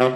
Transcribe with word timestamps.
Hallo 0.00 0.12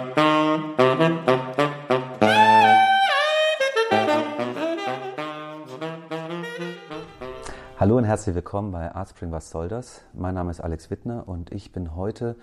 und 7.97 8.05
herzlich 8.05 8.33
willkommen 8.33 8.71
bei 8.71 8.95
Artspring 8.95 9.33
Was 9.33 9.49
soll 9.49 9.67
das? 9.67 10.05
Mein 10.13 10.35
Name 10.35 10.51
ist 10.51 10.61
Alex 10.61 10.89
Wittner 10.89 11.27
und 11.27 11.51
ich 11.51 11.73
bin 11.73 11.97
heute 11.97 12.37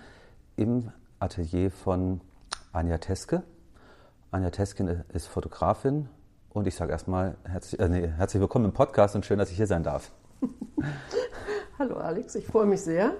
im 0.55 0.91
Atelier 1.19 1.71
von 1.71 2.21
Anja 2.73 2.99
Teske. 2.99 3.41
Anja 4.29 4.51
Teskin 4.51 5.03
ist 5.11 5.25
Fotografin 5.25 6.09
und 6.53 6.67
ich 6.67 6.75
sage 6.75 6.91
erstmal 6.91 7.37
herzlich, 7.43 7.81
äh, 7.81 7.89
nee, 7.89 8.07
herzlich 8.07 8.39
willkommen 8.39 8.65
im 8.65 8.73
Podcast 8.73 9.15
und 9.15 9.25
schön, 9.25 9.39
dass 9.39 9.49
ich 9.49 9.57
hier 9.57 9.65
sein 9.67 9.81
darf. 9.81 10.11
Hallo 11.79 11.97
Alex, 11.97 12.35
ich 12.35 12.45
freue 12.45 12.67
mich 12.67 12.81
sehr. 12.81 13.15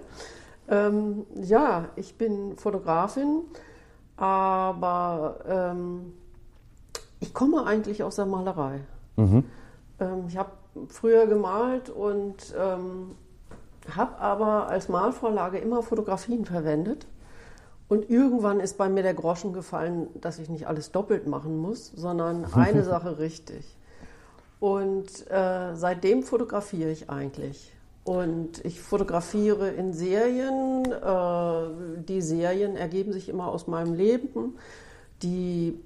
Ähm, 0.69 1.25
ja, 1.33 1.89
ich 1.95 2.19
bin 2.19 2.55
Fotografin, 2.57 3.45
aber 4.21 5.37
ähm, 5.47 6.13
ich 7.19 7.33
komme 7.33 7.65
eigentlich 7.65 8.03
aus 8.03 8.17
der 8.17 8.27
Malerei. 8.27 8.81
Mhm. 9.15 9.43
Ähm, 9.99 10.25
ich 10.27 10.37
habe 10.37 10.51
früher 10.89 11.25
gemalt 11.25 11.89
und 11.89 12.53
ähm, 12.55 13.15
habe 13.95 14.19
aber 14.19 14.67
als 14.67 14.89
Malvorlage 14.89 15.57
immer 15.57 15.81
Fotografien 15.81 16.45
verwendet. 16.45 17.07
Und 17.89 18.11
irgendwann 18.11 18.59
ist 18.59 18.77
bei 18.77 18.89
mir 18.89 19.01
der 19.01 19.15
Groschen 19.15 19.53
gefallen, 19.53 20.07
dass 20.21 20.37
ich 20.37 20.49
nicht 20.49 20.67
alles 20.67 20.91
doppelt 20.91 21.25
machen 21.25 21.57
muss, 21.57 21.87
sondern 21.87 22.45
eine 22.53 22.83
Sache 22.83 23.17
richtig. 23.17 23.75
Und 24.59 25.31
äh, 25.31 25.73
seitdem 25.73 26.21
fotografiere 26.21 26.91
ich 26.91 27.09
eigentlich. 27.09 27.73
Und 28.03 28.65
ich 28.65 28.81
fotografiere 28.81 29.69
in 29.69 29.93
Serien. 29.93 30.85
Äh, 30.91 32.03
die 32.03 32.21
Serien 32.21 32.75
ergeben 32.75 33.13
sich 33.13 33.29
immer 33.29 33.47
aus 33.47 33.67
meinem 33.67 33.93
Leben. 33.93 34.57
Die 35.21 35.79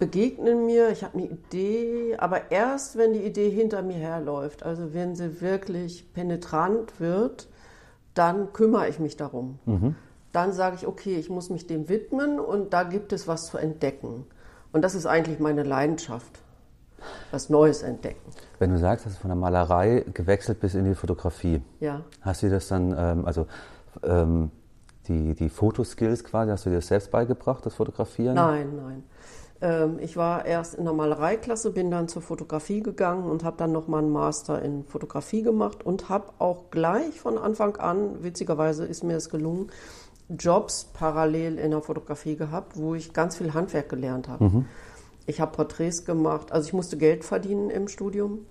begegnen 0.00 0.66
mir, 0.66 0.88
ich 0.90 1.04
habe 1.04 1.18
eine 1.18 1.28
Idee, 1.28 2.16
aber 2.18 2.50
erst 2.50 2.96
wenn 2.96 3.12
die 3.12 3.22
Idee 3.22 3.50
hinter 3.50 3.82
mir 3.82 3.98
herläuft, 3.98 4.64
also 4.64 4.94
wenn 4.94 5.14
sie 5.14 5.40
wirklich 5.42 6.12
penetrant 6.14 6.98
wird, 6.98 7.48
dann 8.14 8.52
kümmere 8.52 8.88
ich 8.88 8.98
mich 8.98 9.16
darum. 9.16 9.58
Mhm. 9.66 9.94
Dann 10.32 10.52
sage 10.52 10.76
ich, 10.76 10.86
okay, 10.86 11.16
ich 11.16 11.28
muss 11.28 11.50
mich 11.50 11.66
dem 11.66 11.88
widmen 11.88 12.40
und 12.40 12.72
da 12.72 12.82
gibt 12.82 13.12
es 13.12 13.28
was 13.28 13.46
zu 13.46 13.58
entdecken. 13.58 14.24
Und 14.72 14.82
das 14.82 14.94
ist 14.94 15.06
eigentlich 15.06 15.38
meine 15.38 15.64
Leidenschaft, 15.64 16.40
was 17.30 17.50
Neues 17.50 17.82
entdecken. 17.82 18.30
Wenn 18.58 18.70
du 18.70 18.78
sagst, 18.78 19.06
dass 19.06 19.14
du 19.14 19.20
von 19.20 19.28
der 19.28 19.36
Malerei 19.36 20.04
gewechselt 20.12 20.60
bist 20.60 20.74
in 20.74 20.84
die 20.84 20.94
Fotografie, 20.94 21.62
ja. 21.80 22.02
hast 22.20 22.42
du 22.42 22.50
das 22.50 22.68
dann, 22.68 22.94
ähm, 22.96 23.24
also 23.24 23.46
ähm, 24.02 24.50
die, 25.08 25.34
die 25.34 25.48
Fotoskills 25.48 26.24
quasi, 26.24 26.50
hast 26.50 26.66
du 26.66 26.70
dir 26.70 26.76
das 26.76 26.88
selbst 26.88 27.10
beigebracht, 27.10 27.64
das 27.66 27.74
Fotografieren? 27.74 28.34
Nein, 28.34 28.76
nein. 28.76 29.02
Ähm, 29.60 29.98
ich 30.00 30.16
war 30.16 30.46
erst 30.46 30.74
in 30.74 30.84
der 30.84 30.94
Malereiklasse, 30.94 31.70
bin 31.70 31.90
dann 31.90 32.08
zur 32.08 32.22
Fotografie 32.22 32.82
gegangen 32.82 33.24
und 33.24 33.44
habe 33.44 33.56
dann 33.58 33.72
nochmal 33.72 34.02
einen 34.02 34.12
Master 34.12 34.62
in 34.62 34.84
Fotografie 34.84 35.42
gemacht 35.42 35.84
und 35.84 36.08
habe 36.08 36.32
auch 36.38 36.70
gleich 36.70 37.20
von 37.20 37.36
Anfang 37.38 37.76
an, 37.76 38.22
witzigerweise 38.22 38.86
ist 38.86 39.04
mir 39.04 39.16
es 39.16 39.28
gelungen, 39.28 39.70
Jobs 40.38 40.84
parallel 40.84 41.58
in 41.58 41.72
der 41.72 41.82
Fotografie 41.82 42.36
gehabt, 42.36 42.76
wo 42.76 42.94
ich 42.94 43.12
ganz 43.12 43.36
viel 43.36 43.52
Handwerk 43.52 43.88
gelernt 43.88 44.28
habe. 44.28 44.44
Mhm. 44.44 44.66
Ich 45.30 45.40
habe 45.40 45.52
Porträts 45.52 46.04
gemacht, 46.04 46.52
also 46.52 46.66
ich 46.66 46.72
musste 46.72 46.96
Geld 46.96 47.24
verdienen 47.24 47.70
im 47.70 47.88
Studium. 47.88 48.46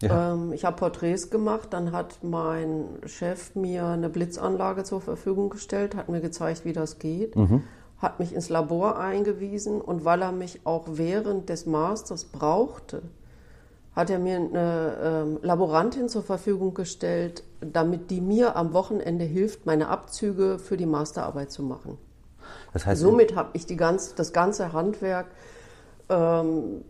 Ja. 0.00 0.34
Ähm, 0.34 0.52
ich 0.52 0.64
habe 0.64 0.76
Porträts 0.76 1.30
gemacht, 1.30 1.68
dann 1.70 1.92
hat 1.92 2.18
mein 2.22 2.86
Chef 3.06 3.54
mir 3.54 3.86
eine 3.86 4.08
Blitzanlage 4.08 4.84
zur 4.84 5.00
Verfügung 5.00 5.50
gestellt, 5.50 5.94
hat 5.94 6.08
mir 6.08 6.20
gezeigt, 6.20 6.64
wie 6.64 6.72
das 6.72 6.98
geht. 6.98 7.36
Mhm 7.36 7.62
hat 8.04 8.20
mich 8.20 8.34
ins 8.34 8.50
Labor 8.50 8.98
eingewiesen 8.98 9.80
und 9.80 10.04
weil 10.04 10.22
er 10.22 10.30
mich 10.30 10.60
auch 10.64 10.84
während 10.86 11.48
des 11.48 11.64
Masters 11.66 12.26
brauchte, 12.26 13.02
hat 13.96 14.10
er 14.10 14.18
mir 14.18 14.36
eine 14.36 14.96
ähm, 15.02 15.38
Laborantin 15.42 16.08
zur 16.08 16.22
Verfügung 16.22 16.74
gestellt, 16.74 17.44
damit 17.60 18.10
die 18.10 18.20
mir 18.20 18.56
am 18.56 18.72
Wochenende 18.74 19.24
hilft, 19.24 19.66
meine 19.66 19.88
Abzüge 19.88 20.58
für 20.58 20.76
die 20.76 20.86
Masterarbeit 20.86 21.50
zu 21.50 21.62
machen. 21.62 21.96
Das 22.72 22.84
heißt, 22.84 23.00
Somit 23.00 23.36
habe 23.36 23.50
ich 23.54 23.66
die 23.66 23.76
ganz, 23.76 24.14
das 24.14 24.32
ganze 24.32 24.72
Handwerk 24.72 25.26
ähm, 26.08 26.84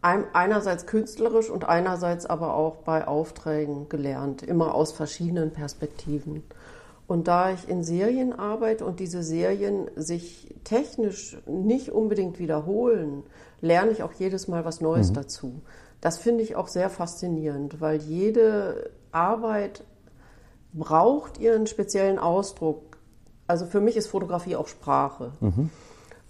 einerseits 0.00 0.86
künstlerisch 0.86 1.50
und 1.50 1.68
einerseits 1.68 2.24
aber 2.26 2.54
auch 2.54 2.76
bei 2.76 3.06
Aufträgen 3.06 3.88
gelernt, 3.88 4.42
immer 4.42 4.74
aus 4.74 4.92
verschiedenen 4.92 5.52
Perspektiven. 5.52 6.44
Und 7.08 7.26
da 7.26 7.50
ich 7.50 7.68
in 7.68 7.82
Serien 7.82 8.32
arbeite 8.32 8.84
und 8.84 9.00
diese 9.00 9.22
Serien 9.22 9.90
sich 9.96 10.54
technisch 10.64 11.38
nicht 11.46 11.90
unbedingt 11.90 12.38
wiederholen, 12.38 13.22
lerne 13.60 13.90
ich 13.90 14.02
auch 14.02 14.12
jedes 14.12 14.46
Mal 14.46 14.64
was 14.64 14.80
Neues 14.80 15.10
mhm. 15.10 15.14
dazu. 15.14 15.62
Das 16.00 16.18
finde 16.18 16.44
ich 16.44 16.54
auch 16.54 16.68
sehr 16.68 16.90
faszinierend, 16.90 17.80
weil 17.80 18.00
jede 18.00 18.90
Arbeit 19.10 19.84
braucht 20.72 21.38
ihren 21.38 21.66
speziellen 21.66 22.18
Ausdruck. 22.18 22.98
Also 23.46 23.64
für 23.64 23.80
mich 23.80 23.96
ist 23.96 24.08
Fotografie 24.08 24.54
auch 24.54 24.68
Sprache. 24.68 25.32
Mhm. 25.40 25.70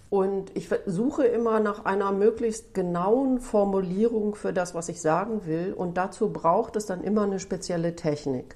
Und 0.09 0.55
ich 0.55 0.69
suche 0.87 1.25
immer 1.25 1.59
nach 1.59 1.85
einer 1.85 2.11
möglichst 2.11 2.73
genauen 2.73 3.39
Formulierung 3.39 4.33
für 4.33 4.53
das, 4.53 4.73
was 4.73 4.89
ich 4.89 5.01
sagen 5.01 5.45
will. 5.45 5.73
Und 5.73 5.97
dazu 5.97 6.29
braucht 6.29 6.75
es 6.75 6.87
dann 6.87 7.03
immer 7.03 7.23
eine 7.23 7.39
spezielle 7.39 7.95
Technik. 7.95 8.55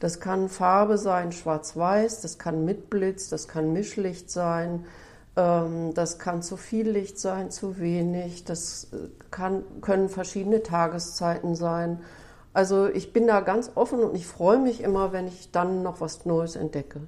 Das 0.00 0.20
kann 0.20 0.48
Farbe 0.48 0.98
sein, 0.98 1.32
schwarz-weiß, 1.32 2.20
das 2.20 2.38
kann 2.38 2.64
Mitblitz, 2.64 3.28
das 3.28 3.48
kann 3.48 3.72
Mischlicht 3.72 4.30
sein, 4.30 4.84
ähm, 5.36 5.94
das 5.94 6.18
kann 6.18 6.42
zu 6.42 6.56
viel 6.58 6.90
Licht 6.90 7.18
sein, 7.18 7.50
zu 7.50 7.78
wenig, 7.78 8.44
das 8.44 8.88
äh, 8.92 9.08
kann, 9.30 9.64
können 9.80 10.10
verschiedene 10.10 10.62
Tageszeiten 10.62 11.54
sein. 11.54 12.00
Also 12.52 12.88
ich 12.88 13.12
bin 13.12 13.26
da 13.26 13.40
ganz 13.40 13.70
offen 13.74 14.00
und 14.00 14.14
ich 14.14 14.26
freue 14.26 14.58
mich 14.58 14.82
immer, 14.82 15.12
wenn 15.12 15.28
ich 15.28 15.50
dann 15.50 15.82
noch 15.82 16.00
was 16.00 16.26
Neues 16.26 16.56
entdecke. 16.56 17.00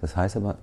Das 0.00 0.16
heißt 0.16 0.36
aber, 0.36 0.56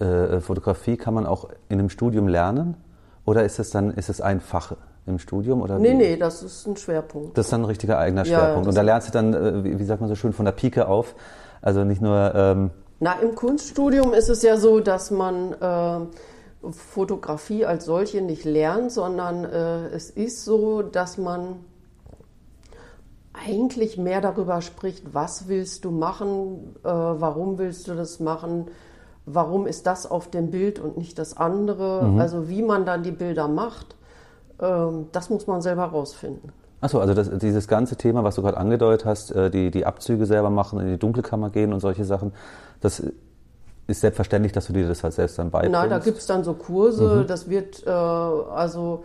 äh, 0.00 0.40
Fotografie 0.40 0.96
kann 0.96 1.14
man 1.14 1.26
auch 1.26 1.48
in 1.68 1.78
einem 1.78 1.90
Studium 1.90 2.28
lernen 2.28 2.76
oder 3.24 3.44
ist 3.44 3.58
es 3.58 3.70
dann 3.70 3.90
ist 3.90 4.08
es 4.08 4.20
ein 4.20 4.40
Fach? 4.40 4.74
im 5.06 5.18
Studium? 5.18 5.62
Oder 5.62 5.78
nee, 5.78 5.90
wie? 5.90 5.94
nee, 5.94 6.16
das 6.16 6.42
ist 6.42 6.66
ein 6.66 6.76
Schwerpunkt. 6.76 7.36
Das 7.36 7.46
ist 7.46 7.52
dann 7.52 7.62
ein 7.62 7.66
richtiger 7.66 7.98
eigener 7.98 8.24
Schwerpunkt. 8.24 8.64
Ja, 8.64 8.68
und 8.70 8.74
da 8.74 8.82
lernst 8.82 9.08
du 9.08 9.12
dann, 9.12 9.34
äh, 9.34 9.78
wie, 9.78 9.84
sagt 9.84 10.00
man 10.00 10.08
so 10.08 10.14
schön, 10.14 10.32
von 10.32 10.44
der 10.44 10.52
Pike 10.52 10.88
auf. 10.88 11.14
Also 11.60 11.84
nicht 11.84 12.00
nur. 12.00 12.32
Ähm 12.34 12.70
Na, 13.00 13.14
im 13.20 13.34
Kunststudium 13.34 14.14
ist 14.14 14.28
es 14.28 14.42
ja 14.42 14.56
so, 14.56 14.80
dass 14.80 15.10
man 15.10 15.52
äh, 15.52 16.70
Fotografie 16.72 17.66
als 17.66 17.84
solche 17.84 18.22
nicht 18.22 18.44
lernt, 18.44 18.92
sondern 18.92 19.44
äh, 19.44 19.88
es 19.88 20.10
ist 20.10 20.44
so, 20.44 20.82
dass 20.82 21.18
man 21.18 21.56
eigentlich 23.32 23.98
mehr 23.98 24.20
darüber 24.20 24.62
spricht, 24.62 25.12
was 25.12 25.48
willst 25.48 25.84
du 25.84 25.90
machen, 25.90 26.76
äh, 26.84 26.88
warum 26.88 27.58
willst 27.58 27.88
du 27.88 27.94
das 27.94 28.20
machen, 28.20 28.68
warum 29.26 29.66
ist 29.66 29.86
das 29.86 30.10
auf 30.10 30.28
dem 30.28 30.50
Bild 30.50 30.78
und 30.78 30.96
nicht 30.96 31.18
das 31.18 31.36
andere, 31.36 32.04
mhm. 32.04 32.20
also 32.20 32.48
wie 32.48 32.62
man 32.62 32.84
dann 32.84 33.02
die 33.02 33.12
Bilder 33.12 33.48
macht. 33.48 33.96
Ähm, 34.60 35.06
das 35.12 35.30
muss 35.30 35.46
man 35.46 35.62
selber 35.62 35.84
rausfinden. 35.84 36.52
Achso, 36.80 37.00
also 37.00 37.14
das, 37.14 37.30
dieses 37.38 37.66
ganze 37.66 37.96
Thema, 37.96 38.24
was 38.24 38.34
du 38.34 38.42
gerade 38.42 38.58
angedeutet 38.58 39.06
hast, 39.06 39.30
äh, 39.30 39.50
die, 39.50 39.70
die 39.70 39.86
Abzüge 39.86 40.26
selber 40.26 40.50
machen, 40.50 40.80
in 40.80 40.88
die 40.88 40.98
Dunkelkammer 40.98 41.50
gehen 41.50 41.72
und 41.72 41.80
solche 41.80 42.04
Sachen, 42.04 42.32
das 42.80 43.02
ist 43.86 44.00
selbstverständlich, 44.00 44.52
dass 44.52 44.66
du 44.66 44.72
dir 44.72 44.86
das 44.86 45.02
halt 45.02 45.14
selbst 45.14 45.38
dann 45.38 45.50
beibringst? 45.50 45.72
Nein, 45.72 45.90
da 45.90 45.98
gibt 45.98 46.18
es 46.18 46.26
dann 46.26 46.44
so 46.44 46.54
Kurse, 46.54 47.22
mhm. 47.22 47.26
das 47.26 47.48
wird, 47.48 47.86
äh, 47.86 47.90
also 47.90 49.04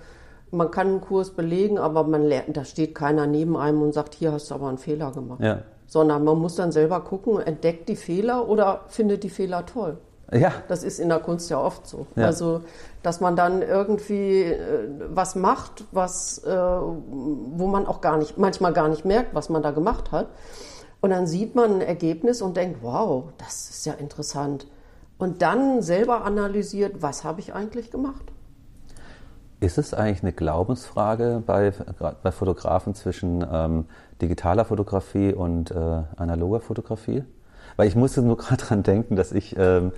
man 0.52 0.72
kann 0.72 0.88
einen 0.88 1.02
Kurs 1.02 1.32
belegen, 1.32 1.78
aber 1.78 2.04
man 2.04 2.24
lernt, 2.24 2.58
da 2.58 2.66
steht 2.66 2.96
keiner 2.96 3.28
neben 3.28 3.56
einem 3.56 3.82
und 3.82 3.94
sagt, 3.94 4.14
hier 4.16 4.32
hast 4.32 4.52
du 4.52 4.56
aber 4.56 4.68
einen 4.68 4.78
Fehler 4.78 5.12
gemacht. 5.12 5.42
Ja. 5.42 5.60
Sondern 5.88 6.24
man 6.24 6.38
muss 6.38 6.56
dann 6.56 6.72
selber 6.72 7.02
gucken, 7.02 7.40
entdeckt 7.40 7.90
die 7.90 7.96
Fehler 7.96 8.48
oder 8.48 8.82
findet 8.88 9.24
die 9.24 9.30
Fehler 9.30 9.66
toll. 9.66 9.98
Ja. 10.32 10.52
Das 10.68 10.84
ist 10.84 11.00
in 11.00 11.10
der 11.10 11.20
Kunst 11.20 11.50
ja 11.50 11.60
oft 11.60 11.88
so. 11.88 12.06
Ja. 12.16 12.26
Also, 12.26 12.62
dass 13.02 13.20
man 13.20 13.36
dann 13.36 13.62
irgendwie 13.62 14.44
äh, 14.44 14.90
was 15.10 15.36
macht, 15.36 15.86
was, 15.92 16.40
äh, 16.44 16.50
wo 16.52 17.68
man 17.68 17.86
auch 17.88 18.02
gar 18.02 18.18
nicht, 18.18 18.38
manchmal 18.38 18.74
gar 18.74 18.90
nicht 18.90 19.06
merkt, 19.06 19.34
was 19.34 19.50
man 19.50 19.64
da 19.64 19.72
gemacht 19.72 20.12
hat. 20.12 20.28
Und 21.02 21.12
dann 21.12 21.28
sieht 21.28 21.56
man 21.56 21.76
ein 21.76 21.82
Ergebnis 21.82 22.42
und 22.42 22.58
denkt, 22.58 22.80
wow, 22.82 23.26
das 23.38 23.70
ist 23.70 23.86
ja 23.86 23.94
interessant. 23.94 24.68
Und 25.18 25.42
dann 25.42 25.82
selber 25.82 26.24
analysiert, 26.24 27.02
was 27.02 27.24
habe 27.24 27.40
ich 27.40 27.54
eigentlich 27.54 27.92
gemacht. 27.92 28.32
Ist 29.62 29.78
es 29.78 29.94
eigentlich 29.94 30.24
eine 30.24 30.32
Glaubensfrage 30.32 31.44
bei, 31.46 31.74
bei 32.24 32.32
Fotografen 32.32 32.96
zwischen 32.96 33.46
ähm, 33.52 33.86
digitaler 34.22 34.64
Fotografie 34.64 35.34
und 35.34 35.72
äh, 35.72 36.04
analoger 36.16 36.62
Fotografie? 36.62 37.24
Weil 37.76 37.88
ich 37.88 37.96
musste 37.96 38.22
nur 38.22 38.38
gerade 38.38 38.64
dran 38.64 38.84
denken, 38.84 39.16
dass 39.16 39.32
ich 39.32 39.58
ähm, 39.58 39.92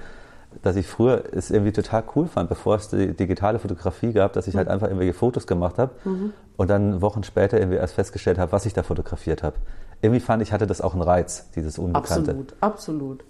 dass 0.62 0.76
ich 0.76 0.88
früher 0.88 1.24
es 1.32 1.52
irgendwie 1.52 1.72
total 1.72 2.04
cool 2.16 2.28
fand, 2.28 2.50
bevor 2.50 2.76
es 2.76 2.90
die 2.90 3.14
digitale 3.14 3.60
Fotografie 3.60 4.14
gab, 4.14 4.34
dass 4.34 4.48
ich 4.48 4.56
halt 4.56 4.68
mhm. 4.68 4.74
einfach 4.74 4.88
irgendwelche 4.88 5.14
Fotos 5.14 5.48
gemacht 5.48 5.78
habe 5.78 5.92
mhm. 6.04 6.34
und 6.58 6.70
dann 6.70 7.02
Wochen 7.02 7.24
später 7.24 7.58
irgendwie 7.60 7.78
erst 7.78 7.96
festgestellt 7.96 8.38
habe, 8.38 8.52
was 8.52 8.66
ich 8.66 8.74
da 8.74 8.84
fotografiert 8.84 9.44
habe. 9.44 9.56
Irgendwie 10.02 10.20
fand 10.20 10.42
ich, 10.42 10.52
hatte 10.52 10.68
das 10.68 10.82
auch 10.82 10.94
einen 10.94 11.04
Reiz, 11.04 11.50
dieses 11.56 11.78
Unbekannte. 11.78 12.32
Absolut, 12.32 12.54
absolut. 12.60 13.24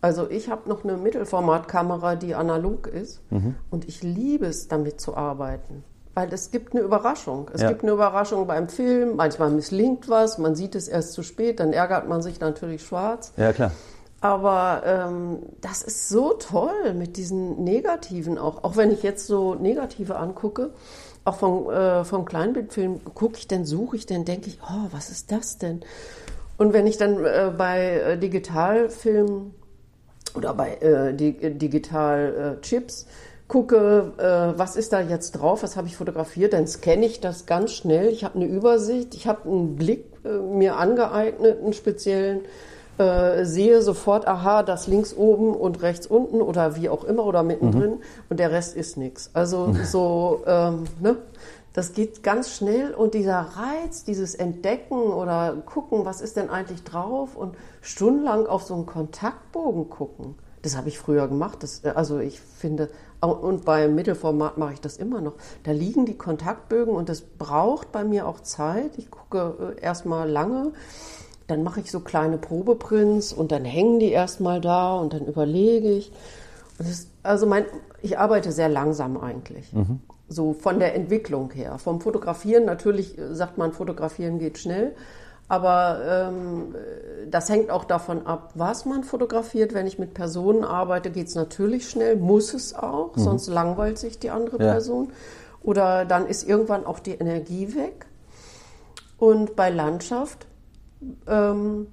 Also 0.00 0.28
ich 0.28 0.50
habe 0.50 0.68
noch 0.68 0.82
eine 0.82 0.96
Mittelformatkamera, 0.96 2.16
die 2.16 2.34
analog 2.34 2.88
ist 2.88 3.22
Mhm. 3.30 3.54
und 3.70 3.88
ich 3.88 4.02
liebe 4.02 4.46
es, 4.46 4.68
damit 4.68 5.00
zu 5.00 5.16
arbeiten. 5.16 5.84
Weil 6.14 6.32
es 6.32 6.50
gibt 6.50 6.74
eine 6.74 6.82
Überraschung. 6.82 7.50
Es 7.54 7.62
Ja. 7.62 7.68
gibt 7.68 7.84
eine 7.84 7.92
Überraschung 7.92 8.46
beim 8.46 8.68
Film, 8.68 9.16
manchmal 9.16 9.50
misslingt 9.50 10.08
was, 10.08 10.38
man 10.38 10.54
sieht 10.54 10.74
es 10.74 10.88
erst 10.88 11.12
zu 11.12 11.22
spät, 11.22 11.60
dann 11.60 11.72
ärgert 11.72 12.08
man 12.08 12.20
sich 12.20 12.40
natürlich 12.40 12.82
schwarz. 12.82 13.32
Ja, 13.36 13.52
klar. 13.52 13.70
Aber 14.22 14.82
ähm, 14.86 15.40
das 15.60 15.82
ist 15.82 16.08
so 16.08 16.34
toll 16.34 16.94
mit 16.94 17.16
diesen 17.16 17.64
Negativen 17.64 18.38
auch. 18.38 18.62
Auch 18.62 18.76
wenn 18.76 18.92
ich 18.92 19.02
jetzt 19.02 19.26
so 19.26 19.56
Negative 19.56 20.14
angucke, 20.14 20.70
auch 21.24 21.34
vom, 21.34 21.68
äh, 21.68 22.04
vom 22.04 22.24
Kleinbildfilm, 22.24 23.00
gucke 23.14 23.36
ich 23.38 23.48
denn, 23.48 23.66
suche 23.66 23.96
ich 23.96 24.06
denn, 24.06 24.24
denke 24.24 24.46
ich, 24.46 24.60
oh, 24.62 24.86
was 24.92 25.10
ist 25.10 25.32
das 25.32 25.58
denn? 25.58 25.80
Und 26.56 26.72
wenn 26.72 26.86
ich 26.86 26.98
dann 26.98 27.24
äh, 27.24 27.50
bei 27.56 27.84
äh, 27.84 28.16
Digitalfilmen 28.16 29.54
oder 30.36 30.54
bei 30.54 30.76
äh, 30.76 31.12
di 31.12 31.32
Digital 31.58 32.60
äh, 32.60 32.80
gucke, 33.48 34.12
äh, 34.18 34.56
was 34.56 34.76
ist 34.76 34.92
da 34.92 35.00
jetzt 35.00 35.32
drauf, 35.32 35.64
was 35.64 35.76
habe 35.76 35.88
ich 35.88 35.96
fotografiert, 35.96 36.52
dann 36.52 36.68
scanne 36.68 37.06
ich 37.06 37.20
das 37.20 37.46
ganz 37.46 37.72
schnell. 37.72 38.06
Ich 38.10 38.22
habe 38.22 38.36
eine 38.36 38.46
Übersicht, 38.46 39.16
ich 39.16 39.26
habe 39.26 39.48
einen 39.48 39.74
Blick 39.74 40.04
mir 40.24 40.76
angeeignet, 40.76 41.60
einen 41.60 41.72
speziellen, 41.72 42.42
äh, 42.98 43.44
sehe 43.44 43.82
sofort, 43.82 44.26
aha, 44.26 44.62
das 44.62 44.86
links 44.86 45.14
oben 45.14 45.54
und 45.54 45.82
rechts 45.82 46.06
unten 46.06 46.42
oder 46.42 46.76
wie 46.76 46.88
auch 46.88 47.04
immer 47.04 47.24
oder 47.24 47.42
mittendrin 47.42 48.00
und 48.28 48.38
der 48.38 48.50
Rest 48.50 48.76
ist 48.76 48.96
nichts. 48.96 49.30
Also 49.32 49.74
so, 49.84 50.42
ähm, 50.46 50.84
ne? 51.00 51.16
Das 51.74 51.94
geht 51.94 52.22
ganz 52.22 52.50
schnell 52.50 52.92
und 52.92 53.14
dieser 53.14 53.40
Reiz, 53.40 54.04
dieses 54.04 54.34
Entdecken 54.34 55.00
oder 55.00 55.54
gucken, 55.64 56.04
was 56.04 56.20
ist 56.20 56.36
denn 56.36 56.50
eigentlich 56.50 56.84
drauf 56.84 57.34
und 57.34 57.56
stundenlang 57.80 58.46
auf 58.46 58.62
so 58.62 58.74
einen 58.74 58.84
Kontaktbogen 58.84 59.88
gucken. 59.88 60.34
Das 60.60 60.76
habe 60.76 60.88
ich 60.88 60.98
früher 60.98 61.28
gemacht. 61.28 61.62
Das, 61.62 61.82
also 61.84 62.18
ich 62.18 62.40
finde, 62.40 62.90
und 63.20 63.64
beim 63.64 63.94
Mittelformat 63.94 64.58
mache 64.58 64.74
ich 64.74 64.80
das 64.80 64.96
immer 64.96 65.20
noch. 65.20 65.34
Da 65.64 65.72
liegen 65.72 66.06
die 66.06 66.18
Kontaktbögen 66.18 66.94
und 66.94 67.08
das 67.08 67.22
braucht 67.22 67.90
bei 67.90 68.04
mir 68.04 68.26
auch 68.26 68.40
Zeit. 68.40 68.98
Ich 68.98 69.10
gucke 69.10 69.74
äh, 69.78 69.80
erstmal 69.80 70.28
lange, 70.28 70.72
dann 71.46 71.62
mache 71.62 71.80
ich 71.80 71.90
so 71.90 72.00
kleine 72.00 72.38
Probeprints 72.38 73.32
und 73.32 73.52
dann 73.52 73.64
hängen 73.64 73.98
die 73.98 74.10
erstmal 74.10 74.60
da 74.60 74.96
und 74.96 75.12
dann 75.12 75.26
überlege 75.26 75.90
ich. 75.90 76.12
Das, 76.78 77.06
also 77.22 77.46
mein, 77.46 77.64
ich 78.00 78.18
arbeite 78.18 78.52
sehr 78.52 78.68
langsam 78.68 79.16
eigentlich. 79.16 79.72
So 80.28 80.54
von 80.54 80.78
der 80.78 80.94
Entwicklung 80.94 81.50
her. 81.52 81.78
Vom 81.78 82.00
Fotografieren, 82.00 82.64
natürlich 82.64 83.18
äh, 83.18 83.34
sagt 83.34 83.58
man, 83.58 83.72
Fotografieren 83.72 84.38
geht 84.38 84.58
schnell. 84.58 84.94
Aber 85.48 86.00
ähm, 86.08 86.74
das 87.30 87.50
hängt 87.50 87.70
auch 87.70 87.84
davon 87.84 88.26
ab, 88.26 88.52
was 88.54 88.86
man 88.86 89.04
fotografiert. 89.04 89.74
Wenn 89.74 89.86
ich 89.86 89.98
mit 89.98 90.14
Personen 90.14 90.64
arbeite, 90.64 91.10
geht 91.10 91.26
es 91.28 91.34
natürlich 91.34 91.90
schnell, 91.90 92.16
muss 92.16 92.54
es 92.54 92.74
auch, 92.74 93.10
sonst 93.16 93.48
langweilt 93.48 93.98
sich 93.98 94.18
die 94.18 94.30
andere 94.30 94.56
Ja. 94.58 94.72
Person. 94.72 95.12
Oder 95.62 96.06
dann 96.06 96.26
ist 96.26 96.48
irgendwann 96.48 96.86
auch 96.86 97.00
die 97.00 97.12
Energie 97.12 97.74
weg. 97.74 98.06
Und 99.18 99.54
bei 99.54 99.68
Landschaft 99.68 100.46
ähm, 101.26 101.86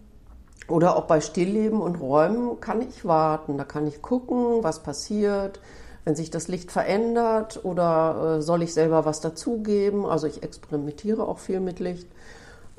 oder 0.68 0.96
auch 0.96 1.06
bei 1.06 1.22
Stillleben 1.22 1.82
und 1.82 2.00
Räumen 2.00 2.60
kann 2.60 2.82
ich 2.82 3.06
warten. 3.06 3.58
Da 3.58 3.64
kann 3.64 3.88
ich 3.88 4.02
gucken, 4.02 4.64
was 4.64 4.84
passiert, 4.84 5.60
wenn 6.06 6.16
sich 6.16 6.30
das 6.30 6.48
Licht 6.48 6.72
verändert 6.72 7.64
oder 7.64 8.38
äh, 8.38 8.42
soll 8.42 8.62
ich 8.62 8.74
selber 8.74 9.06
was 9.06 9.22
dazugeben. 9.22 10.06
Also 10.06 10.28
ich 10.28 10.44
experimentiere 10.44 11.28
auch 11.28 11.40
viel 11.40 11.60
mit 11.60 11.80
Licht. 11.80 12.08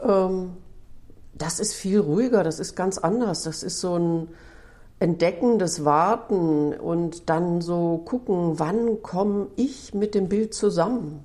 Ähm, 0.03 0.53
das 1.35 1.59
ist 1.59 1.75
viel 1.75 2.01
ruhiger, 2.01 2.45
das 2.45 2.61
ist 2.61 2.77
ganz 2.77 2.99
anders. 2.99 3.43
Das 3.43 3.63
ist 3.63 3.81
so 3.81 3.99
ein 3.99 4.29
entdeckendes 4.99 5.85
Warten 5.85 6.75
und 6.75 7.31
dann 7.31 7.63
so 7.63 8.03
gucken, 8.05 8.59
wann 8.59 9.03
komme 9.03 9.47
ich 9.57 9.95
mit 9.95 10.15
dem 10.15 10.29
Bild 10.29 10.55
zusammen. 10.55 11.25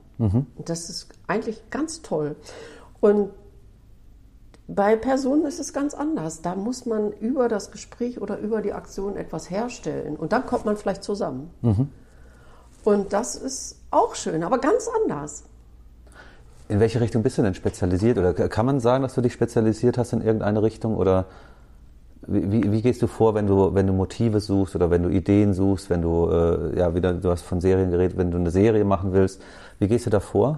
Das 0.63 0.90
ist 0.90 1.10
eigentlich 1.28 1.69
ganz 1.69 2.01
toll. 2.01 2.38
Und 3.01 3.31
bei 4.68 4.96
Personen 4.96 5.46
ist 5.46 5.60
es 5.60 5.74
ganz 5.74 5.94
anders. 5.94 6.42
Da 6.42 6.56
muss 6.56 6.86
man 6.86 7.12
über 7.12 7.48
das 7.48 7.72
Gespräch 7.72 8.20
oder 8.22 8.40
über 8.40 8.62
die 8.62 8.74
Aktion 8.74 9.16
etwas 9.16 9.50
herstellen. 9.50 10.16
Und 10.16 10.32
dann 10.34 10.46
kommt 10.46 10.66
man 10.66 10.76
vielleicht 10.78 11.04
zusammen. 11.04 11.52
Und 12.84 13.14
das 13.14 13.36
ist 13.36 13.80
auch 13.92 14.16
schön, 14.16 14.44
aber 14.44 14.58
ganz 14.60 14.88
anders. 15.04 15.44
In 16.68 16.80
welche 16.80 17.00
Richtung 17.00 17.22
bist 17.22 17.38
du 17.38 17.44
denn 17.44 17.54
spezialisiert? 17.54 18.18
Oder 18.18 18.34
kann 18.34 18.66
man 18.66 18.80
sagen, 18.80 19.04
dass 19.04 19.14
du 19.14 19.22
dich 19.22 19.34
spezialisiert 19.34 19.98
hast 20.00 20.14
in 20.14 20.22
irgendeine 20.22 20.64
Richtung? 20.64 20.98
Oder 20.98 21.26
wie, 22.28 22.52
wie- 22.52 22.72
wie 22.72 22.82
gehst 22.82 23.04
du 23.04 23.08
vor, 23.08 23.36
wenn 23.36 23.46
du, 23.46 23.76
wenn 23.76 23.86
du 23.86 23.94
Motive 23.94 24.40
suchst 24.40 24.76
oder 24.76 24.90
wenn 24.90 25.04
du 25.04 25.10
Ideen 25.10 25.54
suchst, 25.54 25.92
wenn 25.92 26.02
du, 26.02 26.28
äh, 26.32 26.80
ja, 26.80 26.96
wieder, 26.96 27.14
du 27.14 27.30
hast 27.30 27.44
von 27.44 27.62
Serien 27.62 27.92
geredet, 27.92 28.18
wenn 28.18 28.32
du 28.32 28.38
eine 28.40 28.50
Serie 28.50 28.84
machen 28.84 29.14
willst? 29.14 29.42
Wie 29.78 29.88
gehst 29.88 30.08
du 30.08 30.10
da 30.10 30.20
vor? 30.20 30.58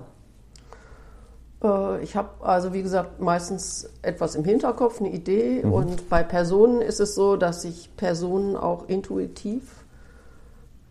Äh, 1.63 2.04
Ich 2.04 2.15
habe 2.15 2.30
also, 2.45 2.74
wie 2.74 2.83
gesagt, 2.83 3.19
meistens 3.19 3.89
etwas 4.01 4.36
im 4.36 4.44
Hinterkopf, 4.44 5.00
eine 5.00 5.09
Idee. 5.12 5.62
Und 5.63 6.09
bei 6.09 6.24
Personen 6.24 6.81
ist 6.81 7.00
es 7.00 7.15
so, 7.15 7.36
dass 7.38 7.63
ich 7.65 7.95
Personen 7.98 8.56
auch 8.56 8.88
intuitiv 8.88 9.83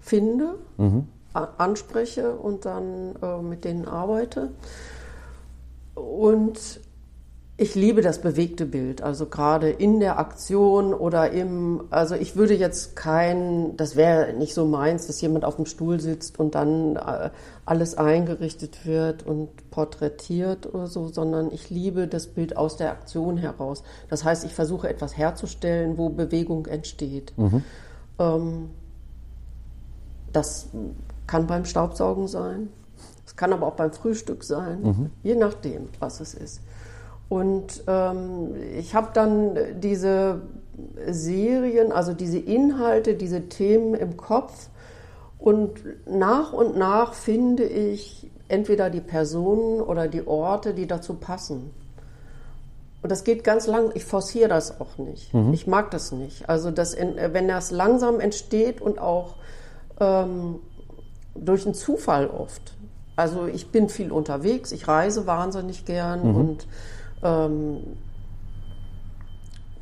finde, 0.00 0.54
a- 1.34 1.48
anspreche 1.58 2.32
und 2.36 2.64
dann 2.64 3.16
äh, 3.22 3.42
mit 3.42 3.64
denen 3.64 3.86
arbeite. 3.88 4.50
Und 5.94 6.80
ich 7.58 7.74
liebe 7.74 8.02
das 8.02 8.20
bewegte 8.20 8.66
Bild, 8.66 9.00
also 9.00 9.24
gerade 9.26 9.70
in 9.70 9.98
der 9.98 10.18
Aktion 10.18 10.92
oder 10.92 11.30
im, 11.30 11.84
also 11.88 12.14
ich 12.14 12.36
würde 12.36 12.54
jetzt 12.54 12.96
kein, 12.96 13.78
das 13.78 13.96
wäre 13.96 14.34
nicht 14.34 14.52
so 14.52 14.66
meins, 14.66 15.06
dass 15.06 15.22
jemand 15.22 15.46
auf 15.46 15.56
dem 15.56 15.64
Stuhl 15.64 15.98
sitzt 15.98 16.38
und 16.38 16.54
dann 16.54 16.96
äh, 16.96 17.30
alles 17.64 17.96
eingerichtet 17.96 18.84
wird 18.84 19.26
und 19.26 19.70
porträtiert 19.70 20.66
oder 20.74 20.86
so, 20.86 21.08
sondern 21.08 21.50
ich 21.50 21.70
liebe 21.70 22.06
das 22.06 22.26
Bild 22.26 22.58
aus 22.58 22.76
der 22.76 22.90
Aktion 22.90 23.38
heraus. 23.38 23.82
Das 24.10 24.22
heißt, 24.22 24.44
ich 24.44 24.52
versuche 24.52 24.90
etwas 24.90 25.16
herzustellen, 25.16 25.96
wo 25.96 26.10
Bewegung 26.10 26.66
entsteht. 26.66 27.32
Ähm, 28.18 28.68
das 30.30 30.68
kann 31.26 31.46
beim 31.46 31.64
Staubsaugen 31.64 32.28
sein. 32.28 32.68
Es 33.26 33.34
kann 33.34 33.54
aber 33.54 33.66
auch 33.66 33.76
beim 33.76 33.92
Frühstück 33.92 34.44
sein, 34.44 35.10
je 35.22 35.34
nachdem, 35.34 35.88
was 36.00 36.20
es 36.20 36.34
ist. 36.34 36.60
Und 37.28 37.82
ähm, 37.88 38.54
ich 38.78 38.94
habe 38.94 39.08
dann 39.14 39.56
diese 39.80 40.42
Serien, 41.08 41.90
also 41.92 42.12
diese 42.12 42.38
Inhalte, 42.38 43.14
diese 43.14 43.48
Themen 43.48 43.94
im 43.94 44.16
Kopf 44.16 44.68
und 45.38 45.70
nach 46.08 46.52
und 46.52 46.76
nach 46.76 47.14
finde 47.14 47.64
ich 47.64 48.30
entweder 48.48 48.90
die 48.90 49.00
Personen 49.00 49.80
oder 49.80 50.06
die 50.08 50.26
Orte, 50.26 50.72
die 50.74 50.86
dazu 50.86 51.14
passen. 51.14 51.70
Und 53.02 53.10
das 53.10 53.24
geht 53.24 53.42
ganz 53.44 53.66
lang. 53.66 53.90
Ich 53.94 54.04
forciere 54.04 54.48
das 54.48 54.80
auch 54.80 54.98
nicht. 54.98 55.32
Ich 55.52 55.66
mag 55.66 55.90
das 55.90 56.12
nicht. 56.12 56.48
Also 56.48 56.70
das, 56.70 56.94
in- 56.94 57.16
wenn 57.16 57.48
das 57.48 57.70
langsam 57.70 58.20
entsteht 58.20 58.80
und 58.80 58.98
auch 58.98 59.34
ähm, 60.00 60.56
durch 61.34 61.64
einen 61.64 61.74
Zufall 61.74 62.28
oft. 62.28 62.74
Also 63.16 63.46
ich 63.46 63.70
bin 63.70 63.88
viel 63.88 64.12
unterwegs, 64.12 64.72
ich 64.72 64.88
reise 64.88 65.26
wahnsinnig 65.26 65.84
gern 65.86 66.20
und 66.36 66.66
ähm, 67.22 67.78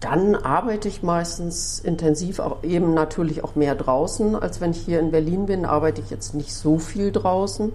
dann 0.01 0.35
arbeite 0.35 0.87
ich 0.89 1.03
meistens 1.03 1.79
intensiv, 1.79 2.39
auch 2.39 2.63
eben 2.63 2.93
natürlich 2.93 3.43
auch 3.43 3.55
mehr 3.55 3.75
draußen, 3.75 4.37
als 4.37 4.61
wenn 4.61 4.73
ich 4.73 4.79
hier 4.79 5.01
in 5.01 5.11
Berlin 5.11 5.47
bin, 5.47 5.65
arbeite 5.65 6.03
ich 6.03 6.11
jetzt 6.11 6.35
nicht 6.35 6.55
so 6.55 6.79
viel 6.79 7.11
draußen. 7.11 7.73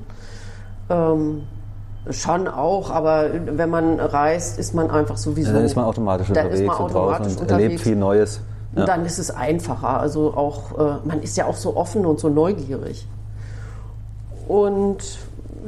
Ähm, 0.90 1.44
schon 2.12 2.48
auch, 2.48 2.92
aber 2.92 3.30
wenn 3.34 3.70
man 3.70 4.00
reist, 4.00 4.60
ist 4.60 4.76
man 4.76 4.92
einfach 4.92 5.18
sowieso. 5.18 5.54
Dann 5.54 5.66
ist 5.66 5.76
man 5.76 5.86
automatisch 5.86 6.30
unterwegs 6.30 6.62
man 6.62 6.78
und 6.78 6.84
automatisch 6.84 7.34
draußen 7.34 7.42
und 7.42 7.52
erlebt 7.52 7.80
viel 7.82 7.96
Neues. 7.96 8.42
Und 8.76 8.88
dann 8.88 9.06
ist 9.06 9.18
es 9.18 9.32
einfacher. 9.32 10.00
Also 10.00 10.34
auch, 10.36 10.78
äh, 10.78 10.98
man 11.04 11.22
ist 11.22 11.36
ja 11.38 11.46
auch 11.46 11.56
so 11.56 11.76
offen 11.76 12.06
und 12.06 12.20
so 12.20 12.30
neugierig. 12.30 13.08
Und 14.48 14.98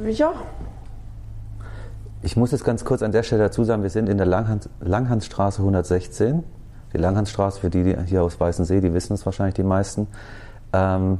ja, 0.08 0.32
Ich 2.24 2.36
muss 2.36 2.52
jetzt 2.52 2.64
ganz 2.64 2.84
kurz 2.84 3.02
an 3.02 3.10
der 3.10 3.24
Stelle 3.24 3.42
dazu 3.42 3.64
sagen, 3.64 3.82
wir 3.82 3.90
sind 3.90 4.08
in 4.08 4.16
der 4.16 4.26
Langhans, 4.26 4.68
Langhansstraße 4.80 5.58
116. 5.58 6.44
Die 6.92 6.98
Langhansstraße, 6.98 7.60
für 7.60 7.70
die, 7.70 7.82
die 7.82 7.96
hier 8.06 8.22
aus 8.22 8.38
Weißensee, 8.38 8.80
die 8.80 8.94
wissen 8.94 9.14
es 9.14 9.26
wahrscheinlich 9.26 9.54
die 9.54 9.64
meisten, 9.64 10.06
ähm, 10.72 11.18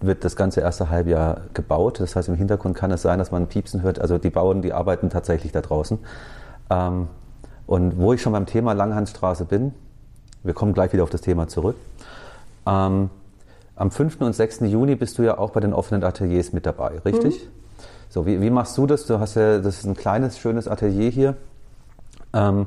wird 0.00 0.24
das 0.24 0.34
ganze 0.34 0.60
erste 0.60 0.90
Halbjahr 0.90 1.42
gebaut. 1.54 2.00
Das 2.00 2.16
heißt, 2.16 2.28
im 2.28 2.34
Hintergrund 2.34 2.76
kann 2.76 2.90
es 2.90 3.02
sein, 3.02 3.20
dass 3.20 3.30
man 3.30 3.46
Piepsen 3.46 3.82
hört. 3.82 4.00
Also 4.00 4.18
die 4.18 4.30
Bauern, 4.30 4.60
die 4.60 4.72
arbeiten 4.72 5.08
tatsächlich 5.08 5.52
da 5.52 5.60
draußen. 5.60 5.98
Ähm, 6.68 7.06
und 7.66 7.98
wo 7.98 8.12
ich 8.12 8.20
schon 8.20 8.32
beim 8.32 8.46
Thema 8.46 8.72
Langhansstraße 8.72 9.44
bin, 9.44 9.72
wir 10.42 10.54
kommen 10.54 10.72
gleich 10.72 10.92
wieder 10.92 11.04
auf 11.04 11.10
das 11.10 11.20
Thema 11.20 11.46
zurück. 11.46 11.76
Ähm, 12.66 13.10
am 13.76 13.90
5. 13.92 14.20
und 14.22 14.34
6. 14.34 14.60
Juni 14.62 14.96
bist 14.96 15.16
du 15.18 15.22
ja 15.22 15.38
auch 15.38 15.50
bei 15.50 15.60
den 15.60 15.72
offenen 15.72 16.02
Ateliers 16.02 16.52
mit 16.52 16.66
dabei, 16.66 16.98
richtig? 17.04 17.48
So, 18.10 18.26
wie, 18.26 18.42
wie 18.42 18.50
machst 18.50 18.76
du 18.76 18.86
das? 18.86 19.06
Du 19.06 19.18
hast 19.18 19.36
ja, 19.36 19.58
das 19.58 19.78
ist 19.78 19.86
ein 19.86 19.96
kleines, 19.96 20.38
schönes 20.38 20.68
Atelier 20.68 21.08
hier. 21.08 21.36
Ähm, 22.34 22.66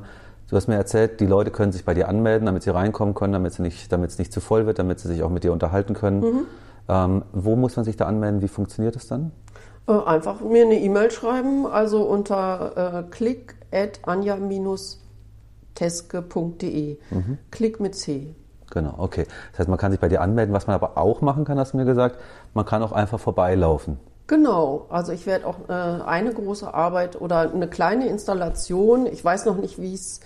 Du 0.53 0.57
hast 0.57 0.67
mir 0.67 0.75
erzählt, 0.75 1.19
die 1.19 1.25
Leute 1.25 1.49
können 1.49 1.71
sich 1.71 1.83
bei 1.83 1.95
dir 1.95 2.07
anmelden, 2.07 2.45
damit 2.45 2.61
sie 2.61 2.69
reinkommen 2.69 3.15
können, 3.15 3.33
damit, 3.33 3.53
sie 3.53 3.63
nicht, 3.63 3.91
damit 3.91 4.11
es 4.11 4.19
nicht 4.19 4.31
zu 4.31 4.39
voll 4.39 4.67
wird, 4.67 4.77
damit 4.77 4.99
sie 4.99 5.07
sich 5.07 5.23
auch 5.23 5.31
mit 5.31 5.43
dir 5.43 5.51
unterhalten 5.51 5.95
können. 5.95 6.19
Mhm. 6.19 6.45
Ähm, 6.87 7.23
wo 7.31 7.55
muss 7.55 7.75
man 7.75 7.85
sich 7.85 7.97
da 7.97 8.05
anmelden? 8.05 8.43
Wie 8.43 8.47
funktioniert 8.47 8.95
das 8.95 9.07
dann? 9.07 9.31
Äh, 9.87 9.93
einfach 9.93 10.41
mir 10.41 10.65
eine 10.65 10.79
E-Mail 10.79 11.09
schreiben, 11.09 11.65
also 11.65 12.03
unter 12.03 12.99
äh, 12.99 13.03
klick 13.09 13.55
at 13.71 14.01
anja-teske.de. 14.03 16.99
Mhm. 17.09 17.39
Klick 17.49 17.79
mit 17.79 17.95
C. 17.95 18.35
Genau, 18.69 18.93
okay. 18.99 19.25
Das 19.53 19.61
heißt, 19.61 19.69
man 19.69 19.79
kann 19.79 19.91
sich 19.91 19.99
bei 19.99 20.09
dir 20.09 20.21
anmelden. 20.21 20.53
Was 20.53 20.67
man 20.67 20.75
aber 20.75 20.99
auch 20.99 21.21
machen 21.21 21.45
kann, 21.45 21.57
hast 21.57 21.73
du 21.73 21.77
mir 21.77 21.85
gesagt, 21.85 22.19
man 22.53 22.65
kann 22.65 22.83
auch 22.83 22.91
einfach 22.91 23.19
vorbeilaufen. 23.19 23.97
Genau, 24.27 24.85
also 24.89 25.11
ich 25.11 25.25
werde 25.25 25.45
auch 25.45 25.67
äh, 25.67 25.73
eine 25.73 26.33
große 26.33 26.73
Arbeit 26.73 27.19
oder 27.19 27.51
eine 27.51 27.67
kleine 27.67 28.07
Installation, 28.07 29.05
ich 29.05 29.23
weiß 29.23 29.45
noch 29.45 29.57
nicht, 29.57 29.81
wie 29.81 29.93
es 29.93 30.21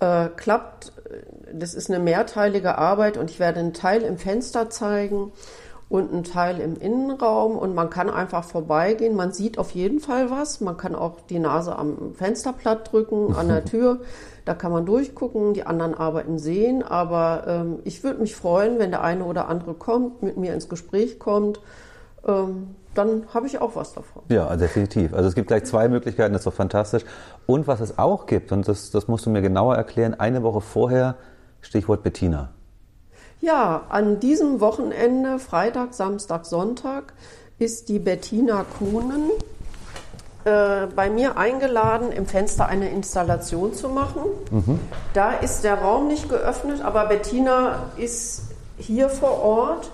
äh, 0.00 0.28
klappt, 0.28 0.92
das 1.52 1.74
ist 1.74 1.90
eine 1.90 2.02
mehrteilige 2.02 2.78
Arbeit 2.78 3.18
und 3.18 3.30
ich 3.30 3.38
werde 3.38 3.60
einen 3.60 3.74
Teil 3.74 4.02
im 4.02 4.16
Fenster 4.16 4.70
zeigen 4.70 5.32
und 5.90 6.10
einen 6.10 6.24
Teil 6.24 6.58
im 6.60 6.76
Innenraum 6.76 7.58
und 7.58 7.74
man 7.74 7.90
kann 7.90 8.08
einfach 8.08 8.44
vorbeigehen, 8.44 9.14
man 9.14 9.32
sieht 9.32 9.58
auf 9.58 9.72
jeden 9.72 10.00
Fall 10.00 10.30
was, 10.30 10.62
man 10.62 10.78
kann 10.78 10.94
auch 10.94 11.20
die 11.28 11.38
Nase 11.38 11.76
am 11.76 12.14
Fensterplatt 12.14 12.90
drücken, 12.92 13.34
an 13.34 13.48
der 13.48 13.64
Tür, 13.66 14.00
da 14.46 14.54
kann 14.54 14.72
man 14.72 14.86
durchgucken, 14.86 15.52
die 15.52 15.64
anderen 15.64 15.94
Arbeiten 15.94 16.38
sehen, 16.38 16.82
aber 16.82 17.44
ähm, 17.46 17.78
ich 17.84 18.02
würde 18.02 18.20
mich 18.20 18.34
freuen, 18.34 18.78
wenn 18.78 18.90
der 18.90 19.02
eine 19.02 19.24
oder 19.24 19.48
andere 19.48 19.74
kommt, 19.74 20.22
mit 20.22 20.38
mir 20.38 20.54
ins 20.54 20.70
Gespräch 20.70 21.18
kommt, 21.18 21.60
ähm, 22.26 22.74
dann 22.94 23.26
habe 23.32 23.46
ich 23.46 23.60
auch 23.60 23.76
was 23.76 23.94
davon. 23.94 24.22
Ja, 24.28 24.54
definitiv. 24.56 25.14
Also 25.14 25.28
es 25.28 25.34
gibt 25.34 25.48
gleich 25.48 25.64
zwei 25.64 25.88
Möglichkeiten, 25.88 26.32
das 26.32 26.40
ist 26.40 26.46
doch 26.46 26.54
fantastisch. 26.54 27.04
Und 27.46 27.66
was 27.66 27.80
es 27.80 27.98
auch 27.98 28.26
gibt, 28.26 28.52
und 28.52 28.66
das, 28.66 28.90
das 28.90 29.08
musst 29.08 29.26
du 29.26 29.30
mir 29.30 29.42
genauer 29.42 29.76
erklären, 29.76 30.14
eine 30.14 30.42
Woche 30.42 30.60
vorher, 30.60 31.16
Stichwort 31.60 32.02
Bettina. 32.02 32.50
Ja, 33.40 33.82
an 33.88 34.20
diesem 34.20 34.60
Wochenende, 34.60 35.38
Freitag, 35.38 35.94
Samstag, 35.94 36.46
Sonntag, 36.46 37.12
ist 37.58 37.88
die 37.88 37.98
Bettina 37.98 38.64
Kuhnen 38.78 39.30
äh, 40.44 40.86
bei 40.94 41.08
mir 41.08 41.36
eingeladen, 41.38 42.12
im 42.12 42.26
Fenster 42.26 42.66
eine 42.66 42.90
Installation 42.90 43.74
zu 43.74 43.88
machen. 43.88 44.22
Mhm. 44.50 44.80
Da 45.14 45.32
ist 45.32 45.64
der 45.64 45.76
Raum 45.76 46.08
nicht 46.08 46.28
geöffnet, 46.28 46.82
aber 46.82 47.06
Bettina 47.06 47.90
ist 47.96 48.42
hier 48.76 49.08
vor 49.08 49.42
Ort 49.42 49.90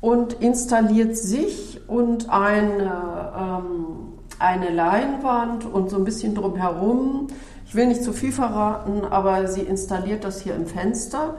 und 0.00 0.34
installiert 0.34 1.16
sich 1.16 1.80
und 1.88 2.30
eine, 2.30 3.32
ähm, 3.36 4.18
eine 4.38 4.70
Leinwand 4.70 5.64
und 5.64 5.90
so 5.90 5.96
ein 5.96 6.04
bisschen 6.04 6.34
drumherum. 6.34 7.28
Ich 7.66 7.74
will 7.74 7.86
nicht 7.86 8.02
zu 8.02 8.12
viel 8.12 8.32
verraten, 8.32 9.04
aber 9.04 9.46
sie 9.48 9.62
installiert 9.62 10.24
das 10.24 10.40
hier 10.40 10.54
im 10.54 10.66
Fenster. 10.66 11.34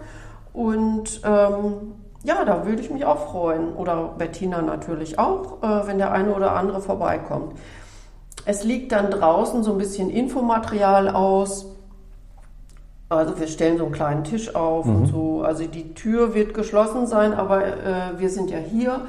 Und 0.54 1.22
ähm, 1.24 1.94
ja, 2.24 2.44
da 2.44 2.66
würde 2.66 2.82
ich 2.82 2.92
mich 2.92 3.06
auch 3.06 3.32
freuen. 3.32 3.74
Oder 3.74 4.14
Bettina 4.18 4.62
natürlich 4.62 5.18
auch, 5.18 5.64
äh, 5.64 5.88
wenn 5.88 5.98
der 5.98 6.12
eine 6.12 6.36
oder 6.36 6.56
andere 6.56 6.82
vorbeikommt. 6.82 7.54
Es 8.46 8.64
liegt 8.64 8.92
dann 8.92 9.12
draußen 9.12 9.64
so 9.64 9.72
ein 9.72 9.78
bisschen 9.78 10.10
Infomaterial 10.10 11.10
aus 11.10 11.79
also 13.10 13.40
wir 13.40 13.48
stellen 13.48 13.80
so 13.80 13.86
einen 13.86 13.94
kleinen 13.94 14.24
Tisch 14.24 14.56
auf 14.56 14.86
mhm. 14.86 14.96
und 14.96 15.06
so. 15.08 15.42
Also 15.42 15.66
die 15.66 15.94
Tür 15.96 16.36
wird 16.36 16.54
geschlossen 16.54 17.08
sein, 17.08 17.34
aber 17.34 17.66
äh, 17.66 17.74
wir 18.18 18.30
sind 18.30 18.52
ja 18.52 18.60
hier. 18.60 19.02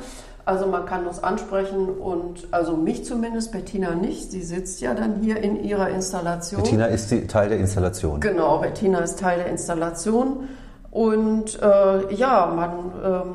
Also 0.47 0.67
man 0.67 0.87
kann 0.87 1.07
uns 1.07 1.23
ansprechen 1.23 1.89
und 1.89 2.49
also 2.51 2.77
mich 2.77 3.05
zumindest, 3.05 3.53
Bettina 3.53 3.95
nicht. 3.95 4.31
Sie 4.31 4.43
sitzt 4.43 4.81
ja 4.81 4.95
dann 4.95 5.17
hier 5.21 5.37
in 5.37 5.63
ihrer 5.63 5.91
Installation. 5.91 6.63
Bettina 6.63 6.87
ist 6.87 7.11
die, 7.11 7.27
Teil 7.27 7.51
der 7.51 7.59
Installation. 7.59 8.21
Genau, 8.21 8.59
Bettina 8.59 9.01
ist 9.01 9.21
Teil 9.21 9.39
der 9.39 9.47
Installation. 9.49 10.49
Und 10.91 11.61
äh, 11.63 12.15
ja, 12.15 12.53
man 12.57 12.71
ähm, 13.05 13.35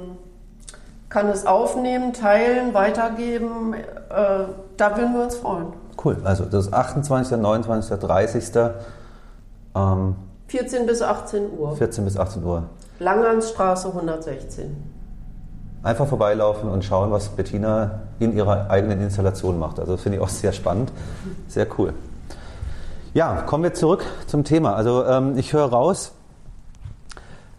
kann 1.08 1.30
es 1.30 1.46
aufnehmen, 1.46 2.12
teilen, 2.12 2.74
weitergeben. 2.74 3.76
Äh, 3.76 3.86
da 4.76 4.98
würden 4.98 5.14
wir 5.14 5.24
uns 5.24 5.38
freuen. 5.38 5.68
Cool, 6.04 6.18
also 6.24 6.44
das 6.46 6.68
ist 6.68 6.74
28., 6.74 7.38
29., 7.38 8.00
30. 8.00 8.44
Ähm, 9.76 10.16
14 10.56 10.86
bis 10.86 11.02
18 11.02 11.52
Uhr. 11.58 11.76
14 11.76 12.06
bis 12.06 12.18
18 12.18 12.44
Uhr. 12.46 12.64
Langansstraße 13.00 13.90
116. 13.90 14.74
Einfach 15.84 16.08
vorbeilaufen 16.08 16.70
und 16.70 16.86
schauen, 16.86 17.12
was 17.12 17.28
Bettina 17.28 18.04
in 18.20 18.34
ihrer 18.34 18.70
eigenen 18.70 19.02
Installation 19.02 19.60
macht. 19.60 19.82
Also 19.82 19.98
finde 19.98 20.18
ich 20.18 20.24
auch 20.24 20.30
sehr 20.30 20.54
spannend. 20.54 20.94
Sehr 21.50 21.68
cool. 21.78 21.94
Ja, 23.14 23.42
kommen 23.42 23.64
wir 23.64 23.74
zurück 23.74 24.06
zum 24.28 24.46
Thema. 24.46 24.76
Also 24.76 25.06
ähm, 25.06 25.38
ich 25.38 25.52
höre 25.52 25.66
raus, 25.66 26.14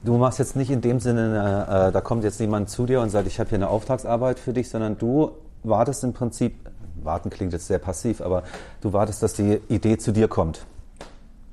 du 0.02 0.16
machst 0.16 0.38
jetzt 0.38 0.56
nicht 0.56 0.70
in 0.70 0.80
dem 0.80 0.98
Sinne, 0.98 1.66
äh, 1.68 1.92
da 1.92 2.00
kommt 2.00 2.24
jetzt 2.24 2.40
jemand 2.40 2.70
zu 2.70 2.86
dir 2.86 3.02
und 3.02 3.10
sagt, 3.10 3.26
ich 3.26 3.38
habe 3.38 3.50
hier 3.50 3.58
eine 3.58 3.68
Auftragsarbeit 3.68 4.38
für 4.38 4.54
dich, 4.54 4.70
sondern 4.70 4.96
du 4.96 5.32
wartest 5.64 6.02
im 6.02 6.14
Prinzip, 6.14 6.54
warten 7.02 7.28
klingt 7.28 7.52
jetzt 7.52 7.66
sehr 7.66 7.78
passiv, 7.78 8.22
aber 8.22 8.42
du 8.80 8.94
wartest, 8.94 9.22
dass 9.22 9.34
die 9.34 9.60
Idee 9.68 9.98
zu 9.98 10.12
dir 10.12 10.28
kommt. 10.28 10.64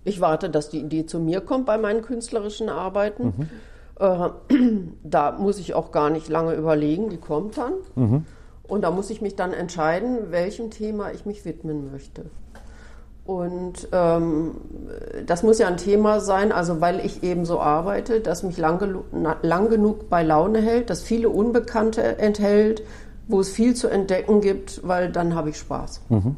Ich 0.04 0.22
warte, 0.22 0.50
dass 0.50 0.70
die 0.70 0.80
Idee 0.80 1.06
zu 1.06 1.20
mir 1.20 1.42
kommt 1.42 1.66
bei 1.66 1.78
meinen 1.78 2.02
künstlerischen 2.02 2.70
Arbeiten. 2.70 3.34
Mhm. 3.38 3.50
Äh, 4.00 4.30
da 5.04 5.32
muss 5.32 5.60
ich 5.60 5.74
auch 5.74 5.92
gar 5.92 6.10
nicht 6.10 6.30
lange 6.30 6.54
überlegen, 6.54 7.10
die 7.10 7.18
kommt 7.18 7.58
dann. 7.58 7.74
Mhm. 7.96 8.26
Und 8.64 8.82
da 8.82 8.92
muss 8.92 9.10
ich 9.10 9.22
mich 9.22 9.36
dann 9.36 9.54
entscheiden, 9.54 10.32
welchem 10.32 10.72
Thema 10.72 11.12
ich 11.12 11.26
mich 11.26 11.46
widmen 11.46 11.92
möchte. 11.92 12.26
Und 13.26 13.88
ähm, 13.94 14.56
das 15.26 15.44
muss 15.44 15.58
ja 15.58 15.68
ein 15.68 15.78
Thema 15.78 16.20
sein, 16.20 16.52
also 16.52 16.82
weil 16.82 17.00
ich 17.06 17.24
eben 17.24 17.46
so 17.46 17.60
arbeite, 17.60 18.20
das 18.20 18.44
mich 18.44 18.58
lang, 18.58 19.04
lang 19.42 19.70
genug 19.70 20.10
bei 20.10 20.24
Laune 20.24 20.60
hält, 20.60 20.90
das 20.90 21.04
viele 21.04 21.30
Unbekannte 21.30 22.18
enthält, 22.18 22.84
wo 23.28 23.40
es 23.40 23.50
viel 23.50 23.76
zu 23.76 23.88
entdecken 23.88 24.42
gibt, 24.42 24.86
weil 24.86 25.10
dann 25.10 25.36
habe 25.36 25.50
ich 25.52 25.58
Spaß. 25.58 26.02
Mhm. 26.10 26.36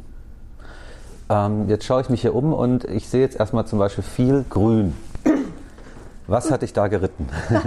Ähm, 1.29 1.67
jetzt 1.70 1.86
schaue 1.86 2.01
ich 2.01 2.10
mich 2.10 2.22
hier 2.22 2.36
um 2.36 2.53
und 2.53 2.84
ich 2.86 3.10
sehe 3.10 3.22
jetzt 3.22 3.39
erstmal 3.39 3.65
zum 3.65 3.79
Beispiel 3.79 4.03
viel 4.03 4.46
Grün. 4.50 4.96
Was 6.27 6.51
hat 6.51 6.62
dich 6.62 6.74
da 6.74 6.88
geritten? 6.88 7.27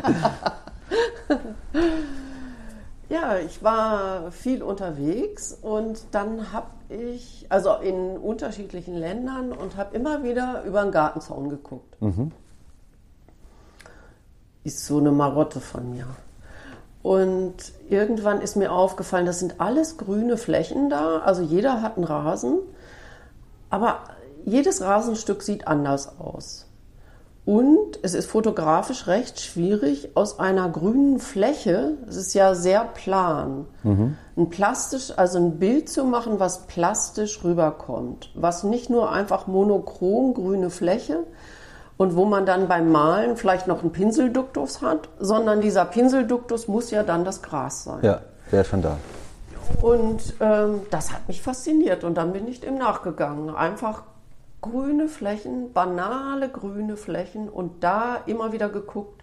ja, 3.08 3.38
ich 3.38 3.62
war 3.62 4.30
viel 4.32 4.62
unterwegs 4.62 5.56
und 5.60 6.02
dann 6.12 6.52
habe 6.52 6.66
ich, 6.88 7.46
also 7.48 7.74
in 7.74 8.16
unterschiedlichen 8.16 8.94
Ländern 8.94 9.52
und 9.52 9.76
habe 9.76 9.94
immer 9.96 10.22
wieder 10.24 10.62
über 10.64 10.82
den 10.82 10.92
Gartenzaun 10.92 11.50
geguckt. 11.50 12.00
Mhm. 12.00 12.32
Ist 14.64 14.86
so 14.86 14.98
eine 14.98 15.12
Marotte 15.12 15.60
von 15.60 15.92
mir. 15.92 16.06
Und 17.02 17.54
irgendwann 17.88 18.40
ist 18.40 18.56
mir 18.56 18.72
aufgefallen, 18.72 19.24
das 19.24 19.38
sind 19.38 19.60
alles 19.60 19.96
grüne 19.98 20.36
Flächen 20.36 20.90
da. 20.90 21.18
Also 21.18 21.42
jeder 21.42 21.80
hat 21.80 21.96
einen 21.96 22.04
Rasen. 22.04 22.58
Aber 23.70 24.00
jedes 24.44 24.82
Rasenstück 24.82 25.42
sieht 25.42 25.66
anders 25.68 26.18
aus. 26.18 26.68
Und 27.48 27.98
es 28.02 28.12
ist 28.12 28.30
fotografisch 28.30 29.06
recht 29.06 29.40
schwierig, 29.40 30.10
aus 30.14 30.38
einer 30.38 30.68
grünen 30.68 31.18
Fläche, 31.18 31.94
es 32.06 32.16
ist 32.16 32.34
ja 32.34 32.54
sehr 32.54 32.84
plan, 32.84 33.64
mhm. 33.84 34.18
ein 34.37 34.50
plastisch, 34.50 35.14
also 35.16 35.38
ein 35.38 35.58
Bild 35.58 35.88
zu 35.88 36.04
machen, 36.04 36.40
was 36.40 36.66
plastisch 36.66 37.42
rüberkommt. 37.42 38.30
Was 38.34 38.64
nicht 38.64 38.90
nur 38.90 39.10
einfach 39.10 39.46
monochrom 39.46 40.34
grüne 40.34 40.68
Fläche 40.68 41.20
und 41.96 42.16
wo 42.16 42.26
man 42.26 42.44
dann 42.44 42.68
beim 42.68 42.92
Malen 42.92 43.38
vielleicht 43.38 43.66
noch 43.66 43.80
einen 43.80 43.92
Pinselduktus 43.92 44.82
hat, 44.82 45.08
sondern 45.18 45.62
dieser 45.62 45.87
Pinselduktus 45.87 46.68
muss 46.68 46.90
ja 46.90 47.02
dann 47.02 47.25
das 47.25 47.40
Gras 47.40 47.84
sein. 47.84 48.00
Ja, 48.02 48.20
der 48.52 48.60
ist 48.60 48.68
schon 48.68 48.82
da. 48.82 48.98
Und 49.80 50.34
ähm, 50.40 50.82
das 50.90 51.12
hat 51.12 51.28
mich 51.28 51.42
fasziniert 51.42 52.04
und 52.04 52.14
dann 52.16 52.32
bin 52.32 52.48
ich 52.48 52.60
dem 52.60 52.78
nachgegangen. 52.78 53.54
Einfach 53.54 54.02
grüne 54.60 55.08
Flächen, 55.08 55.72
banale 55.72 56.48
grüne 56.48 56.96
Flächen 56.96 57.48
und 57.48 57.84
da 57.84 58.16
immer 58.26 58.52
wieder 58.52 58.68
geguckt, 58.68 59.22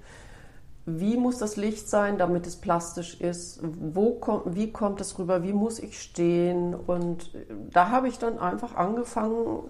wie 0.85 1.17
muss 1.17 1.39
das 1.39 1.57
Licht 1.57 1.89
sein, 1.89 2.17
damit 2.17 2.45
es 2.45 2.57
plastisch 2.57 3.19
ist, 3.19 3.59
wo 3.63 4.13
kommt, 4.13 4.55
wie 4.55 4.71
kommt 4.71 5.01
es 5.01 5.17
rüber, 5.17 5.43
wie 5.43 5.53
muss 5.53 5.79
ich 5.79 5.99
stehen? 5.99 6.75
Und 6.75 7.31
da 7.71 7.89
habe 7.89 8.07
ich 8.07 8.19
dann 8.19 8.37
einfach 8.37 8.75
angefangen, 8.75 9.63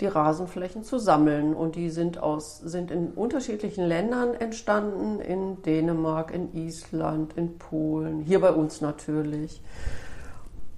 die 0.00 0.06
Rasenflächen 0.06 0.84
zu 0.84 0.98
sammeln. 0.98 1.54
Und 1.54 1.76
die 1.76 1.90
sind, 1.90 2.18
aus, 2.18 2.58
sind 2.58 2.90
in 2.90 3.12
unterschiedlichen 3.12 3.84
Ländern 3.84 4.34
entstanden, 4.34 5.20
in 5.20 5.62
Dänemark, 5.62 6.32
in 6.32 6.54
Island, 6.54 7.34
in 7.36 7.58
Polen, 7.58 8.20
hier 8.20 8.40
bei 8.40 8.52
uns 8.52 8.80
natürlich. 8.80 9.62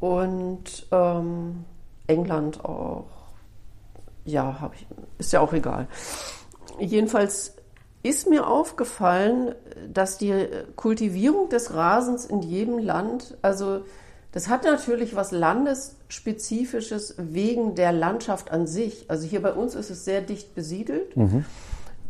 Und 0.00 0.86
ähm, 0.90 1.64
England 2.06 2.64
auch. 2.64 3.06
Ja, 4.24 4.70
ich, 4.74 4.86
ist 5.18 5.32
ja 5.32 5.40
auch 5.40 5.52
egal. 5.52 5.88
Jedenfalls 6.78 7.56
ist 8.02 8.28
mir 8.28 8.46
aufgefallen, 8.46 9.54
dass 9.92 10.18
die 10.18 10.46
Kultivierung 10.76 11.48
des 11.48 11.74
Rasens 11.74 12.24
in 12.24 12.42
jedem 12.42 12.78
Land, 12.78 13.36
also 13.42 13.82
Das 14.32 14.48
hat 14.48 14.64
natürlich 14.64 15.14
was 15.14 15.30
Landesspezifisches 15.30 17.14
wegen 17.18 17.74
der 17.74 17.92
Landschaft 17.92 18.50
an 18.50 18.66
sich. 18.66 19.04
Also 19.08 19.26
hier 19.26 19.42
bei 19.42 19.52
uns 19.52 19.74
ist 19.74 19.90
es 19.90 20.06
sehr 20.06 20.22
dicht 20.22 20.54
besiedelt. 20.54 21.14
Mhm. 21.16 21.44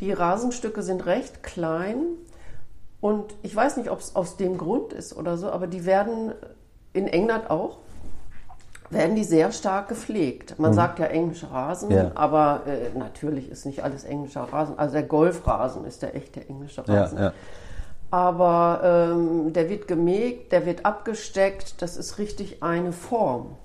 Die 0.01 0.13
Rasenstücke 0.13 0.83
sind 0.83 1.05
recht 1.05 1.43
klein. 1.43 1.99
Und 3.01 3.35
ich 3.43 3.55
weiß 3.55 3.77
nicht, 3.77 3.91
ob 3.91 3.99
es 3.99 4.15
aus 4.15 4.37
dem 4.37 4.57
Grund 4.57 4.93
ist 4.93 5.17
oder 5.17 5.37
so, 5.37 5.51
aber 5.51 5.67
die 5.67 5.85
werden 5.85 6.33
in 6.93 7.09
England 7.09 7.51
auch, 7.51 7.79
werden 8.91 9.17
die 9.17 9.25
sehr 9.25 9.51
stark 9.51 9.89
gepflegt. 9.89 10.61
Man 10.61 10.71
mhm. 10.71 10.77
sagt 10.77 11.01
ja 11.01 11.07
englischer 11.07 11.51
Rasen, 11.51 11.91
ja. 11.91 12.13
aber 12.15 12.63
äh, 12.67 12.97
natürlich 12.97 13.51
ist 13.51 13.67
nicht 13.67 13.83
alles 13.83 14.05
englischer 14.05 14.43
Rasen. 14.43 14.79
Also 14.79 14.93
der 14.93 15.03
Golfrasen 15.03 15.85
ist 15.85 16.03
der 16.03 16.15
echte 16.15 16.47
englische 16.49 16.87
Rasen. 16.87 17.19
Ja, 17.19 17.25
ja 17.25 17.33
aber 18.13 18.83
ähm, 18.85 19.55
der 19.55 19.71
wird 19.71 19.89
gemägt, 19.89 20.53
der 20.53 20.67
wird 20.67 20.85
abgesteckt, 20.85 21.81
das 21.81 21.97
ist 21.97 22.19
richtig 22.19 22.63
eine 22.63 22.93
Form. 22.93 23.57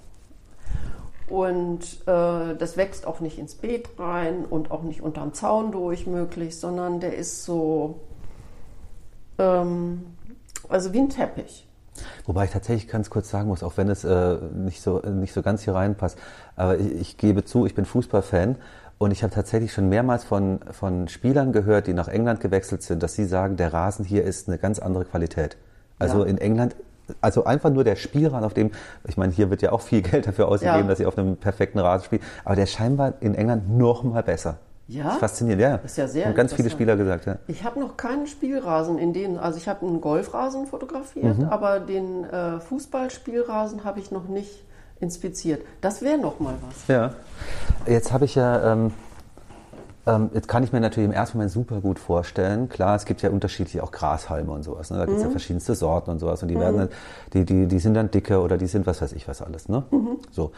Und 1.27 1.82
äh, 2.08 2.56
das 2.56 2.77
wächst 2.77 3.06
auch 3.06 3.20
nicht 3.20 3.38
ins 3.38 3.56
Beet 3.56 3.89
rein 4.00 4.46
und 4.46 4.72
auch 4.72 4.84
nicht 4.84 5.01
unterm 5.01 5.34
Zaun 5.34 5.74
durch 5.74 6.08
möglich, 6.08 6.58
sondern 6.58 7.01
der 7.01 7.18
ist 7.18 7.44
so, 7.44 8.00
ähm, 9.38 10.06
also 10.70 10.94
wie 10.94 11.00
ein 11.00 11.10
Teppich. 11.10 11.68
Wobei 12.25 12.46
ich 12.46 12.51
tatsächlich 12.51 12.88
ganz 12.88 13.10
kurz 13.10 13.30
sagen 13.30 13.50
muss, 13.50 13.63
auch 13.63 13.75
wenn 13.75 13.89
es 13.89 14.06
äh, 14.06 14.38
nicht, 14.56 14.82
so, 14.82 15.00
nicht 15.00 15.34
so 15.34 15.42
ganz 15.42 15.63
hier 15.63 15.75
reinpasst, 15.75 16.18
aber 16.56 16.77
ich, 16.80 16.94
ich 16.94 17.18
gebe 17.18 17.44
zu, 17.44 17.66
ich 17.66 17.75
bin 17.75 17.84
Fußballfan 17.84 18.56
und 18.98 19.12
ich 19.12 19.24
habe 19.24 19.34
tatsächlich 19.34 19.74
schon 19.74 19.89
mehrmals 19.89 20.24
von, 20.24 20.60
von 20.72 21.08
Spielern 21.08 21.51
gehört, 21.51 21.88
die 21.88 21.94
nach 21.94 22.08
England 22.08 22.39
gewechselt 22.39 22.82
sind, 22.82 23.04
dass 23.04 23.13
sie 23.13 23.25
sagen, 23.25 23.56
der 23.56 23.72
Rasen 23.74 24.04
hier 24.04 24.24
ist 24.24 24.48
eine 24.48 24.58
ganz 24.58 24.80
andere 24.80 25.06
Qualität. 25.06 25.58
Also 26.00 26.24
ja. 26.24 26.25
in 26.25 26.38
England, 26.38 26.75
also 27.22 27.46
einfach 27.46 27.70
nur 27.70 27.84
der 27.84 27.96
Spielrasen, 27.96 28.44
auf 28.44 28.54
dem, 28.54 28.72
ich 29.08 29.18
meine, 29.18 29.32
hier 29.32 29.50
wird 29.50 29.62
ja 29.62 29.72
auch 29.72 29.82
viel 29.82 30.01
Geld 30.04 30.27
dafür 30.27 30.48
ausgegeben, 30.48 30.82
ja. 30.82 30.88
dass 30.88 30.98
sie 30.98 31.06
auf 31.06 31.18
einem 31.18 31.38
perfekten 31.38 31.80
Rasen 31.80 32.06
spielen, 32.06 32.22
aber 32.44 32.56
der 32.56 32.63
ist 32.63 32.74
scheinbar 32.74 33.13
in 33.20 33.36
England 33.36 33.77
noch 33.77 34.04
mal 34.04 34.24
besser. 34.24 34.58
Ja. 34.88 35.04
Das 35.04 35.13
ist 35.16 35.20
faszinierend, 35.20 35.62
ja. 35.62 35.77
Das 35.77 35.92
ist 35.92 35.98
ja 35.98 36.08
sehr 36.08 36.25
Haben 36.25 36.36
ganz 36.36 36.54
viele 36.54 36.70
Spieler 36.70 36.96
gesagt, 36.96 37.25
ja. 37.25 37.38
Ich 37.48 37.63
habe 37.63 37.80
noch 37.80 37.98
keinen 37.98 38.25
Spielrasen 38.25 38.98
in 38.98 39.13
dem, 39.13 39.38
also 39.38 39.58
ich 39.58 39.68
habe 39.68 39.86
einen 39.86 40.01
Golfrasen 40.01 40.66
fotografiert, 40.66 41.38
mhm. 41.38 41.46
aber 41.46 41.82
den 41.82 42.24
äh, 42.24 42.60
Fußballspielrasen 42.62 43.84
habe 43.84 44.00
ich 44.00 44.12
noch 44.12 44.27
nicht 44.27 44.63
inspiziert. 45.00 45.62
Das 45.82 46.01
wäre 46.01 46.18
noch 46.18 46.39
mal 46.39 46.56
was. 46.68 46.88
Ja. 46.88 47.13
Jetzt 47.86 48.12
habe 48.12 48.25
ich 48.25 48.36
ja, 48.36 48.74
ähm, 48.74 48.94
ähm, 50.06 50.30
jetzt 50.34 50.48
kann 50.48 50.63
ich 50.63 50.72
mir 50.72 50.80
natürlich 50.80 51.08
im 51.10 51.13
ersten 51.13 51.38
Moment 51.38 51.51
super 51.51 51.82
gut 51.82 52.00
vorstellen. 52.00 52.70
Klar, 52.70 52.96
es 52.96 53.06
gibt 53.06 53.22
ja 53.22 53.30
unterschiedliche 53.30 53.84
auch 53.84 53.92
Grashalme 53.92 54.51
und 54.51 54.63
sowas. 54.63 54.89
Ne? 54.89 54.98
Da 54.98 55.06
gibt 55.06 55.18
es 55.18 55.24
mhm. 55.24 55.30
ja 55.30 55.32
verschiedenste 55.32 55.75
Sorten 55.75 56.12
und 56.12 56.20
sowas. 56.20 56.42
Und 56.42 56.50
die 56.50 56.56
mhm. 56.56 56.60
werden, 56.62 56.89
die, 57.34 57.46
die, 57.46 57.68
die 57.68 57.80
sind 57.80 57.94
dann 57.94 58.10
dicke 58.10 58.39
oder 58.42 58.58
die 58.58 58.68
sind 58.68 58.88
was 58.88 59.01
weiß 59.01 59.13
ich 59.13 59.27
was 59.27 59.42
alles. 59.42 59.70
Ne? 59.70 59.84
Mhm. 59.92 60.18
So. 60.32 60.51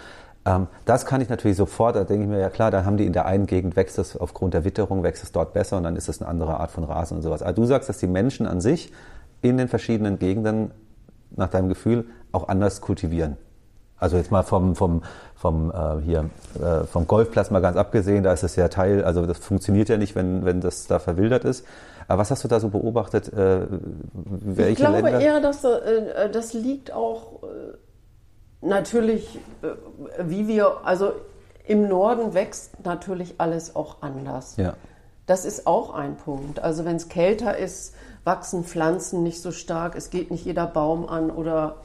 Ähm, 0.45 0.67
das 0.85 1.05
kann 1.05 1.21
ich 1.21 1.29
natürlich 1.29 1.57
sofort, 1.57 1.95
da 1.95 2.03
denke 2.03 2.23
ich 2.23 2.29
mir, 2.29 2.39
ja 2.39 2.49
klar, 2.49 2.71
dann 2.71 2.85
haben 2.85 2.97
die 2.97 3.05
in 3.05 3.13
der 3.13 3.25
einen 3.25 3.45
Gegend 3.45 3.75
wächst 3.75 3.99
es 3.99 4.15
aufgrund 4.15 4.53
der 4.53 4.63
Witterung, 4.63 5.03
wächst 5.03 5.23
es 5.23 5.31
dort 5.31 5.53
besser 5.53 5.77
und 5.77 5.83
dann 5.83 5.95
ist 5.95 6.07
es 6.07 6.21
eine 6.21 6.29
andere 6.29 6.59
Art 6.59 6.71
von 6.71 6.83
Rasen 6.83 7.17
und 7.17 7.23
sowas. 7.23 7.41
Aber 7.41 7.53
du 7.53 7.65
sagst, 7.65 7.89
dass 7.89 7.97
die 7.97 8.07
Menschen 8.07 8.45
an 8.45 8.61
sich 8.61 8.91
in 9.41 9.57
den 9.57 9.67
verschiedenen 9.67 10.19
Gegenden 10.19 10.71
nach 11.35 11.49
deinem 11.49 11.69
Gefühl 11.69 12.05
auch 12.31 12.47
anders 12.47 12.81
kultivieren. 12.81 13.37
Also 13.99 14.17
jetzt 14.17 14.31
mal 14.31 14.43
vom, 14.43 14.75
vom, 14.75 15.03
vom, 15.35 15.71
äh, 15.71 16.01
hier, 16.01 16.29
äh, 16.61 16.85
vom 16.85 17.07
Golfplatz 17.07 17.51
mal 17.51 17.61
ganz 17.61 17.77
abgesehen, 17.77 18.23
da 18.23 18.33
ist 18.33 18.43
es 18.43 18.55
ja 18.55 18.67
Teil, 18.67 19.03
also 19.03 19.25
das 19.25 19.37
funktioniert 19.37 19.89
ja 19.89 19.97
nicht, 19.97 20.15
wenn, 20.15 20.45
wenn 20.45 20.61
das 20.61 20.87
da 20.87 20.99
verwildert 20.99 21.43
ist. 21.45 21.65
Aber 22.07 22.21
was 22.21 22.31
hast 22.31 22.43
du 22.43 22.47
da 22.47 22.59
so 22.59 22.69
beobachtet? 22.69 23.31
Äh, 23.31 23.67
welche 24.13 24.71
ich 24.71 24.77
glaube 24.77 25.01
Länder? 25.01 25.19
eher, 25.19 25.39
dass 25.41 25.63
äh, 25.63 26.29
das 26.31 26.53
liegt 26.53 26.91
auch 26.91 27.43
äh, 27.43 28.65
natürlich, 28.65 29.39
äh, 29.61 29.67
wie 30.23 30.47
wir, 30.47 30.85
also 30.85 31.11
im 31.67 31.87
Norden 31.87 32.33
wächst 32.33 32.83
natürlich 32.83 33.35
alles 33.37 33.75
auch 33.75 34.01
anders. 34.01 34.57
Ja. 34.57 34.73
Das 35.27 35.45
ist 35.45 35.67
auch 35.67 35.93
ein 35.93 36.15
Punkt. 36.15 36.59
Also 36.59 36.83
wenn 36.85 36.95
es 36.95 37.09
kälter 37.09 37.55
ist, 37.57 37.93
wachsen 38.23 38.63
Pflanzen 38.63 39.21
nicht 39.21 39.43
so 39.43 39.51
stark, 39.51 39.95
es 39.95 40.09
geht 40.09 40.31
nicht 40.31 40.45
jeder 40.45 40.65
Baum 40.65 41.07
an 41.07 41.29
oder 41.29 41.75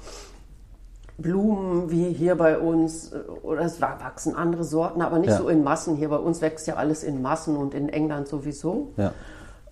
Blumen 1.17 1.91
wie 1.91 2.13
hier 2.13 2.37
bei 2.37 2.59
uns, 2.59 3.13
äh, 3.13 3.19
oder 3.43 3.63
es 3.63 3.81
wachsen 3.81 4.35
andere 4.35 4.65
Sorten, 4.65 5.03
aber 5.03 5.19
nicht 5.19 5.31
ja. 5.31 5.39
so 5.39 5.49
in 5.49 5.63
Massen. 5.63 5.97
Hier 5.97 6.09
bei 6.09 6.17
uns 6.17 6.41
wächst 6.41 6.67
ja 6.67 6.75
alles 6.75 7.05
in 7.05 7.23
Massen 7.23 7.57
und 7.57 7.75
in 7.75 7.89
England 7.89 8.29
sowieso. 8.29 8.93
Ja. 8.97 9.13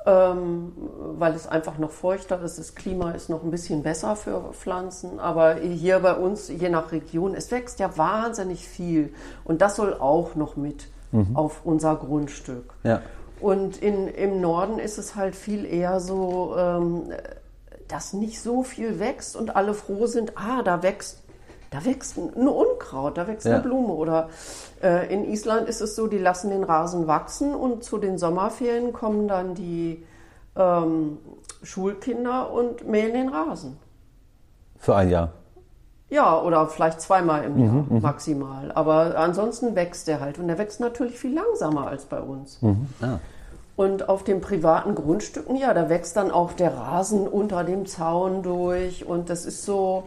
Ähm, 0.05 0.73
weil 1.17 1.33
es 1.35 1.47
einfach 1.47 1.79
noch 1.79 1.93
feuchter 1.93 2.43
ist. 2.43 2.59
Das 2.59 2.75
Klima 2.75 3.13
ist 3.13 3.31
noch 3.31 3.45
ein 3.45 3.53
bisschen 3.53 3.85
besser 3.85 4.17
für 4.17 4.53
Pflanzen. 4.53 5.21
Aber 5.21 5.55
hier 5.55 6.01
bei 6.01 6.15
uns, 6.15 6.49
je 6.49 6.69
nach 6.69 6.91
Region, 6.91 7.35
es 7.35 7.53
wächst 7.53 7.79
ja 7.79 7.97
wahnsinnig 7.97 8.67
viel. 8.67 9.15
Und 9.45 9.63
das 9.63 9.77
soll 9.77 9.95
auch 9.95 10.35
noch 10.35 10.57
mit 10.57 10.89
mhm. 11.13 11.37
auf 11.37 11.61
unser 11.65 11.95
Grundstück. 11.95 12.75
Ja. 12.83 13.03
Und 13.41 13.77
in, 13.83 14.09
im 14.09 14.41
Norden 14.41 14.79
ist 14.79 14.99
es 14.99 15.15
halt 15.15 15.37
viel 15.37 15.65
eher 15.65 16.01
so, 16.01 16.55
ähm, 16.57 17.13
dass 17.89 18.13
nicht 18.13 18.41
so 18.41 18.63
viel 18.63 18.99
wächst 18.99 19.37
und 19.37 19.55
alle 19.55 19.75
froh 19.75 20.07
sind, 20.07 20.33
ah, 20.37 20.63
da 20.63 20.83
wächst 20.83 21.22
da 21.73 21.85
wächst 21.85 22.19
ein 22.19 22.49
Unkraut, 22.49 23.17
da 23.17 23.27
wächst 23.27 23.47
ja. 23.47 23.55
eine 23.55 23.63
Blume. 23.63 23.95
Oder 23.95 24.29
äh, 24.83 25.13
in 25.13 25.25
Island 25.25 25.69
ist 25.69 25.81
es 25.81 25.97
so, 25.97 26.07
die 26.07 26.19
lassen 26.19 26.51
den 26.51 26.65
Rasen 26.65 27.07
wachsen 27.07 27.55
und 27.55 27.83
zu 27.83 27.99
den 27.99 28.19
Sommerferien 28.19 28.93
kommen 28.93 29.27
dann 29.27 29.55
die 29.55 30.05
ähm, 30.55 31.19
Schulkinder 31.63 32.53
und 32.53 32.87
mähen 32.87 33.15
den 33.15 33.31
Rasen. 33.31 33.79
Für 34.79 34.97
ein 34.97 35.09
Jahr? 35.09 35.33
Ja, 36.11 36.39
oder 36.43 36.67
vielleicht 36.67 37.01
zweimal 37.01 37.45
im 37.45 37.59
Jahr 37.59 37.73
mhm, 37.73 37.87
mhm. 37.89 38.03
maximal. 38.03 38.71
Aber 38.73 39.17
ansonsten 39.17 39.75
wächst 39.75 40.09
der 40.09 40.21
halt. 40.21 40.39
Und 40.39 40.49
der 40.49 40.59
wächst 40.59 40.79
natürlich 40.79 41.19
viel 41.19 41.35
langsamer 41.35 41.87
als 41.87 42.05
bei 42.05 42.21
uns. 42.21 42.61
Mhm. 42.61 42.87
Ah. 43.01 43.19
Und 43.77 44.11
auf 44.11 44.23
den 44.23 44.43
privaten 44.43 44.95
Grundstücken, 44.95 45.57
ja, 45.57 45.73
da 45.73 45.89
wächst 45.89 46.17
dann 46.17 46.31
auch 46.31 46.53
der 46.53 46.77
Rasen 46.77 47.27
unter 47.27 47.65
dem 47.65 47.87
Zaun 47.87 48.43
durch. 48.43 49.07
Und 49.07 49.31
das 49.31 49.47
ist 49.47 49.65
so, 49.65 50.05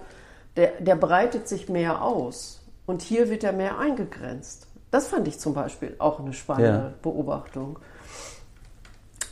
der, 0.56 0.72
der 0.80 0.96
breitet 0.96 1.48
sich 1.48 1.70
mehr 1.70 2.02
aus 2.02 2.62
und 2.86 3.02
hier 3.02 3.30
wird 3.30 3.44
er 3.44 3.54
mehr 3.54 3.78
eingegrenzt. 3.78 4.68
Das 4.92 5.08
fand 5.08 5.28
ich 5.28 5.40
zum 5.40 5.54
Beispiel 5.54 5.96
auch 6.00 6.20
eine 6.20 6.34
spannende 6.34 6.80
ja. 6.80 6.94
Beobachtung. 7.02 7.80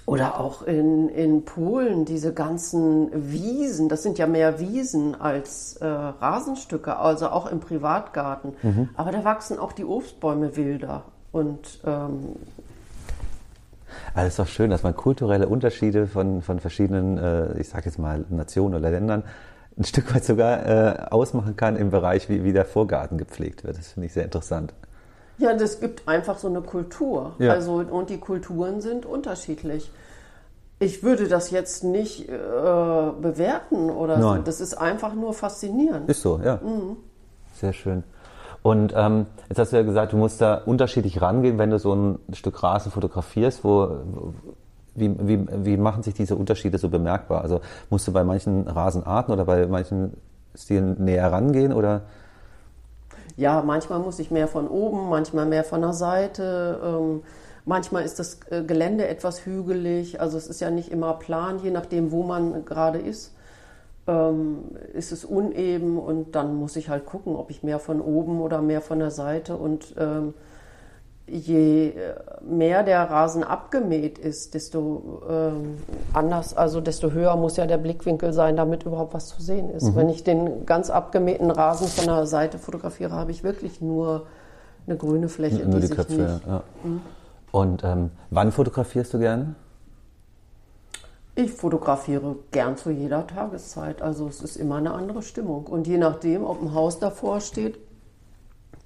Oder 0.06 0.38
auch 0.38 0.64
in, 0.64 1.08
in 1.08 1.46
Polen 1.46 2.04
diese 2.04 2.34
ganzen 2.34 3.10
Wiesen, 3.32 3.88
das 3.88 4.04
sind 4.04 4.18
ja 4.18 4.28
mehr 4.28 4.60
Wiesen 4.60 5.20
als 5.20 5.78
äh, 5.78 5.86
Rasenstücke, 5.86 6.98
also 6.98 7.30
auch 7.30 7.50
im 7.50 7.62
Privatgarten. 7.62 8.54
Mhm. 8.62 8.90
Aber 8.96 9.14
da 9.14 9.24
wachsen 9.24 9.58
auch 9.58 9.72
die 9.72 9.86
Obstbäume 9.86 10.58
wilder. 10.58 11.04
Und 11.32 11.80
ähm, 11.86 12.36
also 14.14 14.28
es 14.28 14.34
ist 14.34 14.40
doch 14.40 14.48
schön, 14.48 14.70
dass 14.70 14.84
man 14.84 14.94
kulturelle 14.94 15.48
Unterschiede 15.48 16.08
von, 16.08 16.42
von 16.42 16.60
verschiedenen, 16.60 17.18
äh, 17.18 17.58
ich 17.60 17.70
sage 17.70 17.86
jetzt 17.86 17.98
mal, 17.98 18.26
Nationen 18.30 18.76
oder 18.76 18.90
Ländern 18.90 19.24
ein 19.78 19.84
Stück 19.84 20.14
weit 20.14 20.24
sogar 20.24 20.66
äh, 20.66 21.06
ausmachen 21.10 21.56
kann 21.56 21.76
im 21.76 21.90
Bereich, 21.90 22.30
wie, 22.30 22.44
wie 22.44 22.54
der 22.54 22.66
Vorgarten 22.66 23.18
gepflegt 23.18 23.64
wird. 23.64 23.78
Das 23.78 23.94
finde 23.94 24.08
ich 24.08 24.14
sehr 24.14 24.24
interessant. 24.24 24.74
Ja, 25.38 25.54
das 25.54 25.80
gibt 25.80 26.08
einfach 26.08 26.38
so 26.38 26.48
eine 26.48 26.62
Kultur. 26.62 27.34
Ja. 27.40 27.54
Also, 27.54 27.76
und 27.76 28.10
die 28.10 28.20
Kulturen 28.20 28.82
sind 28.82 29.06
unterschiedlich. 29.06 29.92
Ich 30.80 31.02
würde 31.02 31.28
das 31.28 31.50
jetzt 31.50 31.84
nicht 31.84 32.30
äh, 32.30 32.32
bewerten 32.32 33.90
oder 33.90 34.18
Nein. 34.18 34.38
so. 34.38 34.44
Das 34.44 34.62
ist 34.62 34.76
einfach 34.76 35.14
nur 35.14 35.34
faszinierend. 35.34 36.10
Ist 36.10 36.22
so, 36.22 36.40
ja. 36.44 36.60
Mhm. 36.64 36.98
Sehr 37.56 37.74
schön. 37.74 38.04
Und 38.62 38.94
ähm, 38.96 39.26
jetzt 39.50 39.60
hast 39.60 39.74
du 39.74 39.78
ja 39.78 39.84
gesagt, 39.84 40.14
du 40.14 40.18
musst 40.18 40.40
da 40.40 40.56
unterschiedlich 40.56 41.22
rangehen, 41.22 41.58
wenn 41.58 41.70
du 41.70 41.80
so 41.80 41.94
ein 41.94 42.20
Stück 42.32 42.64
Rasen 42.64 42.92
fotografierst, 42.92 43.64
wo, 43.64 44.04
wie, 44.96 45.16
wie, 45.20 45.46
wie 45.66 45.78
machen 45.78 46.04
sich 46.04 46.14
diese 46.14 46.36
Unterschiede 46.36 46.78
so 46.78 46.90
bemerkbar? 46.90 47.42
Also 47.42 47.62
musst 47.90 48.08
du 48.08 48.12
bei 48.12 48.24
manchen 48.24 48.68
Rasenarten 48.68 49.34
oder 49.34 49.46
bei 49.46 49.66
manchen 49.68 50.14
Stilen 50.56 51.04
näher 51.04 51.32
rangehen 51.32 51.74
oder? 51.74 52.02
Ja, 53.36 53.64
manchmal 53.66 54.00
muss 54.00 54.20
ich 54.20 54.30
mehr 54.30 54.48
von 54.48 54.68
oben, 54.68 55.10
manchmal 55.10 55.46
mehr 55.46 55.64
von 55.64 55.82
der 55.82 55.94
Seite. 55.94 56.80
Ähm, 56.84 57.24
manchmal 57.66 58.04
ist 58.04 58.20
das 58.20 58.40
äh, 58.52 58.64
Gelände 58.64 59.08
etwas 59.08 59.46
hügelig. 59.46 60.22
Also 60.22 60.38
es 60.38 60.48
ist 60.48 60.62
ja 60.62 60.70
nicht 60.70 60.92
immer 60.92 61.14
plan, 61.14 61.60
je 61.64 61.72
nachdem, 61.72 62.12
wo 62.12 62.24
man 62.24 62.66
gerade 62.66 63.00
ist. 63.00 63.34
Ähm, 64.06 64.76
ist 64.94 65.12
es 65.12 65.26
uneben 65.26 65.98
und 65.98 66.36
dann 66.36 66.56
muss 66.56 66.76
ich 66.76 66.90
halt 66.90 67.06
gucken, 67.06 67.36
ob 67.38 67.50
ich 67.50 67.64
mehr 67.64 67.80
von 67.80 68.02
oben 68.02 68.42
oder 68.42 68.62
mehr 68.62 68.82
von 68.82 69.00
der 69.00 69.12
Seite 69.12 69.56
und 69.56 69.96
ähm, 69.98 70.34
je 71.28 71.90
äh, 71.90 72.16
mehr 72.42 72.84
der 72.84 73.10
Rasen 73.10 73.44
abgemäht 73.44 74.18
ist, 74.18 74.54
desto 74.54 75.22
ähm, 75.30 75.78
anders, 76.14 76.56
also 76.56 76.82
desto 76.82 77.12
höher 77.12 77.36
muss 77.38 77.58
ja 77.58 77.66
der 77.66 77.78
Blickwinkel 77.78 78.34
sein, 78.34 78.56
damit 78.56 78.84
überhaupt 78.84 79.14
was 79.14 79.28
zu 79.28 79.42
sehen 79.42 79.70
ist. 79.70 79.92
Mhm. 79.92 79.96
Wenn 79.96 80.10
ich 80.10 80.24
den 80.24 80.66
ganz 80.66 80.90
abgemähten 80.90 81.50
Rasen 81.50 81.88
von 81.88 82.06
der 82.06 82.26
Seite 82.26 82.60
fotografiere, 82.60 83.14
habe 83.14 83.32
ich 83.32 83.44
wirklich 83.44 83.82
nur 83.82 84.26
eine 84.86 84.98
grüne 84.98 85.30
Fläche. 85.30 85.66
Nur 85.66 85.80
die, 85.80 85.88
die 85.88 85.96
Köpfe, 85.96 86.42
ja. 86.46 86.64
Mhm. 86.84 87.02
Und 87.52 87.84
ähm, 87.84 88.10
wann 88.32 88.52
fotografierst 88.52 89.14
du 89.14 89.20
gerne? 89.20 89.56
Ich 91.36 91.52
fotografiere 91.52 92.36
gern 92.52 92.78
zu 92.78 92.92
jeder 92.92 93.26
Tageszeit. 93.26 94.02
Also 94.02 94.28
es 94.28 94.42
ist 94.42 94.56
immer 94.56 94.76
eine 94.76 94.94
andere 94.94 95.22
Stimmung. 95.22 95.66
Und 95.66 95.88
je 95.88 95.98
nachdem, 95.98 96.44
ob 96.44 96.62
ein 96.62 96.74
Haus 96.74 97.00
davor 97.00 97.42
steht, 97.42 97.80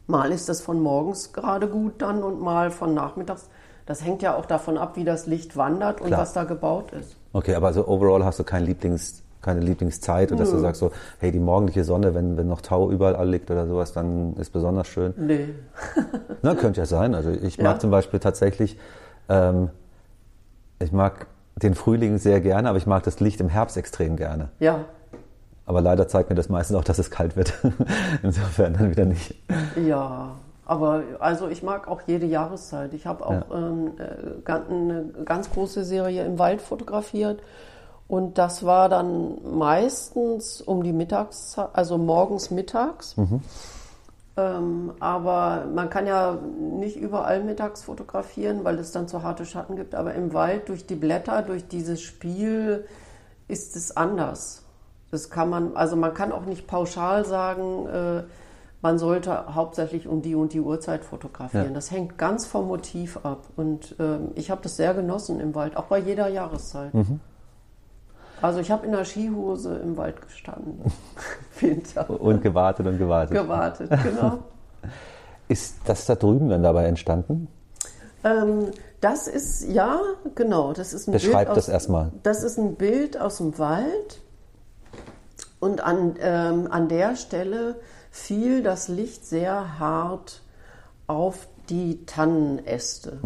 mal 0.07 0.31
ist 0.31 0.49
das 0.49 0.61
von 0.61 0.79
morgens 0.81 1.33
gerade 1.33 1.67
gut 1.67 2.01
dann 2.01 2.23
und 2.23 2.41
mal 2.41 2.71
von 2.71 2.93
nachmittags. 2.93 3.49
Das 3.85 4.03
hängt 4.03 4.21
ja 4.21 4.35
auch 4.35 4.45
davon 4.45 4.77
ab, 4.77 4.95
wie 4.95 5.05
das 5.05 5.27
Licht 5.27 5.55
wandert 5.55 6.01
und 6.01 6.07
Klar. 6.07 6.21
was 6.21 6.33
da 6.33 6.43
gebaut 6.43 6.91
ist. 6.91 7.15
Okay, 7.31 7.55
aber 7.55 7.67
also 7.67 7.87
overall 7.87 8.25
hast 8.25 8.39
du 8.39 8.43
kein 8.43 8.65
Lieblings, 8.65 9.23
keine 9.41 9.61
Lieblingszeit 9.61 10.31
und 10.31 10.39
dass 10.39 10.51
du 10.51 10.57
sagst 10.57 10.79
so, 10.81 10.91
hey, 11.19 11.31
die 11.31 11.39
morgendliche 11.39 11.83
Sonne, 11.83 12.13
wenn, 12.13 12.35
wenn 12.37 12.47
noch 12.47 12.61
Tau 12.61 12.89
überall 12.91 13.29
liegt 13.29 13.49
oder 13.51 13.65
sowas, 13.67 13.93
dann 13.93 14.35
ist 14.35 14.51
besonders 14.51 14.87
schön. 14.87 15.13
Nee. 15.17 15.49
Na, 16.41 16.55
könnte 16.55 16.81
ja 16.81 16.85
sein. 16.85 17.15
Also 17.15 17.29
ich 17.29 17.57
Ja. 17.57 17.63
mag 17.63 17.79
zum 17.79 17.91
Beispiel 17.91 18.19
tatsächlich, 18.19 18.77
ähm, 19.29 19.69
ich 20.79 20.91
mag 20.91 21.27
den 21.55 21.73
Frühling 21.73 22.17
sehr 22.17 22.41
gerne, 22.41 22.69
aber 22.69 22.77
ich 22.77 22.87
mag 22.87 23.03
das 23.03 23.19
Licht 23.19 23.39
im 23.39 23.49
Herbst 23.49 23.77
extrem 23.77 24.15
gerne. 24.17 24.49
Ja, 24.59 24.85
Aber 25.67 25.81
leider 25.81 26.07
zeigt 26.07 26.29
mir 26.29 26.35
das 26.35 26.49
meistens 26.49 26.75
auch, 26.77 26.83
dass 26.83 26.97
es 26.97 27.11
kalt 27.11 27.35
wird. 27.35 27.53
Insofern 28.23 28.73
dann 28.73 28.89
wieder 28.89 29.05
nicht. 29.05 29.35
ja. 29.75 30.31
Aber 30.65 31.03
also 31.19 31.47
ich 31.47 31.63
mag 31.63 31.87
auch 31.87 32.01
jede 32.07 32.25
Jahreszeit. 32.25 32.93
Ich 32.93 33.05
habe 33.05 33.25
auch 33.25 33.31
Ja. 33.31 33.45
ähm, 33.53 33.91
äh, 33.99 34.51
eine 34.51 35.05
ganz 35.23 35.49
große 35.51 35.85
Serie 35.85 36.25
im 36.25 36.39
Wald 36.39 36.61
fotografiert. 36.61 37.41
Und 38.09 38.37
das 38.37 38.65
war 38.65 38.89
dann 38.89 39.37
meistens 39.57 40.61
um 40.61 40.83
die 40.83 40.93
Mittagszeit, 40.93 41.69
also 41.73 41.97
morgens, 41.97 42.51
mittags. 42.51 43.15
Ähm, 44.37 44.91
aber 44.99 45.65
man 45.73 45.89
kann 45.89 46.05
ja 46.05 46.37
nicht 46.59 46.95
überall 46.97 47.43
mittags 47.43 47.83
fotografieren, 47.83 48.63
weil 48.63 48.77
es 48.79 48.91
dann 48.91 49.07
zu 49.07 49.23
harte 49.23 49.45
Schatten 49.45 49.75
gibt. 49.75 49.95
Aber 49.95 50.13
im 50.13 50.33
Wald 50.33 50.69
durch 50.69 50.85
die 50.85 50.95
Blätter, 50.95 51.41
durch 51.41 51.67
dieses 51.67 52.01
Spiel 52.01 52.85
ist 53.47 53.75
es 53.75 53.95
anders. 53.97 54.63
Das 55.11 55.29
kann 55.29 55.49
man, 55.49 55.75
also 55.75 55.95
man 55.95 56.13
kann 56.13 56.31
auch 56.31 56.45
nicht 56.45 56.67
pauschal 56.67 57.25
sagen, 57.25 57.87
äh, 57.87 58.23
man 58.81 58.99
sollte 58.99 59.55
hauptsächlich 59.55 60.07
um 60.07 60.21
die 60.21 60.35
und 60.35 60.53
die 60.53 60.61
Uhrzeit 60.61 61.03
fotografieren. 61.03 61.67
Ja. 61.67 61.73
Das 61.73 61.91
hängt 61.91 62.17
ganz 62.17 62.45
vom 62.45 62.67
Motiv 62.67 63.17
ab. 63.23 63.45
Und 63.55 63.95
ähm, 63.99 64.31
ich 64.35 64.51
habe 64.51 64.61
das 64.61 64.77
sehr 64.77 64.93
genossen 64.93 65.39
im 65.39 65.55
Wald, 65.55 65.75
auch 65.77 65.85
bei 65.85 65.97
jeder 65.97 66.27
Jahreszeit. 66.27 66.91
Also 68.41 68.59
ich 68.59 68.69
habe 68.69 68.85
in 68.85 68.91
der 68.91 69.03
Skihose 69.03 69.77
im 69.77 69.97
Wald 69.97 70.21
gestanden. 70.21 70.79
Winter. 71.59 72.07
Und 72.09 72.43
gewartet 72.43 72.85
und 72.85 72.99
gewartet. 72.99 73.35
Gewartet, 73.35 73.89
genau. 74.03 74.39
Ist 75.47 75.77
das 75.85 76.05
da 76.05 76.15
drüben 76.15 76.49
dann 76.49 76.61
dabei 76.61 76.85
entstanden? 76.85 77.47
ähm, 78.23 78.71
das 79.01 79.27
ist, 79.27 79.63
ja, 79.69 79.99
genau, 80.35 80.73
das 80.73 80.93
ist 80.93 81.07
ein 81.07 81.11
Beschreib 81.11 81.47
Bild 81.47 81.57
das 81.57 81.65
aus, 81.65 81.73
erstmal. 81.73 82.11
Das 82.23 82.43
ist 82.43 82.57
ein 82.57 82.75
Bild 82.75 83.19
aus 83.19 83.37
dem 83.37 83.57
Wald. 83.59 84.21
Und 85.59 85.81
an, 85.81 86.15
ähm, 86.19 86.67
an 86.69 86.87
der 86.87 87.15
Stelle 87.15 87.75
fiel 88.11 88.61
das 88.63 88.87
Licht 88.87 89.25
sehr 89.25 89.79
hart 89.79 90.41
auf 91.07 91.47
die 91.69 92.05
Tannenäste. 92.05 93.19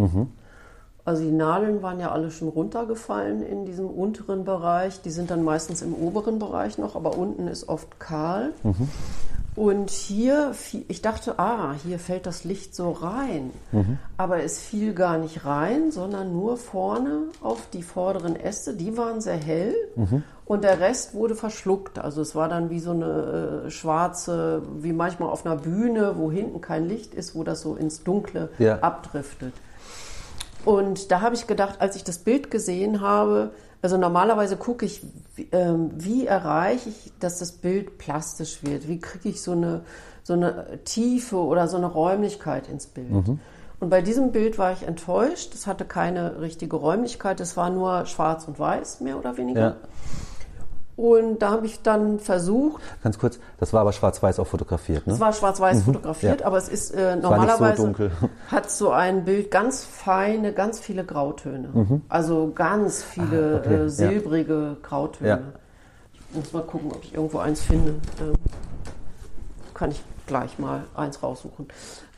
Also 1.03 1.23
die 1.23 1.31
Nadeln 1.31 1.81
waren 1.81 1.99
ja 1.99 2.11
alle 2.11 2.29
schon 2.29 2.47
runtergefallen 2.47 3.41
in 3.43 3.65
diesem 3.65 3.87
unteren 3.87 4.45
Bereich. 4.45 5.01
Die 5.01 5.09
sind 5.09 5.31
dann 5.31 5.43
meistens 5.43 5.81
im 5.81 5.93
oberen 5.95 6.37
Bereich 6.39 6.77
noch, 6.77 6.95
aber 6.95 7.17
unten 7.17 7.47
ist 7.47 7.67
oft 7.67 7.99
kahl. 7.99 8.53
Und 9.55 9.89
hier, 9.89 10.53
ich 10.87 11.01
dachte, 11.01 11.37
ah, 11.37 11.73
hier 11.83 11.99
fällt 11.99 12.25
das 12.25 12.45
Licht 12.45 12.73
so 12.73 12.91
rein. 12.91 13.51
Aber 14.15 14.41
es 14.43 14.59
fiel 14.59 14.93
gar 14.93 15.17
nicht 15.17 15.45
rein, 15.45 15.91
sondern 15.91 16.31
nur 16.31 16.55
vorne 16.55 17.23
auf 17.41 17.67
die 17.73 17.83
vorderen 17.83 18.37
Äste. 18.37 18.73
Die 18.75 18.95
waren 18.97 19.19
sehr 19.19 19.35
hell 19.35 19.75
und 20.45 20.63
der 20.63 20.79
Rest 20.79 21.13
wurde 21.13 21.35
verschluckt. 21.35 21.99
Also 21.99 22.21
es 22.21 22.33
war 22.33 22.47
dann 22.47 22.69
wie 22.69 22.79
so 22.79 22.91
eine 22.91 23.63
äh, 23.65 23.69
schwarze, 23.71 24.61
wie 24.77 24.93
manchmal 24.93 25.29
auf 25.29 25.45
einer 25.45 25.57
Bühne, 25.57 26.13
wo 26.17 26.31
hinten 26.31 26.61
kein 26.61 26.87
Licht 26.87 27.13
ist, 27.13 27.35
wo 27.35 27.43
das 27.43 27.59
so 27.61 27.75
ins 27.75 28.03
Dunkle 28.03 28.49
Ja. 28.57 28.79
abdriftet. 28.79 29.53
Und 30.63 31.11
da 31.11 31.21
habe 31.21 31.35
ich 31.35 31.47
gedacht, 31.47 31.81
als 31.81 31.95
ich 31.97 32.03
das 32.05 32.19
Bild 32.19 32.51
gesehen 32.51 33.01
habe, 33.01 33.51
also 33.81 33.97
normalerweise 33.97 34.57
gucke 34.57 34.85
ich, 34.85 35.01
wie, 35.35 35.47
ähm, 35.51 35.91
wie 35.95 36.27
erreiche 36.27 36.89
ich, 36.89 37.11
dass 37.19 37.39
das 37.39 37.51
Bild 37.51 37.97
plastisch 37.97 38.63
wird? 38.63 38.87
Wie 38.87 38.99
kriege 38.99 39.29
ich 39.29 39.41
so 39.41 39.53
eine, 39.53 39.81
so 40.23 40.33
eine 40.33 40.79
Tiefe 40.85 41.37
oder 41.37 41.67
so 41.67 41.77
eine 41.77 41.87
Räumlichkeit 41.87 42.67
ins 42.67 42.85
Bild? 42.85 43.11
Und 43.79 43.89
bei 43.89 44.03
diesem 44.03 44.31
Bild 44.31 44.59
war 44.59 44.71
ich 44.73 44.83
enttäuscht. 44.83 45.55
Es 45.55 45.65
hatte 45.65 45.85
keine 45.85 46.39
richtige 46.39 46.75
Räumlichkeit. 46.75 47.39
Es 47.39 47.57
war 47.57 47.71
nur 47.71 48.05
schwarz 48.05 48.47
und 48.47 48.59
weiß, 48.59 49.01
mehr 49.01 49.17
oder 49.17 49.37
weniger. 49.37 49.61
Ja. 49.61 49.75
Und 51.01 51.39
da 51.39 51.49
habe 51.49 51.65
ich 51.65 51.81
dann 51.81 52.19
versucht, 52.19 52.79
Ganz 53.01 53.17
kurz, 53.17 53.39
das 53.59 53.73
war 53.73 53.81
aber 53.81 53.91
schwarz-weiß 53.91 54.37
auch 54.37 54.45
fotografiert, 54.45 55.07
ne? 55.07 55.13
es 55.13 55.19
war 55.19 55.33
schwarz-weiß 55.33 55.81
fotografiert, 55.81 56.41
ja. 56.41 56.45
aber 56.45 56.57
es 56.57 56.69
ist 56.69 56.91
äh, 56.91 57.15
so 57.15 57.27
normalerweise 57.27 57.81
dunkel. 57.81 58.11
hat 58.51 58.69
so 58.69 58.91
ein 58.91 59.25
Bild 59.25 59.49
ganz 59.49 59.83
feine, 59.83 60.53
ganz 60.53 60.79
viele 60.79 61.03
Grautöne. 61.03 62.01
Also 62.07 62.51
ganz 62.53 63.01
viele 63.01 63.55
Ah, 63.55 63.65
okay, 63.65 63.73
ja. 63.73 63.83
äh, 63.85 63.89
silbrige 63.89 64.77
Grautöne. 64.83 65.27
Ja. 65.27 65.39
Ich 66.13 66.35
muss 66.35 66.53
mal 66.53 66.61
gucken, 66.61 66.91
ob 66.91 67.03
ich 67.03 67.15
irgendwo 67.15 67.39
eins 67.39 67.63
finde. 67.63 67.95
Ähm, 68.19 68.35
kann 69.73 69.89
ich 69.89 70.03
gleich 70.27 70.59
mal 70.59 70.83
eins 70.95 71.23
raussuchen. 71.23 71.67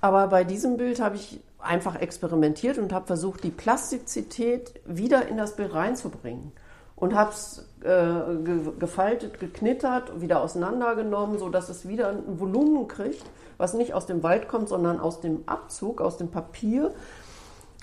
Aber 0.02 0.28
bei 0.28 0.44
diesem 0.44 0.76
Bild 0.76 1.00
habe 1.00 1.16
ich 1.16 1.40
einfach 1.58 1.96
experimentiert 1.96 2.78
und 2.78 2.92
habe 2.92 3.06
versucht, 3.06 3.46
die 3.46 3.52
Plastizität 3.52 4.82
wieder 4.86 5.26
in 5.30 5.38
das 5.38 5.56
Bild 5.56 5.74
reinzubringen. 5.74 6.52
Und 6.96 7.16
habe 7.16 7.32
es 7.32 7.66
äh, 7.82 8.36
ge 8.44 8.72
gefaltet, 8.80 9.40
geknittert, 9.40 10.22
wieder 10.22 10.42
auseinandergenommen, 10.42 11.38
sodass 11.40 11.70
es 11.70 11.88
wieder 11.88 12.10
ein 12.10 12.40
Volumen 12.40 12.88
kriegt, 12.88 13.24
was 13.58 13.74
nicht 13.74 13.94
aus 13.94 14.06
dem 14.06 14.24
Wald 14.24 14.48
kommt, 14.48 14.70
sondern 14.70 15.00
aus 15.00 15.20
dem 15.20 15.44
Abzug, 15.48 16.00
aus 16.00 16.18
dem 16.18 16.30
Papier. 16.30 16.94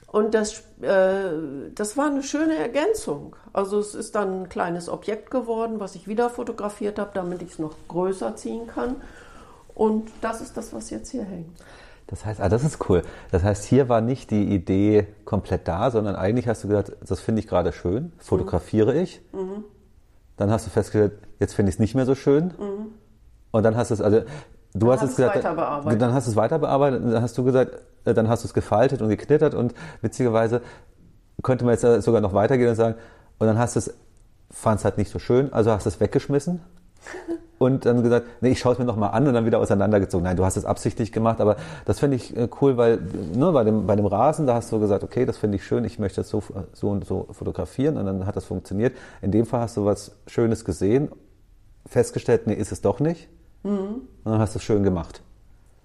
Und 0.07 0.35
das, 0.35 0.65
äh, 0.81 1.31
das 1.75 1.97
war 1.97 2.07
eine 2.07 2.23
schöne 2.23 2.57
Ergänzung. 2.57 3.37
Also 3.53 3.79
es 3.79 3.95
ist 3.95 4.15
dann 4.15 4.43
ein 4.43 4.49
kleines 4.49 4.89
Objekt 4.89 5.31
geworden, 5.31 5.79
was 5.79 5.95
ich 5.95 6.09
wieder 6.09 6.31
fotografiert 6.31 6.99
habe, 6.99 7.11
damit 7.15 7.43
ich 7.43 7.53
es 7.53 7.59
noch 7.59 7.75
größer 7.89 8.35
ziehen 8.37 8.67
kann. 8.67 8.97
Und 9.75 10.11
das 10.21 10.41
ist 10.41 10.57
das, 10.57 10.73
was 10.73 10.91
jetzt 10.91 11.11
hier 11.11 11.25
hängt. 11.25 11.57
Das 12.11 12.27
heißt, 12.27 12.41
ah, 12.41 12.49
das 12.49 12.65
ist 12.65 12.89
cool. 12.89 13.03
Das 13.31 13.45
heißt, 13.45 13.65
hier 13.65 13.89
war 13.89 14.01
nicht 14.01 14.33
die 14.33 14.53
Idee 14.53 15.07
komplett 15.25 15.69
da, 15.69 15.93
sondern 15.93 16.17
eigentlich 16.17 16.49
hast 16.49 16.65
du 16.65 16.69
gesagt, 16.69 16.93
das 17.07 17.21
finde 17.21 17.41
ich 17.41 17.47
gerade 17.47 17.73
schön, 17.73 18.13
fotografiere 18.19 18.95
ich. 19.01 19.23
Dann 20.37 20.51
hast 20.51 20.67
du 20.67 20.71
festgestellt, 20.71 21.13
jetzt 21.39 21.55
finde 21.55 21.71
ich 21.71 21.77
es 21.77 21.79
nicht 21.79 21.95
mehr 21.95 22.07
so 22.07 22.17
schön. 22.17 22.53
Und 23.53 23.63
dann 23.63 23.77
hast 23.77 23.91
du 23.91 23.95
es, 23.95 24.01
also 24.01 24.23
du 24.75 24.87
Dann 24.87 24.91
hast 24.91 25.03
es 25.03 25.17
gesagt, 25.17 25.37
weiter 25.37 25.55
bearbeitet. 25.55 26.03
dann 26.03 26.13
hast 26.13 26.27
du 26.27 26.31
es 26.33 26.37
weiter 26.37 26.59
bearbeitet, 26.59 27.05
dann 27.05 27.23
hast 27.23 27.39
du 27.39 27.45
gesagt, 27.45 27.79
äh, 28.05 28.15
dann 28.15 28.29
hast 28.29 28.43
du 28.45 28.49
es 28.49 28.55
gefaltet 28.55 29.03
und 29.03 29.09
geknittert 29.09 29.55
und 29.55 29.75
witzigerweise 30.01 30.63
könnte 31.43 31.65
man 31.65 31.75
jetzt 31.75 31.85
äh, 31.85 32.01
sogar 32.03 32.21
noch 32.21 32.35
weitergehen 32.35 32.69
und 32.69 32.77
sagen, 32.77 32.97
und 33.39 33.47
dann 33.47 33.59
hast 33.59 33.77
du 33.77 33.79
es, 33.81 33.95
fand 34.51 34.79
es 34.81 34.85
halt 34.85 34.99
nicht 34.99 35.11
so 35.11 35.19
schön, 35.19 35.53
also 35.53 35.71
hast 35.71 35.87
du 35.87 35.89
es 35.89 36.01
weggeschmissen 36.01 36.61
und 37.59 37.85
dann 37.85 38.03
gesagt, 38.03 38.27
nee, 38.41 38.51
ich 38.51 38.59
schaue 38.59 38.73
es 38.73 38.79
mir 38.79 38.85
noch 38.85 38.97
mal 38.97 39.09
an 39.09 39.27
und 39.27 39.35
dann 39.35 39.45
wieder 39.45 39.59
auseinandergezogen. 39.59 40.25
Nein, 40.25 40.37
du 40.37 40.45
hast 40.45 40.57
es 40.57 40.65
absichtlich 40.65 41.13
gemacht, 41.13 41.41
aber 41.41 41.57
das 41.85 42.01
finde 42.01 42.17
ich 42.17 42.37
äh, 42.37 42.49
cool, 42.61 42.77
weil 42.77 43.01
ne, 43.35 43.53
bei, 43.53 43.65
dem, 43.65 43.87
bei 43.87 43.97
dem 43.97 44.07
Rasen, 44.07 44.47
da 44.47 44.55
hast 44.55 44.73
du 44.73 44.81
gesagt, 44.81 45.05
okay, 45.05 45.27
das 45.27 45.37
finde 45.37 45.57
ich 45.57 45.65
schön, 45.65 45.85
ich 45.85 45.99
möchte 45.99 46.21
das 46.21 46.29
so, 46.29 46.43
so 46.73 46.89
und 46.89 47.05
so 47.05 47.27
fotografieren 47.33 47.97
und 47.97 48.07
dann 48.07 48.27
hat 48.27 48.37
das 48.37 48.45
funktioniert. 48.45 48.97
In 49.23 49.31
dem 49.31 49.47
Fall 49.47 49.61
hast 49.61 49.77
du 49.77 49.85
was 49.85 50.17
Schönes 50.27 50.65
gesehen, 50.65 51.11
festgestellt, 51.87 52.47
nee, 52.47 52.55
ist 52.55 52.73
es 52.73 52.81
doch 52.81 53.01
nicht 53.01 53.29
und 53.63 54.33
dann 54.33 54.39
hast 54.39 54.55
du 54.55 54.59
es 54.59 54.65
schön 54.65 54.83
gemacht. 54.83 55.23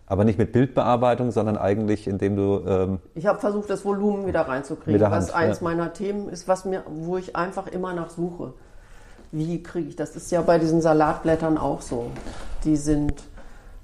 Aber 0.08 0.24
nicht 0.24 0.38
mit 0.38 0.52
Bildbearbeitung, 0.52 1.32
sondern 1.32 1.58
eigentlich, 1.58 2.08
indem 2.08 2.36
du, 2.36 2.62
ähm, 2.68 3.00
Ich 3.16 3.26
habe 3.26 3.40
versucht, 3.40 3.70
das 3.70 3.84
Volumen 3.84 4.28
wieder 4.28 4.42
reinzukriegen, 4.42 5.00
der 5.00 5.10
was 5.10 5.34
Hand, 5.34 5.36
eins 5.36 5.60
ja. 5.60 5.64
meiner 5.64 5.94
Themen 5.94 6.30
ist, 6.30 6.48
was 6.48 6.64
mir, 6.64 6.84
wo 6.88 7.18
ich 7.18 7.36
einfach 7.36 7.68
immer 7.68 7.94
nach 7.94 8.12
suche. 8.12 8.54
Wie 9.32 9.62
kriege 9.64 9.90
ich 9.90 9.96
das? 9.96 10.14
Das 10.14 10.24
ist 10.24 10.32
ja 10.32 10.42
bei 10.42 10.60
diesen 10.60 10.82
Salatblättern 10.82 11.58
auch 11.58 11.82
so. 11.82 12.12
Die 12.64 12.76
sind 12.76 13.14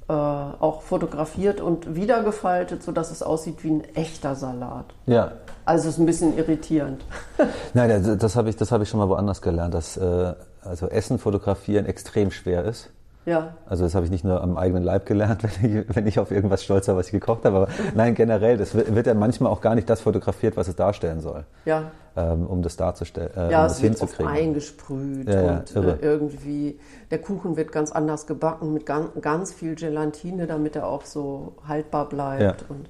äh, 0.07 0.13
auch 0.13 0.81
fotografiert 0.81 1.61
und 1.61 1.95
wiedergefaltet, 1.95 2.83
sodass 2.83 3.11
es 3.11 3.23
aussieht 3.23 3.63
wie 3.63 3.71
ein 3.71 3.95
echter 3.95 4.35
Salat. 4.35 4.85
ja, 5.05 5.31
Also 5.65 5.87
es 5.87 5.95
ist 5.95 5.99
ein 5.99 6.05
bisschen 6.05 6.37
irritierend. 6.37 7.03
Nein, 7.73 7.89
das, 7.89 8.17
das 8.17 8.35
habe 8.35 8.49
ich, 8.49 8.57
das 8.57 8.71
hab 8.71 8.81
ich 8.81 8.89
schon 8.89 8.99
mal 8.99 9.09
woanders 9.09 9.41
gelernt, 9.41 9.73
dass 9.73 9.97
äh, 9.97 10.33
also 10.63 10.87
Essen 10.87 11.17
fotografieren 11.17 11.85
extrem 11.85 12.31
schwer 12.31 12.65
ist. 12.65 12.89
Ja, 13.23 13.53
Also 13.67 13.83
das 13.83 13.93
habe 13.93 14.05
ich 14.05 14.11
nicht 14.11 14.23
nur 14.23 14.41
am 14.41 14.57
eigenen 14.57 14.83
Leib 14.83 15.05
gelernt, 15.05 15.43
wenn 15.61 15.77
ich, 15.77 15.95
wenn 15.95 16.07
ich 16.07 16.19
auf 16.19 16.31
irgendwas 16.31 16.63
stolz 16.63 16.87
war, 16.87 16.95
was 16.95 17.07
ich 17.07 17.11
gekocht 17.11 17.45
habe, 17.45 17.55
aber 17.55 17.67
nein, 17.95 18.15
generell, 18.15 18.57
das 18.57 18.73
wird, 18.73 19.05
ja 19.05 19.13
manchmal 19.13 19.51
auch 19.51 19.61
gar 19.61 19.75
nicht 19.75 19.89
das 19.89 20.01
fotografiert, 20.01 20.57
was 20.57 20.67
es 20.67 20.75
darstellen 20.75 21.21
soll, 21.21 21.45
ja. 21.65 21.91
ähm, 22.17 22.47
um 22.47 22.63
das 22.63 22.77
darzustellen, 22.77 23.29
äh, 23.35 23.51
Ja, 23.51 23.61
um 23.61 23.65
es 23.67 23.73
das 23.73 23.83
wird 23.83 24.01
oft 24.01 24.21
eingesprüht 24.21 25.27
Ja, 25.27 25.41
ja, 25.43 25.63
und 25.75 25.75
äh, 25.75 25.97
irgendwie 26.01 26.79
der 27.11 27.19
Kuchen 27.19 27.57
wird 27.57 27.71
ganz 27.71 27.91
anders 27.91 28.25
gebacken 28.25 28.73
mit 28.73 28.87
ganz, 28.87 29.09
ganz 29.21 29.53
viel 29.53 29.75
Gelatine, 29.75 30.47
damit 30.47 30.75
er 30.75 30.87
auch 30.87 31.05
so 31.05 31.53
haltbar 31.67 32.09
bleibt. 32.09 32.65
Und 32.69 32.89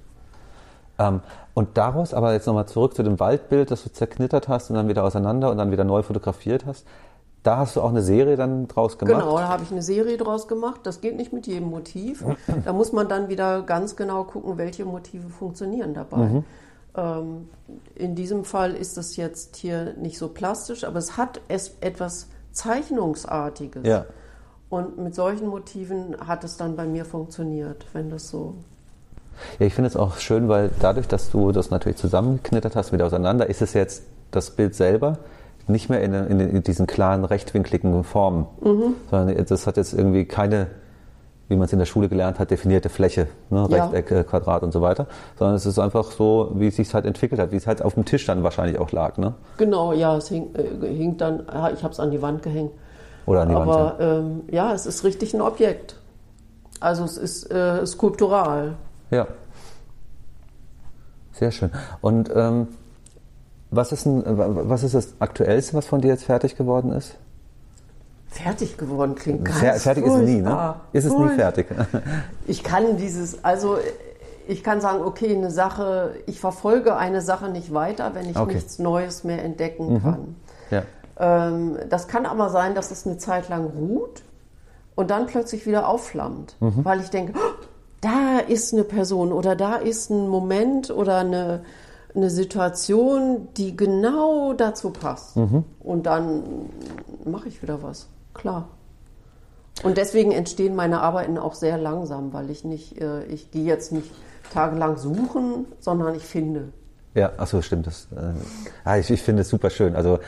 Ähm, 0.97 1.21
und 1.53 1.77
daraus, 1.77 2.13
aber 2.13 2.31
jetzt 2.33 2.47
nochmal 2.47 2.67
zurück 2.67 2.95
zu 2.95 3.03
dem 3.03 3.19
Waldbild, 3.19 3.71
das 3.71 3.83
du 3.83 3.91
zerknittert 3.91 4.47
hast 4.47 4.69
und 4.69 4.77
dann 4.77 4.87
wieder 4.87 5.03
auseinander 5.03 5.51
und 5.51 5.57
dann 5.57 5.71
wieder 5.71 5.83
neu 5.83 6.03
fotografiert 6.03 6.65
hast. 6.65 6.85
Da 7.43 7.57
hast 7.57 7.75
du 7.75 7.81
auch 7.81 7.89
eine 7.89 8.03
Serie 8.03 8.35
dann 8.35 8.67
draus 8.67 8.99
gemacht? 8.99 9.19
Genau, 9.19 9.37
da 9.37 9.47
habe 9.47 9.63
ich 9.63 9.71
eine 9.71 9.81
Serie 9.81 10.17
draus 10.17 10.47
gemacht. 10.47 10.81
Das 10.83 11.01
geht 11.01 11.15
nicht 11.15 11.33
mit 11.33 11.47
jedem 11.47 11.69
Motiv. 11.69 12.23
Da 12.65 12.73
muss 12.73 12.91
man 12.91 13.07
dann 13.07 13.29
wieder 13.29 13.63
ganz 13.63 13.95
genau 13.95 14.23
gucken, 14.25 14.57
welche 14.57 14.85
Motive 14.85 15.29
funktionieren 15.29 15.93
dabei. 15.93 16.17
Mhm. 16.17 16.43
Ähm, 16.95 17.49
in 17.95 18.15
diesem 18.15 18.43
Fall 18.45 18.75
ist 18.75 18.97
das 18.97 19.15
jetzt 19.15 19.55
hier 19.55 19.93
nicht 19.95 20.17
so 20.17 20.27
plastisch, 20.27 20.83
aber 20.83 20.99
es 20.99 21.17
hat 21.17 21.41
es 21.47 21.77
etwas 21.81 22.27
Zeichnungsartiges. 22.51 23.87
Ja. 23.87 24.05
Und 24.69 24.97
mit 24.97 25.15
solchen 25.15 25.47
Motiven 25.47 26.15
hat 26.25 26.43
es 26.43 26.57
dann 26.57 26.75
bei 26.75 26.85
mir 26.85 27.05
funktioniert, 27.05 27.85
wenn 27.93 28.09
das 28.09 28.29
so. 28.29 28.55
Ja, 29.59 29.65
ich 29.65 29.73
finde 29.73 29.87
es 29.87 29.95
auch 29.95 30.17
schön, 30.17 30.47
weil 30.47 30.69
dadurch, 30.79 31.07
dass 31.07 31.31
du 31.31 31.51
das 31.51 31.71
natürlich 31.71 31.97
zusammengeknittert 31.97 32.75
hast, 32.75 32.91
wieder 32.91 33.05
auseinander, 33.05 33.49
ist 33.49 33.61
es 33.61 33.73
jetzt 33.73 34.03
das 34.29 34.51
Bild 34.51 34.75
selber 34.75 35.17
nicht 35.71 35.89
mehr 35.89 36.01
in, 36.01 36.13
in, 36.13 36.39
in 36.39 36.63
diesen 36.63 36.87
klaren, 36.87 37.25
rechtwinkligen 37.25 38.03
Formen, 38.03 38.47
mhm. 38.61 38.95
sondern 39.09 39.45
das 39.45 39.67
hat 39.67 39.77
jetzt 39.77 39.93
irgendwie 39.93 40.25
keine, 40.25 40.67
wie 41.47 41.55
man 41.55 41.65
es 41.65 41.73
in 41.73 41.79
der 41.79 41.85
Schule 41.85 42.09
gelernt 42.09 42.39
hat, 42.39 42.51
definierte 42.51 42.89
Fläche, 42.89 43.27
ne, 43.49 43.67
ja. 43.69 43.85
Rechteck, 43.85 44.11
äh, 44.11 44.23
Quadrat 44.23 44.63
und 44.63 44.71
so 44.71 44.81
weiter, 44.81 45.07
sondern 45.37 45.55
es 45.55 45.65
ist 45.65 45.79
einfach 45.79 46.11
so, 46.11 46.51
wie 46.55 46.67
es 46.67 46.75
sich 46.75 46.93
halt 46.93 47.05
entwickelt 47.05 47.41
hat, 47.41 47.51
wie 47.51 47.57
es 47.57 47.67
halt 47.67 47.81
auf 47.81 47.95
dem 47.95 48.05
Tisch 48.05 48.25
dann 48.25 48.43
wahrscheinlich 48.43 48.79
auch 48.79 48.91
lag. 48.91 49.17
Ne? 49.17 49.33
Genau, 49.57 49.93
ja, 49.93 50.17
es 50.17 50.27
hing, 50.27 50.53
äh, 50.55 50.87
hing 50.87 51.17
dann, 51.17 51.41
ich 51.73 51.83
habe 51.83 51.93
es 51.93 51.99
an 51.99 52.11
die 52.11 52.21
Wand 52.21 52.43
gehängt. 52.43 52.71
Oder 53.25 53.41
an 53.41 53.49
die 53.49 53.55
Aber 53.55 53.67
Wand, 53.67 53.99
ja. 53.99 54.17
Ähm, 54.17 54.41
ja, 54.49 54.73
es 54.73 54.85
ist 54.85 55.03
richtig 55.03 55.33
ein 55.33 55.41
Objekt. 55.41 55.95
Also 56.79 57.03
es 57.03 57.17
ist 57.17 57.51
äh, 57.51 57.85
skulptural. 57.85 58.75
Ja. 59.11 59.27
Sehr 61.33 61.51
schön. 61.51 61.71
Und 62.01 62.31
ähm, 62.35 62.67
was 63.71 63.91
ist, 63.91 64.05
ein, 64.05 64.23
was 64.25 64.83
ist 64.83 64.93
das 64.93 65.13
Aktuellste, 65.19 65.73
was 65.73 65.85
von 65.87 66.01
dir 66.01 66.09
jetzt 66.09 66.25
fertig 66.25 66.57
geworden 66.57 66.91
ist? 66.91 67.17
Fertig 68.27 68.77
geworden 68.77 69.15
klingt 69.15 69.45
ganz 69.45 69.59
Fer 69.59 69.73
Fertig 69.75 70.05
ist 70.05 70.13
es 70.13 70.21
nie, 70.21 70.41
ne? 70.41 70.75
Ist 70.93 71.05
es 71.05 71.17
nie 71.17 71.29
fertig? 71.29 71.67
ich 72.47 72.63
kann 72.63 72.97
dieses, 72.97 73.43
also 73.43 73.77
ich 74.47 74.63
kann 74.63 74.81
sagen, 74.81 75.01
okay, 75.03 75.35
eine 75.35 75.51
Sache, 75.51 76.15
ich 76.27 76.39
verfolge 76.39 76.95
eine 76.95 77.21
Sache 77.21 77.49
nicht 77.49 77.73
weiter, 77.73 78.11
wenn 78.13 78.29
ich 78.29 78.37
okay. 78.37 78.55
nichts 78.55 78.79
Neues 78.79 79.23
mehr 79.23 79.43
entdecken 79.43 79.93
mhm. 79.93 80.01
kann. 80.01 80.35
Ja. 80.69 80.83
Ähm, 81.19 81.77
das 81.89 82.07
kann 82.07 82.25
aber 82.25 82.49
sein, 82.49 82.75
dass 82.75 82.91
es 82.91 83.05
eine 83.05 83.17
Zeit 83.17 83.49
lang 83.49 83.65
ruht 83.65 84.23
und 84.95 85.11
dann 85.11 85.27
plötzlich 85.27 85.65
wieder 85.65 85.87
aufflammt, 85.87 86.55
mhm. 86.59 86.83
weil 86.83 86.99
ich 87.01 87.09
denke, 87.09 87.33
oh, 87.35 87.65
da 88.01 88.39
ist 88.39 88.73
eine 88.73 88.83
Person 88.83 89.31
oder 89.31 89.55
da 89.55 89.75
ist 89.75 90.09
ein 90.09 90.27
Moment 90.27 90.89
oder 90.89 91.19
eine, 91.19 91.63
eine 92.15 92.29
Situation, 92.29 93.47
die 93.57 93.75
genau 93.75 94.53
dazu 94.53 94.91
passt. 94.91 95.37
Mhm. 95.37 95.63
Und 95.79 96.05
dann 96.05 96.43
mache 97.25 97.47
ich 97.47 97.61
wieder 97.61 97.81
was, 97.81 98.07
klar. 98.33 98.67
Und 99.83 99.97
deswegen 99.97 100.31
entstehen 100.31 100.75
meine 100.75 101.01
Arbeiten 101.01 101.37
auch 101.37 101.55
sehr 101.55 101.77
langsam, 101.77 102.33
weil 102.33 102.49
ich 102.49 102.63
nicht, 102.63 103.01
äh, 103.01 103.23
ich 103.25 103.51
gehe 103.51 103.63
jetzt 103.63 103.91
nicht 103.91 104.11
tagelang 104.53 104.97
suchen, 104.97 105.65
sondern 105.79 106.13
ich 106.15 106.23
finde. 106.23 106.69
Ja, 107.13 107.31
achso, 107.37 107.61
stimmt. 107.61 107.87
Das, 107.87 108.07
äh, 108.85 108.99
ich, 108.99 109.09
ich 109.09 109.21
finde 109.21 109.41
es 109.41 109.49
super 109.49 109.69
schön. 109.69 109.95
Also 109.95 110.19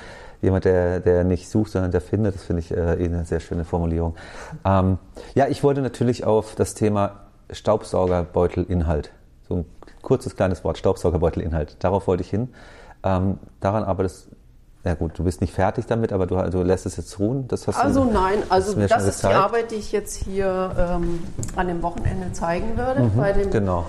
jemand, 0.42 0.66
der, 0.66 1.00
der 1.00 1.24
nicht 1.24 1.50
sucht, 1.50 1.72
sondern 1.72 1.92
der 1.92 2.02
findet, 2.02 2.36
das 2.36 2.44
finde 2.44 2.62
ich 2.62 2.72
äh, 2.72 2.96
eh 2.96 3.06
eine 3.06 3.26
sehr 3.26 3.40
schöne 3.40 3.64
Formulierung. 3.64 4.16
Ähm, 4.66 4.98
ja, 5.36 5.48
ich 5.48 5.64
wollte 5.64 5.82
natürlich 5.82 6.26
auf 6.26 6.56
das 6.56 6.74
Thema 6.74 7.22
Staubsaugerbeutelinhalt, 7.52 9.12
so 9.48 9.56
ein 9.58 9.66
kurzes 10.04 10.36
kleines 10.36 10.64
Wort, 10.64 10.78
Staubsaugerbeutelinhalt, 10.78 11.78
darauf 11.80 12.06
wollte 12.06 12.22
ich 12.22 12.30
hin. 12.30 12.50
Ähm, 13.04 13.40
daran 13.60 13.84
arbeitest 13.84 14.28
ja 14.86 14.96
gut, 14.96 15.18
du 15.18 15.24
bist 15.24 15.40
nicht 15.40 15.54
fertig 15.54 15.86
damit, 15.86 16.12
aber 16.12 16.28
du 16.28 16.36
also 16.36 16.62
lässt 16.62 16.86
es 16.86 16.98
jetzt 16.98 17.18
ruhen. 17.18 17.48
Das 17.48 17.68
hast 17.68 17.78
also 17.78 18.04
du, 18.04 18.12
nein, 18.12 18.40
also 18.50 18.74
das, 18.74 18.90
das 18.90 19.08
ist 19.08 19.24
die 19.24 19.28
Arbeit, 19.28 19.72
die 19.72 19.76
ich 19.76 19.94
jetzt 19.94 20.16
hier 20.16 20.76
ähm, 20.78 21.24
an 21.56 21.68
dem 21.70 21.82
Wochenende 21.82 22.34
zeigen 22.34 22.76
werde. 22.76 23.04
Mhm, 23.04 23.16
bei 23.16 23.32
dem, 23.32 23.50
genau. 23.50 23.86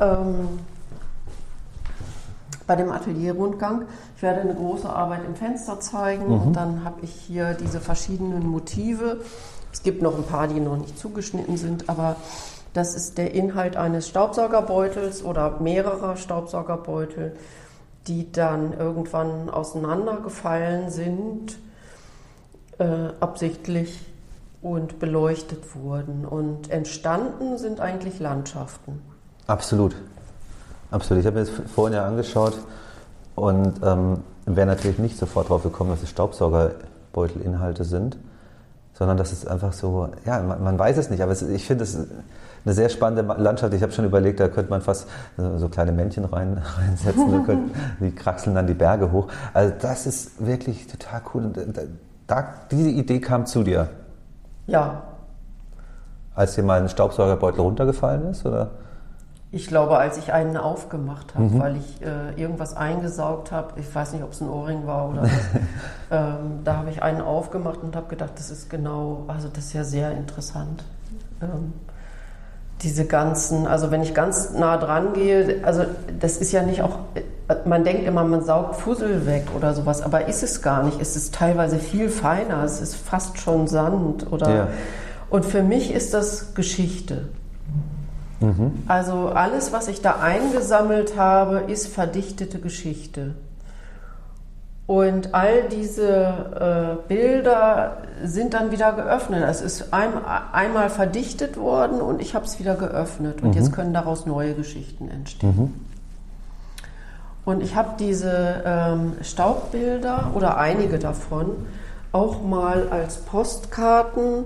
Ähm, 0.00 0.48
bei 2.66 2.76
dem 2.76 2.90
Atelierrundgang. 2.90 3.82
Ich 4.16 4.22
werde 4.22 4.40
eine 4.40 4.54
große 4.54 4.88
Arbeit 4.88 5.24
im 5.26 5.34
Fenster 5.34 5.78
zeigen 5.80 6.28
mhm. 6.28 6.40
und 6.40 6.52
dann 6.54 6.84
habe 6.84 7.00
ich 7.02 7.10
hier 7.12 7.52
diese 7.52 7.80
verschiedenen 7.80 8.46
Motive. 8.46 9.20
Es 9.72 9.82
gibt 9.82 10.00
noch 10.00 10.16
ein 10.16 10.24
paar, 10.24 10.48
die 10.48 10.58
noch 10.58 10.78
nicht 10.78 10.98
zugeschnitten 10.98 11.58
sind, 11.58 11.90
aber 11.90 12.16
das 12.72 12.94
ist 12.94 13.18
der 13.18 13.34
Inhalt 13.34 13.76
eines 13.76 14.08
Staubsaugerbeutels 14.08 15.24
oder 15.24 15.58
mehrerer 15.60 16.16
Staubsaugerbeutel 16.16 17.36
die 18.06 18.30
dann 18.32 18.72
irgendwann 18.72 19.50
auseinandergefallen 19.50 20.90
sind, 20.90 21.58
äh, 22.78 22.84
absichtlich 23.20 24.00
und 24.62 24.98
beleuchtet 24.98 25.74
wurden. 25.74 26.24
Und 26.24 26.70
entstanden 26.70 27.58
sind 27.58 27.80
eigentlich 27.80 28.18
Landschaften. 28.18 29.00
Absolut. 29.46 29.94
Absolut. 30.90 31.20
Ich 31.20 31.26
habe 31.26 31.38
mir 31.40 31.46
das 31.46 31.54
vorhin 31.72 31.94
ja 31.94 32.06
angeschaut 32.06 32.58
und 33.36 33.80
ähm, 33.82 34.22
wäre 34.46 34.66
natürlich 34.66 34.98
nicht 34.98 35.18
sofort 35.18 35.48
drauf 35.48 35.62
gekommen, 35.62 35.90
dass 35.90 36.02
es 36.02 36.10
Staubsaugerbeutelinhalte 36.10 37.84
sind, 37.84 38.16
sondern 38.94 39.16
dass 39.16 39.30
es 39.30 39.46
einfach 39.46 39.72
so, 39.72 40.08
ja, 40.26 40.42
man, 40.42 40.64
man 40.64 40.78
weiß 40.78 40.96
es 40.96 41.10
nicht, 41.10 41.22
aber 41.22 41.32
es, 41.32 41.42
ich 41.42 41.64
finde 41.64 41.84
es 41.84 41.96
eine 42.64 42.74
sehr 42.74 42.88
spannende 42.88 43.34
Landschaft. 43.34 43.72
Ich 43.74 43.82
habe 43.82 43.92
schon 43.92 44.04
überlegt, 44.04 44.40
da 44.40 44.48
könnte 44.48 44.70
man 44.70 44.80
fast 44.82 45.08
so 45.36 45.68
kleine 45.68 45.92
Männchen 45.92 46.24
rein, 46.24 46.60
reinsetzen, 46.78 47.44
könnten, 47.44 47.70
die 48.00 48.14
kraxeln 48.14 48.54
dann 48.54 48.66
die 48.66 48.74
Berge 48.74 49.12
hoch. 49.12 49.28
Also 49.54 49.74
das 49.80 50.06
ist 50.06 50.44
wirklich 50.44 50.86
total 50.86 51.22
cool. 51.34 51.52
Da, 52.26 52.44
diese 52.70 52.90
Idee 52.90 53.20
kam 53.20 53.46
zu 53.46 53.62
dir. 53.62 53.88
Ja. 54.66 55.02
Als 56.34 56.54
dir 56.54 56.62
mal 56.62 56.80
ein 56.80 56.88
Staubsaugerbeutel 56.88 57.60
runtergefallen 57.60 58.30
ist, 58.30 58.46
oder? 58.46 58.70
Ich 59.52 59.66
glaube, 59.66 59.98
als 59.98 60.16
ich 60.16 60.32
einen 60.32 60.56
aufgemacht 60.56 61.34
habe, 61.34 61.44
mhm. 61.46 61.58
weil 61.58 61.76
ich 61.76 62.02
äh, 62.02 62.40
irgendwas 62.40 62.76
eingesaugt 62.76 63.50
habe, 63.50 63.80
ich 63.80 63.92
weiß 63.92 64.12
nicht, 64.12 64.22
ob 64.22 64.30
es 64.30 64.40
ein 64.40 64.48
Ohrring 64.48 64.86
war 64.86 65.08
oder 65.08 65.22
was, 65.22 65.30
ähm, 66.12 66.60
da 66.62 66.76
habe 66.76 66.90
ich 66.90 67.02
einen 67.02 67.20
aufgemacht 67.20 67.82
und 67.82 67.96
habe 67.96 68.06
gedacht, 68.06 68.30
das 68.36 68.50
ist 68.50 68.70
genau, 68.70 69.24
also 69.26 69.48
das 69.48 69.64
ist 69.64 69.72
ja 69.72 69.82
sehr 69.82 70.12
interessant. 70.12 70.84
Ähm, 71.42 71.72
diese 72.82 73.04
ganzen, 73.04 73.66
also 73.66 73.90
wenn 73.90 74.02
ich 74.02 74.14
ganz 74.14 74.52
nah 74.52 74.76
dran 74.76 75.12
gehe, 75.12 75.60
also 75.62 75.84
das 76.18 76.38
ist 76.38 76.52
ja 76.52 76.62
nicht 76.62 76.82
auch, 76.82 76.98
man 77.64 77.84
denkt 77.84 78.06
immer, 78.06 78.24
man 78.24 78.42
saugt 78.42 78.76
Fussel 78.76 79.26
weg 79.26 79.44
oder 79.56 79.74
sowas, 79.74 80.02
aber 80.02 80.28
ist 80.28 80.42
es 80.42 80.62
gar 80.62 80.82
nicht. 80.82 81.00
Es 81.00 81.16
ist 81.16 81.34
teilweise 81.34 81.78
viel 81.78 82.08
feiner, 82.08 82.62
es 82.64 82.80
ist 82.80 82.94
fast 82.94 83.38
schon 83.38 83.66
Sand 83.66 84.30
oder. 84.30 84.54
Ja. 84.54 84.68
Und 85.28 85.44
für 85.44 85.62
mich 85.62 85.92
ist 85.92 86.14
das 86.14 86.54
Geschichte. 86.54 87.28
Mhm. 88.40 88.82
Also 88.86 89.28
alles, 89.28 89.72
was 89.72 89.88
ich 89.88 90.00
da 90.00 90.16
eingesammelt 90.20 91.16
habe, 91.16 91.64
ist 91.70 91.88
verdichtete 91.88 92.58
Geschichte. 92.58 93.34
Und 94.90 95.36
all 95.36 95.68
diese 95.68 96.98
äh, 97.06 97.06
Bilder 97.06 97.98
sind 98.24 98.54
dann 98.54 98.72
wieder 98.72 98.92
geöffnet. 98.92 99.44
Es 99.48 99.60
ist 99.60 99.94
ein, 99.94 100.10
einmal 100.52 100.90
verdichtet 100.90 101.56
worden 101.56 102.00
und 102.00 102.20
ich 102.20 102.34
habe 102.34 102.44
es 102.44 102.58
wieder 102.58 102.74
geöffnet. 102.74 103.40
Und 103.40 103.50
mhm. 103.50 103.54
jetzt 103.54 103.72
können 103.72 103.94
daraus 103.94 104.26
neue 104.26 104.52
Geschichten 104.54 105.08
entstehen. 105.08 105.54
Mhm. 105.56 105.74
Und 107.44 107.62
ich 107.62 107.76
habe 107.76 107.90
diese 108.00 108.64
ähm, 108.66 109.12
Staubbilder 109.22 110.32
oder 110.34 110.58
einige 110.58 110.98
davon 110.98 111.52
auch 112.10 112.42
mal 112.42 112.88
als 112.90 113.18
Postkarten 113.18 114.42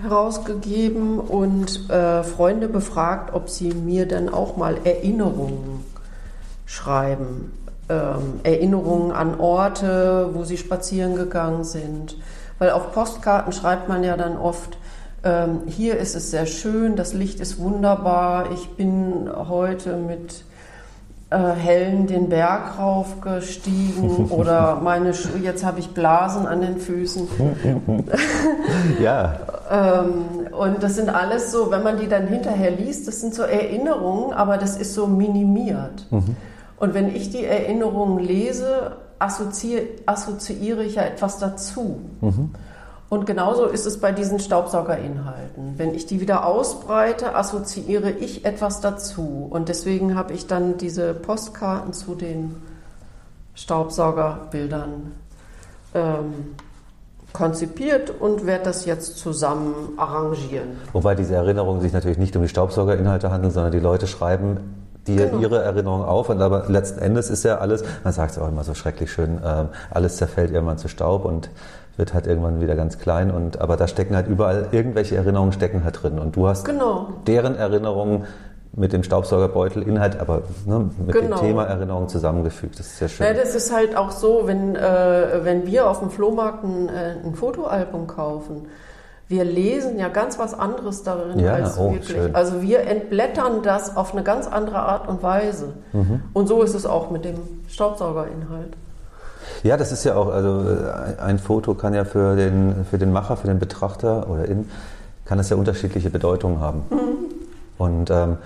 herausgegeben 0.00 1.20
und 1.20 1.90
äh, 1.90 2.22
Freunde 2.22 2.68
befragt, 2.68 3.34
ob 3.34 3.50
sie 3.50 3.74
mir 3.74 4.08
dann 4.08 4.30
auch 4.30 4.56
mal 4.56 4.78
Erinnerungen 4.84 5.84
schreiben 6.64 7.52
ähm, 7.88 8.40
Erinnerungen 8.42 9.12
an 9.12 9.38
Orte, 9.40 10.30
wo 10.32 10.44
sie 10.44 10.56
spazieren 10.56 11.16
gegangen 11.16 11.64
sind. 11.64 12.16
Weil 12.58 12.70
auf 12.70 12.92
Postkarten 12.92 13.52
schreibt 13.52 13.88
man 13.88 14.04
ja 14.04 14.16
dann 14.16 14.36
oft, 14.36 14.78
ähm, 15.24 15.62
hier 15.66 15.96
ist 15.98 16.14
es 16.14 16.30
sehr 16.30 16.46
schön, 16.46 16.96
das 16.96 17.12
Licht 17.12 17.40
ist 17.40 17.58
wunderbar, 17.58 18.52
ich 18.52 18.70
bin 18.70 19.28
heute 19.48 19.96
mit 19.96 20.44
äh, 21.30 21.36
Hellen 21.36 22.06
den 22.06 22.28
Berg 22.28 22.78
raufgestiegen 22.78 24.26
oder 24.30 24.80
meine 24.82 25.14
Schu 25.14 25.36
jetzt 25.42 25.64
habe 25.64 25.80
ich 25.80 25.90
Blasen 25.90 26.46
an 26.46 26.60
den 26.60 26.78
Füßen. 26.78 27.28
ja. 29.02 29.38
ähm, 29.70 30.52
und 30.56 30.82
das 30.82 30.94
sind 30.94 31.10
alles 31.10 31.52
so, 31.52 31.70
wenn 31.70 31.82
man 31.82 31.98
die 31.98 32.08
dann 32.08 32.26
hinterher 32.28 32.70
liest, 32.70 33.08
das 33.08 33.20
sind 33.20 33.34
so 33.34 33.42
Erinnerungen, 33.42 34.32
aber 34.32 34.56
das 34.56 34.76
ist 34.76 34.94
so 34.94 35.06
minimiert. 35.06 36.06
Mhm. 36.10 36.36
Und 36.78 36.94
wenn 36.94 37.14
ich 37.14 37.30
die 37.30 37.44
Erinnerungen 37.44 38.18
lese, 38.18 38.96
assoziiere, 39.18 40.84
ich 40.84 40.94
ja 40.94 41.02
etwas 41.02 41.38
dazu. 41.38 42.00
Mhm. 42.20 42.50
Und 43.08 43.24
genauso 43.24 43.64
ist 43.64 43.86
es 43.86 44.00
bei 44.00 44.12
diesen 44.12 44.38
Staubsaugerinhalten. 44.38 45.74
Wenn 45.78 45.94
ich 45.94 46.06
die 46.06 46.20
wieder 46.20 46.46
ausbreite, 46.46 47.34
assoziiere 47.34 48.10
ich 48.10 48.44
etwas 48.44 48.80
dazu. 48.80 49.46
Und 49.48 49.70
deswegen 49.70 50.14
habe 50.14 50.34
ich 50.34 50.46
dann 50.46 50.76
diese 50.76 51.14
Postkarten 51.14 51.94
zu 51.94 52.14
den 52.14 52.54
Staubsaugerbildern 53.54 55.12
ähm, 55.94 56.54
konzipiert 57.32 58.12
und 58.20 58.46
werde 58.46 58.64
das 58.64 58.84
jetzt 58.84 59.16
zusammen 59.16 59.74
arrangieren. 59.96 60.76
Wobei 60.92 61.14
diese 61.14 61.34
Erinnerungen 61.34 61.80
sich 61.80 61.92
natürlich 61.92 62.18
nicht 62.18 62.36
um 62.36 62.42
die 62.42 62.48
Staubsaugerinhalte 62.48 63.30
handeln, 63.30 63.52
sondern 63.52 63.72
die 63.72 63.80
Leute 63.80 64.06
schreiben 64.06 64.77
dir 65.08 65.26
genau. 65.26 65.42
ihre 65.42 65.62
Erinnerungen 65.62 66.04
auf. 66.06 66.28
Und 66.28 66.40
aber 66.40 66.64
letzten 66.68 67.00
Endes 67.00 67.30
ist 67.30 67.44
ja 67.44 67.58
alles, 67.58 67.84
man 68.04 68.12
sagt 68.12 68.32
es 68.32 68.38
auch 68.38 68.48
immer 68.48 68.64
so 68.64 68.74
schrecklich 68.74 69.10
schön, 69.10 69.38
äh, 69.38 69.64
alles 69.90 70.16
zerfällt 70.16 70.52
irgendwann 70.52 70.78
zu 70.78 70.88
Staub 70.88 71.24
und 71.24 71.50
wird 71.96 72.14
halt 72.14 72.26
irgendwann 72.26 72.60
wieder 72.60 72.76
ganz 72.76 72.98
klein 72.98 73.32
und 73.32 73.60
aber 73.60 73.76
da 73.76 73.88
stecken 73.88 74.14
halt 74.14 74.28
überall 74.28 74.68
irgendwelche 74.70 75.16
Erinnerungen 75.16 75.52
stecken 75.52 75.82
halt 75.82 76.00
drin 76.00 76.20
und 76.20 76.36
du 76.36 76.46
hast 76.46 76.64
genau. 76.64 77.08
deren 77.26 77.56
Erinnerungen 77.56 78.24
mit 78.72 78.92
dem 78.92 79.02
Staubsaugerbeutel 79.02 79.82
Inhalt, 79.82 80.20
aber 80.20 80.42
ne, 80.66 80.90
mit 81.04 81.12
genau. 81.12 81.36
dem 81.36 81.46
Thema 81.46 81.64
Erinnerung 81.64 82.08
zusammengefügt. 82.08 82.78
Das 82.78 82.86
ist 82.86 82.98
sehr 82.98 83.08
schön. 83.08 83.26
Ja, 83.26 83.32
das 83.34 83.54
ist 83.54 83.74
halt 83.74 83.96
auch 83.96 84.10
so, 84.10 84.42
wenn, 84.46 84.76
äh, 84.76 85.40
wenn 85.42 85.66
wir 85.66 85.88
auf 85.88 86.00
dem 86.00 86.10
Flohmarkt 86.10 86.64
ein, 86.64 86.88
äh, 86.88 87.16
ein, 87.24 87.34
Fotoalbum 87.34 88.06
kaufen. 88.06 88.68
Wir 89.28 89.44
lesen 89.44 89.98
ja 89.98 90.08
ganz 90.08 90.38
was 90.38 90.58
anderes 90.58 91.02
darin 91.02 91.38
ja, 91.38 91.52
als 91.52 91.78
oh, 91.78 91.92
wirklich. 91.92 92.16
Schön. 92.16 92.34
Also 92.34 92.62
wir 92.62 92.80
entblättern 92.80 93.62
das 93.62 93.94
auf 93.94 94.14
eine 94.14 94.22
ganz 94.22 94.46
andere 94.46 94.78
Art 94.78 95.06
und 95.06 95.22
Weise. 95.22 95.74
Mhm. 95.92 96.22
Und 96.32 96.48
so 96.48 96.62
ist 96.62 96.74
es 96.74 96.86
auch 96.86 97.10
mit 97.10 97.26
dem 97.26 97.36
Staubsaugerinhalt. 97.68 98.74
Ja, 99.62 99.76
das 99.76 99.92
ist 99.92 100.04
ja 100.04 100.16
auch, 100.16 100.28
also 100.28 100.62
äh, 100.70 101.20
ein 101.20 101.38
Foto 101.38 101.74
kann 101.74 101.92
ja 101.92 102.04
für 102.04 102.36
den, 102.36 102.86
für 102.88 102.96
den 102.96 103.12
Macher, 103.12 103.36
für 103.36 103.48
den 103.48 103.58
Betrachter 103.58 104.30
oder 104.30 104.46
in, 104.46 104.68
kann 105.24 105.38
es 105.38 105.50
ja 105.50 105.56
unterschiedliche 105.56 106.08
Bedeutungen 106.08 106.60
haben. 106.60 106.84
Mhm. 106.90 107.18
Und 107.76 108.10
ähm, 108.10 108.38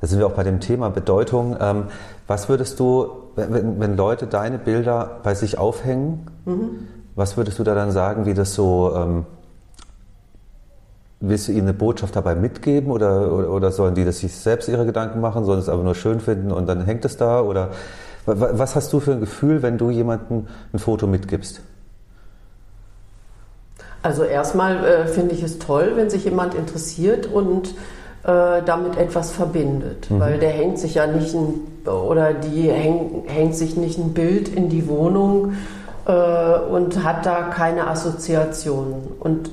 da 0.00 0.06
sind 0.06 0.18
wir 0.18 0.26
auch 0.26 0.32
bei 0.32 0.44
dem 0.44 0.60
Thema 0.60 0.88
Bedeutung. 0.90 1.56
Ähm, 1.60 1.84
was 2.26 2.48
würdest 2.48 2.80
du, 2.80 3.08
wenn, 3.36 3.78
wenn, 3.78 3.96
Leute 3.96 4.26
deine 4.26 4.58
Bilder 4.58 5.18
bei 5.22 5.34
sich 5.34 5.58
aufhängen, 5.58 6.26
mhm. 6.46 6.88
was 7.14 7.36
würdest 7.36 7.58
du 7.58 7.64
da 7.64 7.74
dann 7.74 7.90
sagen, 7.90 8.24
wie 8.24 8.34
das 8.34 8.54
so, 8.54 8.92
ähm, 8.96 9.26
willst 11.20 11.48
du 11.48 11.52
ihnen 11.52 11.62
eine 11.62 11.74
Botschaft 11.74 12.16
dabei 12.16 12.34
mitgeben 12.34 12.90
oder, 12.90 13.32
oder, 13.32 13.50
oder, 13.50 13.70
sollen 13.70 13.94
die 13.94 14.04
das 14.04 14.18
sich 14.18 14.34
selbst 14.34 14.68
ihre 14.68 14.86
Gedanken 14.86 15.20
machen, 15.20 15.44
sollen 15.44 15.58
es 15.58 15.68
aber 15.68 15.82
nur 15.82 15.94
schön 15.94 16.20
finden 16.20 16.50
und 16.50 16.66
dann 16.66 16.84
hängt 16.84 17.04
es 17.04 17.16
da? 17.16 17.42
Oder 17.42 17.70
was 18.26 18.74
hast 18.74 18.92
du 18.92 19.00
für 19.00 19.12
ein 19.12 19.20
Gefühl, 19.20 19.62
wenn 19.62 19.76
du 19.76 19.90
jemandem 19.90 20.46
ein 20.72 20.78
Foto 20.78 21.06
mitgibst? 21.06 21.60
Also 24.02 24.24
erstmal 24.24 24.84
äh, 24.84 25.06
finde 25.06 25.34
ich 25.34 25.42
es 25.42 25.58
toll, 25.58 25.92
wenn 25.96 26.08
sich 26.08 26.24
jemand 26.24 26.54
interessiert 26.54 27.26
und 27.26 27.74
äh, 28.24 28.62
damit 28.64 28.96
etwas 28.96 29.30
verbindet, 29.30 30.10
mhm. 30.10 30.20
weil 30.20 30.38
der 30.38 30.50
hängt 30.50 30.78
sich 30.78 30.94
ja 30.94 31.06
nicht 31.06 31.34
ein, 31.34 31.60
oder 31.86 32.32
die 32.32 32.70
häng, 32.70 33.24
hängt 33.26 33.54
sich 33.54 33.76
nicht 33.76 33.98
ein 33.98 34.14
Bild 34.14 34.48
in 34.48 34.70
die 34.70 34.88
Wohnung 34.88 35.52
äh, 36.06 36.12
und 36.12 37.04
hat 37.04 37.26
da 37.26 37.42
keine 37.44 37.88
Assoziationen. 37.88 38.94
Und 39.18 39.50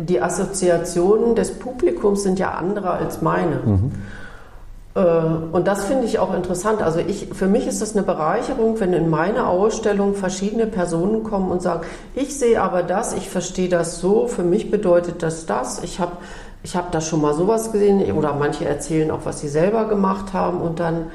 die 0.00 0.22
Assoziationen 0.22 1.34
des 1.34 1.58
Publikums 1.58 2.22
sind 2.22 2.38
ja 2.38 2.52
andere 2.52 2.90
als 2.90 3.22
meine. 3.22 3.56
Mhm. 3.64 3.92
Äh, 4.94 5.00
und 5.52 5.66
das 5.66 5.84
finde 5.84 6.04
ich 6.04 6.18
auch 6.18 6.34
interessant. 6.34 6.82
Also 6.82 7.00
ich, 7.00 7.28
für 7.32 7.46
mich 7.46 7.66
ist 7.66 7.80
das 7.80 7.94
eine 7.94 8.04
Bereicherung, 8.04 8.80
wenn 8.80 8.92
in 8.92 9.08
meine 9.08 9.46
Ausstellung 9.46 10.14
verschiedene 10.14 10.66
Personen 10.66 11.22
kommen 11.22 11.50
und 11.50 11.62
sagen, 11.62 11.82
ich 12.14 12.38
sehe 12.38 12.60
aber 12.60 12.82
das, 12.82 13.14
ich 13.14 13.28
verstehe 13.28 13.68
das 13.68 14.00
so, 14.00 14.26
für 14.26 14.42
mich 14.42 14.70
bedeutet 14.70 15.22
das 15.22 15.46
das, 15.46 15.82
ich 15.82 16.00
habe 16.00 16.12
ich 16.62 16.76
hab 16.76 16.92
da 16.92 17.00
schon 17.00 17.22
mal 17.22 17.32
sowas 17.32 17.72
gesehen 17.72 18.12
oder 18.12 18.34
manche 18.34 18.66
erzählen 18.66 19.10
auch, 19.10 19.20
was 19.24 19.40
sie 19.40 19.48
selber 19.48 19.86
gemacht 19.88 20.34
haben 20.34 20.60
und 20.60 20.78
dann 20.78 21.06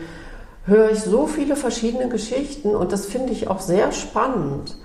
höre 0.66 0.90
ich 0.90 1.02
so 1.02 1.28
viele 1.28 1.56
verschiedene 1.56 2.10
Geschichten 2.10 2.76
und 2.76 2.92
das 2.92 3.06
finde 3.06 3.32
ich 3.32 3.48
auch 3.48 3.60
sehr 3.60 3.92
spannend. 3.92 4.76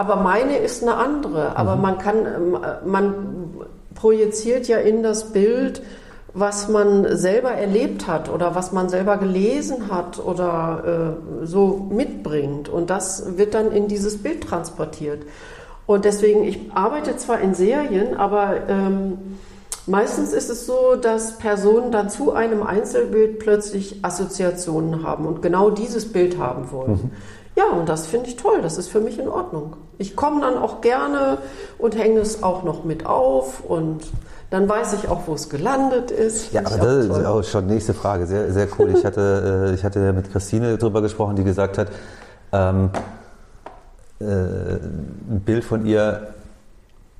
Aber 0.00 0.16
meine 0.16 0.56
ist 0.56 0.82
eine 0.82 0.94
andere. 0.94 1.58
Aber 1.58 1.76
mhm. 1.76 1.82
man 1.82 1.98
kann, 1.98 2.26
man 2.86 3.14
projiziert 3.94 4.66
ja 4.66 4.78
in 4.78 5.02
das 5.02 5.34
Bild, 5.34 5.82
was 6.32 6.70
man 6.70 7.18
selber 7.18 7.50
erlebt 7.50 8.06
hat 8.06 8.30
oder 8.30 8.54
was 8.54 8.72
man 8.72 8.88
selber 8.88 9.18
gelesen 9.18 9.90
hat 9.90 10.18
oder 10.18 11.18
äh, 11.42 11.46
so 11.46 11.88
mitbringt. 11.90 12.70
Und 12.70 12.88
das 12.88 13.36
wird 13.36 13.52
dann 13.52 13.72
in 13.72 13.88
dieses 13.88 14.22
Bild 14.22 14.42
transportiert. 14.42 15.24
Und 15.84 16.06
deswegen, 16.06 16.44
ich 16.44 16.72
arbeite 16.72 17.18
zwar 17.18 17.40
in 17.40 17.52
Serien, 17.52 18.16
aber 18.16 18.68
ähm, 18.70 19.18
meistens 19.86 20.32
ist 20.32 20.48
es 20.48 20.64
so, 20.64 20.94
dass 20.94 21.36
Personen 21.36 21.92
dann 21.92 22.08
zu 22.08 22.32
einem 22.32 22.62
Einzelbild 22.62 23.38
plötzlich 23.38 24.02
Assoziationen 24.02 25.02
haben 25.02 25.26
und 25.26 25.42
genau 25.42 25.68
dieses 25.68 26.10
Bild 26.10 26.38
haben 26.38 26.72
wollen. 26.72 26.92
Mhm. 26.92 27.10
Ja, 27.60 27.76
und 27.76 27.88
das 27.88 28.06
finde 28.06 28.28
ich 28.28 28.36
toll, 28.36 28.62
das 28.62 28.78
ist 28.78 28.88
für 28.88 29.00
mich 29.00 29.18
in 29.18 29.28
Ordnung. 29.28 29.74
Ich 29.98 30.16
komme 30.16 30.40
dann 30.40 30.56
auch 30.56 30.80
gerne 30.80 31.38
und 31.78 31.94
hänge 31.96 32.20
es 32.20 32.42
auch 32.42 32.62
noch 32.62 32.84
mit 32.84 33.04
auf 33.04 33.62
und 33.68 34.00
dann 34.48 34.66
weiß 34.68 34.94
ich 34.94 35.08
auch, 35.08 35.26
wo 35.26 35.34
es 35.34 35.50
gelandet 35.50 36.10
ist. 36.10 36.52
Ja, 36.52 36.62
aber 36.64 36.78
das 36.78 37.06
ist 37.06 37.26
auch 37.26 37.44
schon 37.44 37.66
nächste 37.66 37.92
Frage. 37.92 38.26
Sehr, 38.26 38.50
sehr 38.52 38.66
cool. 38.78 38.94
Ich 38.96 39.04
hatte, 39.04 39.66
äh, 39.68 39.74
ich 39.74 39.84
hatte 39.84 40.12
mit 40.14 40.32
Christine 40.32 40.78
darüber 40.78 41.02
gesprochen, 41.02 41.36
die 41.36 41.44
gesagt 41.44 41.76
hat, 41.76 41.88
ähm, 42.52 42.90
äh, 44.20 44.24
ein 44.24 45.42
Bild 45.44 45.62
von 45.62 45.84
ihr 45.84 46.28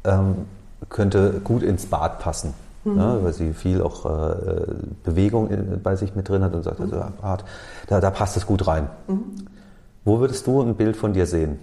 ähm, 0.05 0.47
könnte 0.89 1.41
gut 1.45 1.63
ins 1.63 1.85
Bad 1.87 2.19
passen. 2.19 2.55
Mhm. 2.85 2.95
Ne, 2.95 3.19
weil 3.21 3.35
sie 3.35 3.53
viel 3.53 3.83
auch 3.83 4.07
äh, 4.07 4.65
Bewegung 5.05 5.51
in, 5.51 5.83
bei 5.83 5.97
sich 5.97 6.15
mit 6.15 6.31
drin 6.31 6.43
hat 6.43 6.55
und 6.55 6.63
sagt, 6.63 6.81
also, 6.81 6.97
Bad, 7.21 7.45
da, 7.89 8.01
da 8.01 8.11
passt 8.11 8.39
es 8.39 8.47
gut 8.47 8.67
rein. 8.67 8.89
Mhm. 9.07 9.37
Wo 10.05 10.19
würdest 10.21 10.47
du 10.47 10.63
ein 10.63 10.75
Bild 10.75 10.97
von 10.97 11.13
dir 11.13 11.27
sehen? 11.27 11.59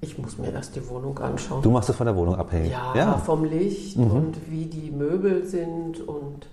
Ich 0.00 0.16
muss 0.16 0.38
mir 0.38 0.52
erst 0.52 0.76
die 0.76 0.88
Wohnung 0.88 1.18
anschauen. 1.18 1.62
Du 1.62 1.70
machst 1.70 1.88
es 1.88 1.96
von 1.96 2.06
der 2.06 2.14
Wohnung 2.14 2.36
abhängig? 2.36 2.70
Ja, 2.70 2.94
ja. 2.94 3.18
vom 3.18 3.44
Licht 3.44 3.96
mhm. 3.96 4.10
und 4.10 4.36
wie 4.48 4.66
die 4.66 4.92
Möbel 4.92 5.44
sind 5.44 6.06
und 6.06 6.46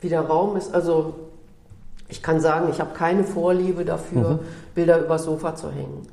wie 0.00 0.08
der 0.08 0.22
Raum 0.22 0.56
ist. 0.56 0.74
Also 0.74 1.14
ich 2.08 2.22
kann 2.22 2.40
sagen, 2.40 2.68
ich 2.70 2.80
habe 2.80 2.94
keine 2.94 3.24
Vorliebe 3.24 3.84
dafür, 3.84 4.30
mhm. 4.30 4.38
Bilder 4.74 5.04
übers 5.04 5.24
Sofa 5.24 5.54
zu 5.54 5.70
hängen. 5.70 6.06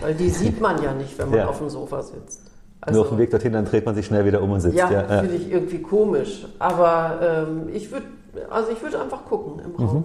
Weil 0.00 0.14
die 0.14 0.30
sieht 0.40 0.60
man 0.60 0.82
ja 0.82 0.94
nicht, 0.94 1.18
wenn 1.18 1.28
man 1.28 1.40
ja. 1.40 1.48
auf 1.48 1.58
dem 1.58 1.68
Sofa 1.68 2.02
sitzt. 2.02 2.40
Also, 2.80 2.98
Nur 2.98 3.04
auf 3.04 3.10
dem 3.10 3.18
Weg 3.18 3.30
dorthin, 3.30 3.52
dann 3.52 3.64
dreht 3.64 3.84
man 3.84 3.94
sich 3.94 4.06
schnell 4.06 4.24
wieder 4.24 4.40
um 4.40 4.52
und 4.52 4.60
sitzt. 4.60 4.76
Ja, 4.76 4.90
ja. 4.90 5.20
finde 5.20 5.34
ich 5.34 5.50
irgendwie 5.50 5.82
komisch. 5.82 6.46
Aber 6.58 7.18
ähm, 7.22 7.68
ich 7.74 7.90
würde 7.90 8.06
also 8.50 8.72
ich 8.72 8.82
würde 8.82 9.00
einfach 9.00 9.24
gucken 9.24 9.62
im 9.64 9.74
Raum. 9.76 9.96
Mhm. 9.96 10.04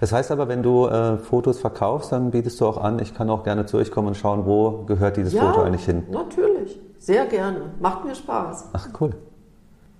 Das 0.00 0.12
heißt 0.12 0.30
aber, 0.30 0.48
wenn 0.48 0.62
du 0.62 0.86
äh, 0.86 1.16
Fotos 1.18 1.58
verkaufst, 1.58 2.12
dann 2.12 2.30
bietest 2.30 2.60
du 2.60 2.66
auch 2.66 2.78
an, 2.78 2.98
ich 2.98 3.14
kann 3.14 3.30
auch 3.30 3.44
gerne 3.44 3.66
zu 3.66 3.78
euch 3.78 3.90
kommen 3.90 4.08
und 4.08 4.16
schauen, 4.16 4.46
wo 4.46 4.84
gehört 4.84 5.16
dieses 5.16 5.32
ja, 5.32 5.42
Foto 5.42 5.62
eigentlich 5.62 5.84
hin. 5.84 6.04
Natürlich, 6.10 6.78
sehr 6.98 7.26
gerne. 7.26 7.62
Macht 7.80 8.04
mir 8.04 8.14
Spaß. 8.14 8.70
Ach 8.72 8.88
cool, 9.00 9.12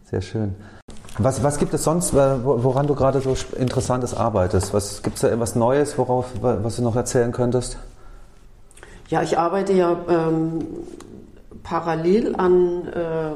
sehr 0.05 0.21
schön. 0.21 0.55
Was, 1.19 1.43
was 1.43 1.59
gibt 1.59 1.75
es 1.75 1.85
sonst, 1.85 2.15
woran 2.15 2.87
du 2.87 2.95
gerade 2.95 3.21
so 3.21 3.35
Interessantes 3.57 4.15
arbeitest? 4.15 4.73
Was 4.73 5.03
gibt 5.03 5.17
es 5.17 5.23
da 5.23 5.29
etwas 5.29 5.55
Neues, 5.55 5.99
worauf, 5.99 6.27
was 6.41 6.77
du 6.77 6.83
noch 6.83 6.97
erzählen 6.97 7.33
könntest? 7.33 7.79
Ja, 9.09 9.23
ich 9.23 9.37
arbeite 9.37 9.73
ja 9.73 9.97
ähm, 10.09 10.65
parallel 11.63 12.37
an 12.37 12.89
äh, 12.89 13.33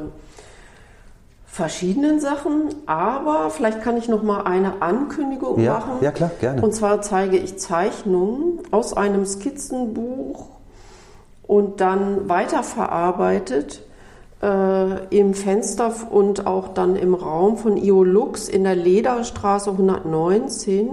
verschiedenen 1.54 2.18
Sachen, 2.18 2.74
aber 2.86 3.48
vielleicht 3.48 3.80
kann 3.80 3.96
ich 3.96 4.08
noch 4.08 4.24
mal 4.24 4.42
eine 4.42 4.82
Ankündigung 4.82 5.60
ja, 5.60 5.74
machen. 5.74 5.92
Ja, 6.00 6.10
klar, 6.10 6.32
gerne. 6.40 6.60
Und 6.60 6.74
zwar 6.74 7.00
zeige 7.00 7.36
ich 7.36 7.58
Zeichnungen 7.58 8.58
aus 8.72 8.92
einem 8.92 9.24
Skizzenbuch 9.24 10.46
und 11.46 11.80
dann 11.80 12.28
weiterverarbeitet 12.28 13.82
äh, 14.42 15.16
im 15.16 15.34
Fenster 15.34 15.94
und 16.10 16.48
auch 16.48 16.74
dann 16.74 16.96
im 16.96 17.14
Raum 17.14 17.56
von 17.56 17.76
Iolux 17.76 18.48
in 18.48 18.64
der 18.64 18.74
Lederstraße 18.74 19.70
119 19.70 20.88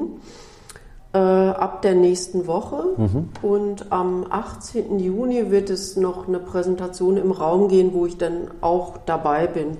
äh, 1.13 1.17
ab 1.17 1.81
der 1.81 1.95
nächsten 1.95 2.45
Woche. 2.45 2.83
Mhm. 2.97 3.29
Und 3.41 3.91
am 3.91 4.27
18. 4.29 4.99
Juni 4.99 5.49
wird 5.49 5.71
es 5.71 5.95
noch 5.97 6.27
eine 6.27 6.37
Präsentation 6.37 7.17
im 7.17 7.31
Raum 7.31 7.67
gehen, 7.67 7.95
wo 7.95 8.05
ich 8.05 8.19
dann 8.19 8.51
auch 8.61 8.99
dabei 9.07 9.47
bin. 9.47 9.77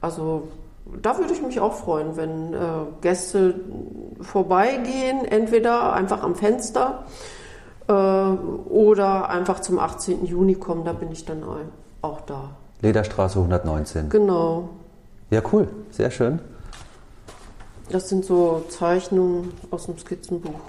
Also 0.00 0.48
da 1.02 1.18
würde 1.18 1.32
ich 1.32 1.42
mich 1.42 1.60
auch 1.60 1.72
freuen, 1.72 2.16
wenn 2.16 2.54
äh, 2.54 2.58
Gäste 3.00 3.54
vorbeigehen, 4.20 5.24
entweder 5.24 5.92
einfach 5.92 6.22
am 6.22 6.34
Fenster 6.34 7.04
äh, 7.88 7.92
oder 7.92 9.28
einfach 9.28 9.60
zum 9.60 9.78
18. 9.78 10.26
Juni 10.26 10.54
kommen, 10.54 10.84
da 10.84 10.92
bin 10.92 11.10
ich 11.10 11.24
dann 11.24 11.42
auch 12.02 12.20
da. 12.22 12.50
Lederstraße 12.82 13.38
119. 13.38 14.10
Genau. 14.10 14.68
Ja, 15.30 15.42
cool, 15.52 15.68
sehr 15.90 16.10
schön. 16.10 16.40
Das 17.90 18.08
sind 18.08 18.24
so 18.24 18.64
Zeichnungen 18.68 19.52
aus 19.70 19.86
dem 19.86 19.98
Skizzenbuch, 19.98 20.60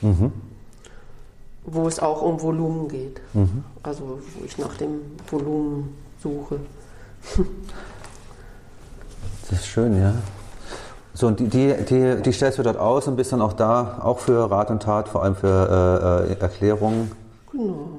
mhm. 0.00 0.32
wo 1.64 1.86
es 1.86 2.00
auch 2.00 2.22
um 2.22 2.40
Volumen 2.42 2.88
geht. 2.88 3.20
Mhm. 3.34 3.64
Also 3.82 4.20
wo 4.34 4.44
ich 4.44 4.58
nach 4.58 4.76
dem 4.76 5.00
Volumen 5.28 5.96
suche. 6.22 6.60
Das 9.50 9.60
ist 9.60 9.66
schön, 9.66 10.00
ja. 10.00 10.14
So, 11.12 11.26
und 11.26 11.40
die, 11.40 11.48
die, 11.48 11.74
die, 11.88 12.22
die 12.22 12.32
stellst 12.32 12.58
du 12.58 12.62
dort 12.62 12.78
aus 12.78 13.08
und 13.08 13.16
bist 13.16 13.32
dann 13.32 13.42
auch 13.42 13.52
da, 13.52 13.98
auch 14.00 14.20
für 14.20 14.48
Rat 14.48 14.70
und 14.70 14.82
Tat, 14.82 15.08
vor 15.08 15.24
allem 15.24 15.34
für 15.34 16.28
äh, 16.28 16.32
äh 16.32 16.40
Erklärungen. 16.40 17.10
Genau. 17.50 17.98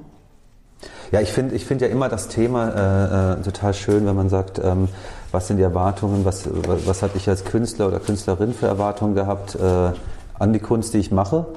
Ja, 1.12 1.20
ich 1.20 1.34
finde 1.34 1.56
ich 1.56 1.66
find 1.66 1.82
ja 1.82 1.89
immer 1.89 2.08
das 2.08 2.30
Thema 2.30 2.70
äh, 2.70 3.34
äh, 3.34 3.41
total 3.43 3.74
schön, 3.74 4.06
wenn 4.06 4.16
man 4.16 4.30
sagt, 4.30 4.62
ähm, 4.64 4.88
was 5.32 5.47
sind 5.47 5.58
die 5.58 5.64
Erwartungen, 5.64 6.24
was, 6.24 6.49
was 6.86 7.04
hatte 7.04 7.18
ich 7.18 7.28
als 7.28 7.43
Künstler 7.43 7.89
oder 7.89 7.99
Künstlerin 7.99 8.54
für 8.54 8.68
Erwartungen 8.68 9.14
gehabt 9.14 9.56
äh, 9.56 9.91
an 10.39 10.54
die 10.54 10.60
Kunst, 10.60 10.93
die 10.93 10.99
ich 10.99 11.12
mache? 11.12 11.47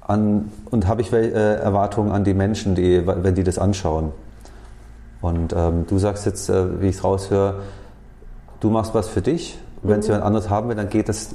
An, 0.00 0.50
und 0.70 0.86
habe 0.88 1.02
ich 1.02 1.12
äh, 1.12 1.56
Erwartungen 1.56 2.10
an 2.10 2.24
die 2.24 2.34
Menschen, 2.34 2.74
die, 2.74 3.06
wenn 3.06 3.34
die 3.34 3.44
das 3.44 3.58
anschauen? 3.58 4.12
Und 5.20 5.54
ähm, 5.54 5.86
du 5.86 5.98
sagst 5.98 6.24
jetzt, 6.24 6.48
äh, 6.48 6.80
wie 6.80 6.88
ich 6.88 6.96
es 6.96 7.04
raushöre, 7.04 7.56
du 8.64 8.70
machst 8.70 8.94
was 8.94 9.08
für 9.08 9.20
dich. 9.20 9.58
Wenn 9.82 10.00
es 10.00 10.06
mhm. 10.06 10.14
jemand 10.14 10.26
anderes 10.26 10.48
haben 10.48 10.68
will, 10.70 10.76
dann 10.76 10.88
geht 10.88 11.10
das 11.10 11.34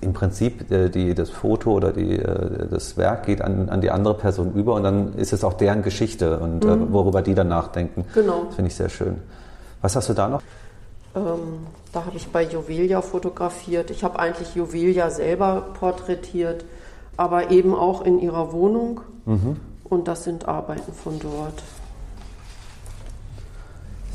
im 0.00 0.12
Prinzip, 0.12 0.70
äh, 0.70 0.88
die, 0.88 1.14
das 1.14 1.30
Foto 1.30 1.72
oder 1.72 1.92
die, 1.92 2.16
äh, 2.16 2.68
das 2.70 2.96
Werk 2.96 3.26
geht 3.26 3.42
an, 3.42 3.68
an, 3.68 3.80
die 3.80 3.90
andere 3.90 4.14
Person 4.14 4.52
über 4.54 4.74
und 4.74 4.84
dann 4.84 5.14
ist 5.14 5.32
es 5.32 5.42
auch 5.42 5.54
deren 5.54 5.82
Geschichte 5.82 6.38
und 6.38 6.64
äh, 6.64 6.68
mhm. 6.68 6.92
worüber 6.92 7.22
die 7.22 7.34
dann 7.34 7.48
nachdenken. 7.48 8.04
Genau. 8.14 8.44
Das 8.44 8.54
finde 8.54 8.68
ich 8.68 8.76
sehr 8.76 8.88
schön. 8.88 9.16
Was 9.80 9.96
hast 9.96 10.08
du 10.08 10.14
da 10.14 10.28
noch? 10.28 10.42
Ähm, 11.16 11.66
da 11.92 12.04
habe 12.06 12.16
ich 12.16 12.28
bei 12.28 12.44
Juvelia 12.44 13.02
fotografiert. 13.02 13.90
Ich 13.90 14.04
habe 14.04 14.20
eigentlich 14.20 14.54
Juvelia 14.54 15.10
selber 15.10 15.66
porträtiert, 15.78 16.64
aber 17.16 17.50
eben 17.50 17.74
auch 17.74 18.02
in 18.02 18.20
ihrer 18.20 18.52
Wohnung. 18.52 19.00
Mhm. 19.26 19.56
Und 19.82 20.06
das 20.06 20.22
sind 20.22 20.46
Arbeiten 20.46 20.92
von 20.92 21.18
dort. 21.18 21.62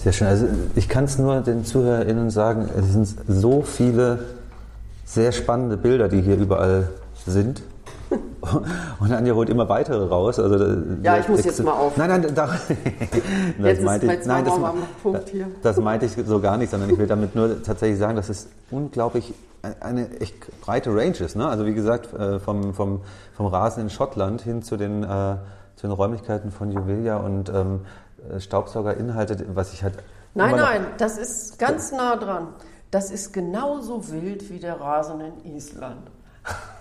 Sehr 0.08 0.14
schön. 0.14 0.28
Also 0.28 0.47
ich 0.76 0.88
kann 0.88 1.03
es 1.03 1.18
nur 1.18 1.41
den 1.41 1.66
ZuhörerInnen 1.66 2.30
sagen, 2.30 2.70
es 2.78 2.93
sind 2.93 3.14
so 3.28 3.62
viele 3.62 4.20
sehr 5.03 5.34
spannende 5.34 5.76
Bilder, 5.76 6.08
die 6.08 6.22
hier 6.22 6.38
überall 6.38 6.88
sind. 7.26 7.62
Und 9.01 9.12
Anja 9.12 9.34
holt 9.34 9.49
immer 9.49 9.68
weitere 9.68 10.05
raus. 10.05 10.39
Also, 10.39 10.78
ja, 11.03 11.18
ich 11.18 11.28
muss 11.28 11.43
jetzt 11.43 11.62
mal 11.62 11.74
auf. 11.74 11.97
Nein, 11.97 12.22
nein, 12.22 12.34
da, 12.34 12.47
das 13.62 13.82
meinte 13.82 14.05
ich, 14.05 14.26
nein, 14.26 14.45
das, 14.45 14.53
Punkt 15.03 15.28
hier. 15.28 15.47
das 15.62 15.76
meinte 15.76 16.05
ich 16.05 16.14
so 16.26 16.39
gar 16.39 16.55
nicht, 16.55 16.72
sondern 16.72 16.89
ich 16.89 16.97
will 16.97 17.08
damit 17.08 17.36
nur 17.36 17.62
tatsächlich 17.62 17.99
sagen, 17.99 18.16
dass 18.16 18.30
es 18.30 18.47
unglaublich 18.72 19.34
eine 19.82 20.10
echt 20.22 20.62
breite 20.62 20.91
Range 20.91 21.18
ist. 21.18 21.36
Ne? 21.36 21.45
Also 21.45 21.66
wie 21.66 21.74
gesagt, 21.74 22.14
äh, 22.14 22.39
vom, 22.39 22.74
vom, 22.74 23.01
vom 23.36 23.45
Rasen 23.47 23.84
in 23.84 23.89
Schottland 23.89 24.39
hin 24.39 24.62
zu 24.62 24.78
den, 24.78 25.03
äh, 25.03 25.36
zu 25.76 25.86
den 25.86 25.91
Räumlichkeiten 25.91 26.51
von 26.51 26.72
Juvelia 26.72 27.18
und 27.18 27.49
ähm, 27.49 27.82
äh, 27.82 28.07
Staubsaugerinhalte, 28.39 29.45
was 29.53 29.74
ich 29.74 29.84
halt. 29.84 29.95
Nein, 30.34 30.55
nein, 30.55 30.86
das 30.97 31.18
ist 31.18 31.57
ganz 31.57 31.91
nah 31.91 32.15
dran. 32.15 32.49
Das 32.91 33.11
ist 33.11 33.34
genauso 33.34 34.11
wild 34.11 34.49
wie 34.49 34.59
der 34.59 34.80
Rasen 34.80 35.22
in 35.22 35.55
Island. 35.55 36.09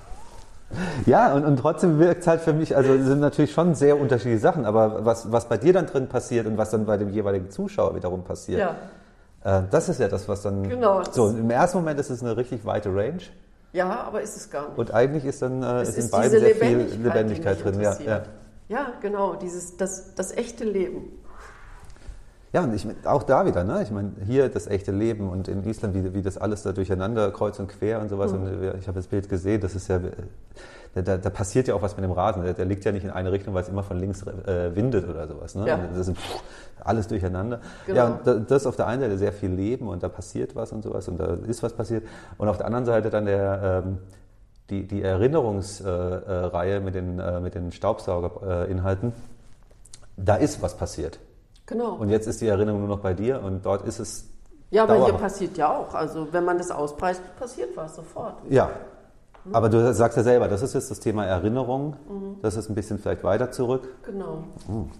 Ja, 1.07 1.33
und, 1.33 1.45
und 1.45 1.59
trotzdem 1.59 2.01
wirkt 2.01 2.23
es 2.23 2.27
halt 2.27 2.41
für 2.41 2.53
mich, 2.53 2.77
also 2.77 2.93
sind 3.01 3.21
natürlich 3.21 3.53
schon 3.53 3.77
sehr 3.77 4.01
unterschiedliche 4.01 4.41
Sachen, 4.41 4.65
aber 4.65 5.05
was, 5.05 5.31
was 5.31 5.49
bei 5.49 5.59
dir 5.59 5.73
dann 5.73 5.87
drin 5.87 6.09
passiert 6.09 6.47
und 6.47 6.59
was 6.59 6.71
dann 6.71 6.87
bei 6.87 6.97
dem 6.97 7.11
jeweiligen 7.11 7.51
Zuschauer 7.51 7.95
wiederum 7.95 8.25
passiert, 8.25 8.59
ja. 9.45 9.61
äh, 9.61 9.63
das 9.71 9.89
ist 9.89 10.01
ja 10.01 10.09
das, 10.09 10.29
was 10.29 10.43
dann. 10.43 10.69
Genau. 10.69 11.05
So, 11.11 11.29
im 11.29 11.51
ersten 11.51 11.79
Moment 11.79 12.01
ist 12.01 12.11
es 12.11 12.21
eine 12.21 12.37
richtig 12.37 12.65
weite 12.65 12.89
Range. 12.89 13.23
Ja, 13.73 14.01
aber 14.09 14.23
ist 14.23 14.37
es 14.37 14.51
gar 14.51 14.69
nicht. 14.69 14.79
Und 14.79 14.93
eigentlich 14.93 15.25
ist 15.25 15.43
dann 15.43 15.63
äh, 15.63 15.83
ist 15.83 15.99
in 15.99 16.11
beiden 16.11 16.41
sehr 16.41 16.57
viel 16.57 16.79
Lebendigkeit 17.01 17.63
drin. 17.63 17.81
Ja, 17.81 17.97
ja. 18.01 18.23
ja, 18.69 18.87
genau, 19.01 19.35
dieses, 19.35 19.77
das, 19.77 20.15
das 20.17 20.33
echte 20.33 20.65
Leben. 20.65 21.13
Ja, 22.53 22.63
und 22.63 22.75
ich, 22.75 22.87
auch 23.05 23.23
da 23.23 23.45
wieder, 23.45 23.65
ne? 23.65 23.83
ich 23.83 23.91
meine, 23.91 24.13
hier 24.25 24.49
das 24.49 24.67
echte 24.67 24.93
Leben 24.93 25.29
und 25.29 25.49
in 25.49 25.65
Island, 25.65 25.95
wie, 25.95 26.15
wie 26.15 26.23
das 26.23 26.39
alles 26.39 26.63
da 26.63 26.73
durcheinander 26.73 27.31
kreuz 27.31 27.59
und 27.59 27.69
quer 27.69 28.01
und 28.01 28.09
sowas. 28.09 28.33
Mhm. 28.33 28.41
Und 28.41 28.63
äh, 28.63 28.77
ich 28.79 28.87
habe 28.87 28.97
das 28.97 29.09
Bild 29.09 29.29
gesehen, 29.29 29.61
das 29.61 29.75
ist 29.75 29.89
ja, 29.89 30.01
da, 30.95 31.03
da, 31.03 31.19
da, 31.19 31.31
passiert 31.31 31.69
ja 31.69 31.75
auch 31.75 31.83
was 31.83 31.97
mit 31.97 32.05
dem 32.05 32.13
Rasen. 32.13 32.43
Der, 32.43 32.55
der, 32.55 32.65
liegt 32.65 32.85
ja 32.85 32.93
nicht 32.93 33.05
in 33.05 33.11
eine 33.11 33.31
Richtung, 33.33 33.53
weil 33.53 33.63
es 33.63 33.69
immer 33.69 33.83
von 33.83 33.99
links 33.99 34.23
äh, 34.23 34.75
windet 34.75 35.09
oder 35.09 35.29
sowas. 35.29 35.55
Ne? 35.55 35.67
Ja. 35.67 35.79
Das 35.95 36.09
ist 36.09 36.17
pff, 36.17 36.43
alles 36.81 37.09
durcheinander. 37.09 37.61
Genau. 37.87 37.99
Ja, 37.99 38.07
und 38.07 38.51
das 38.51 38.63
ist 38.63 38.67
auf 38.67 38.77
der 38.77 38.87
einen 38.87 39.03
Seite 39.03 39.19
sehr 39.19 39.33
viel 39.33 39.51
Leben 39.51 39.89
und 39.89 40.03
da 40.03 40.09
passiert 40.09 40.55
was 40.57 40.73
und 40.73 40.83
sowas 40.83 41.09
und 41.09 41.19
da 41.19 41.37
ist 41.47 41.63
was 41.63 41.75
passiert. 41.75 42.05
Und 42.39 42.49
auf 42.49 42.57
der 42.57 42.67
anderen 42.67 42.87
Seite 42.87 43.11
dann 43.11 43.27
der, 43.27 43.83
ähm, 43.85 43.99
die, 44.71 44.87
die 44.87 45.03
Erinnerungsreihe 45.03 46.75
äh, 46.75 46.77
äh, 46.77 46.81
mit 46.81 46.95
den, 46.95 47.19
äh, 47.19 47.41
mit 47.41 47.55
den 47.55 47.73
Staubsaugerinhalten. 47.73 49.13
da 50.17 50.37
ist 50.37 50.63
was 50.63 50.77
passiert. 50.77 51.19
Genau. 51.67 51.95
Und 51.95 52.09
jetzt 52.11 52.29
ist 52.29 52.41
die 52.41 52.47
Erinnerung 52.47 52.81
nur 52.81 52.89
noch 52.89 53.01
bei 53.01 53.13
dir 53.13 53.43
und 53.43 53.67
dort 53.67 53.87
ist 53.87 53.99
es. 53.99 54.29
Ja, 54.71 54.85
aber 54.85 54.95
dauerhaft. 54.95 55.13
hier 55.13 55.21
passiert 55.21 55.57
ja 55.59 55.77
auch. 55.77 55.95
Also 55.95 56.29
wenn 56.33 56.45
man 56.45 56.59
das 56.59 56.71
auspreist, 56.71 57.23
passiert 57.39 57.77
was 57.77 57.97
sofort. 57.97 58.35
Ja. 58.49 58.71
Hm? 59.45 59.55
Aber 59.55 59.69
du 59.69 59.93
sagst 59.93 60.17
ja 60.17 60.23
selber, 60.23 60.49
das 60.49 60.63
ist 60.63 60.75
jetzt 60.75 60.91
das 60.91 61.01
Thema 61.01 61.25
Erinnerung. 61.25 61.97
Mhm. 62.09 62.37
Das 62.43 62.57
ist 62.57 62.69
ein 62.69 62.75
bisschen 62.75 62.99
vielleicht 62.99 63.25
weiter 63.25 63.51
zurück. 63.51 63.89
Genau. 64.05 64.45
Mhm. 64.69 64.91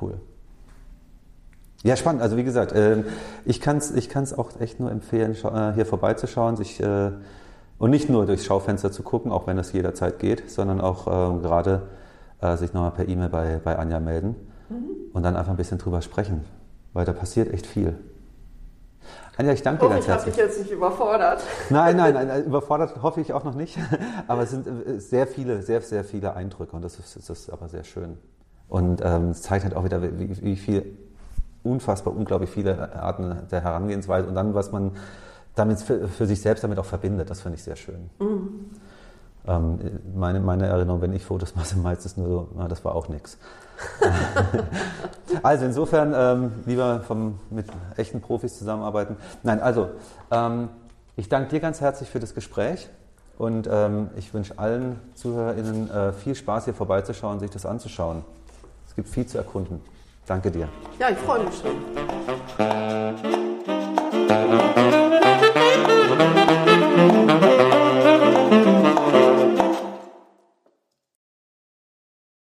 Cool. 0.00 0.14
Ja, 1.82 1.96
spannend. 1.96 2.22
Also 2.22 2.36
wie 2.36 2.44
gesagt, 2.44 2.72
ähm, 2.74 3.04
ich 3.44 3.60
kann 3.60 3.78
es 3.78 3.90
ich 3.90 4.08
kann's 4.08 4.36
auch 4.36 4.58
echt 4.60 4.80
nur 4.80 4.90
empfehlen, 4.90 5.32
äh, 5.32 5.72
hier 5.72 5.86
vorbeizuschauen, 5.86 6.56
sich 6.56 6.80
äh, 6.80 7.10
und 7.78 7.90
nicht 7.90 8.08
nur 8.08 8.24
durchs 8.24 8.44
Schaufenster 8.44 8.92
zu 8.92 9.02
gucken, 9.02 9.32
auch 9.32 9.46
wenn 9.46 9.56
das 9.56 9.72
jederzeit 9.72 10.18
geht, 10.18 10.50
sondern 10.50 10.80
auch 10.80 11.06
ähm, 11.06 11.42
gerade 11.42 11.82
äh, 12.40 12.56
sich 12.56 12.72
nochmal 12.72 12.92
per 12.92 13.08
E-Mail 13.08 13.28
bei, 13.28 13.60
bei 13.62 13.78
Anja 13.78 14.00
melden 14.00 14.36
und 15.12 15.22
dann 15.22 15.36
einfach 15.36 15.50
ein 15.50 15.56
bisschen 15.56 15.78
drüber 15.78 16.02
sprechen, 16.02 16.44
weil 16.92 17.04
da 17.04 17.12
passiert 17.12 17.52
echt 17.52 17.66
viel. 17.66 17.98
Anja, 19.36 19.52
ich 19.52 19.62
danke 19.62 19.84
dir 19.84 19.90
ganz 19.90 20.06
herzlich. 20.06 20.34
Ich 20.34 20.40
habe 20.40 20.48
dich 20.48 20.56
jetzt 20.56 20.66
nicht 20.66 20.72
überfordert. 20.72 21.42
Nein, 21.68 21.96
nein, 21.96 22.14
nein, 22.14 22.44
überfordert 22.44 23.02
hoffe 23.02 23.20
ich 23.20 23.32
auch 23.32 23.44
noch 23.44 23.54
nicht. 23.54 23.78
Aber 24.28 24.42
es 24.42 24.50
sind 24.50 24.66
äh, 24.66 25.00
sehr 25.00 25.26
viele, 25.26 25.62
sehr, 25.62 25.80
sehr 25.80 26.04
viele 26.04 26.34
Eindrücke 26.34 26.74
und 26.76 26.82
das 26.82 26.98
ist, 26.98 27.16
das 27.16 27.28
ist 27.28 27.50
aber 27.50 27.68
sehr 27.68 27.84
schön. 27.84 28.16
Und 28.68 29.02
ähm, 29.04 29.30
es 29.30 29.42
zeigt 29.42 29.64
halt 29.64 29.74
auch 29.74 29.84
wieder, 29.84 30.02
wie, 30.02 30.42
wie 30.42 30.56
viel, 30.56 30.96
unfassbar, 31.62 32.14
unglaublich 32.14 32.50
viele 32.50 32.94
Arten 32.94 33.36
der 33.50 33.62
Herangehensweise 33.62 34.28
und 34.28 34.34
dann, 34.34 34.54
was 34.54 34.70
man 34.70 34.92
damit 35.54 35.80
für, 35.80 36.08
für 36.08 36.26
sich 36.26 36.40
selbst 36.40 36.62
damit 36.62 36.78
auch 36.78 36.84
verbindet. 36.84 37.30
Das 37.30 37.40
finde 37.40 37.56
ich 37.56 37.64
sehr 37.64 37.76
schön. 37.76 38.10
Mhm. 38.20 38.70
Ähm, 39.46 39.78
meine, 40.14 40.40
meine 40.40 40.66
Erinnerung, 40.66 41.00
wenn 41.00 41.12
ich 41.12 41.24
Fotos 41.24 41.54
mache, 41.54 41.76
meistens 41.78 42.16
nur 42.16 42.28
so, 42.28 42.48
na, 42.56 42.68
das 42.68 42.84
war 42.84 42.94
auch 42.94 43.08
nichts. 43.08 43.38
also 45.42 45.64
insofern 45.64 46.14
ähm, 46.16 46.52
lieber 46.66 47.00
vom, 47.00 47.38
mit 47.50 47.66
echten 47.96 48.20
Profis 48.20 48.58
zusammenarbeiten. 48.58 49.16
Nein, 49.42 49.60
also 49.60 49.90
ähm, 50.30 50.68
ich 51.16 51.28
danke 51.28 51.50
dir 51.50 51.60
ganz 51.60 51.80
herzlich 51.80 52.08
für 52.08 52.20
das 52.20 52.34
Gespräch 52.34 52.88
und 53.38 53.68
ähm, 53.70 54.10
ich 54.16 54.32
wünsche 54.34 54.58
allen 54.58 54.98
ZuhörerInnen 55.14 55.90
äh, 55.90 56.12
viel 56.12 56.34
Spaß 56.34 56.64
hier 56.64 56.74
vorbeizuschauen, 56.74 57.40
sich 57.40 57.50
das 57.50 57.66
anzuschauen. 57.66 58.24
Es 58.86 58.94
gibt 58.94 59.08
viel 59.08 59.26
zu 59.26 59.38
erkunden. 59.38 59.80
Danke 60.26 60.50
dir. 60.50 60.68
Ja, 60.98 61.10
ich 61.10 61.18
freue 61.18 61.44
mich 61.44 61.54
schon. 61.54 61.74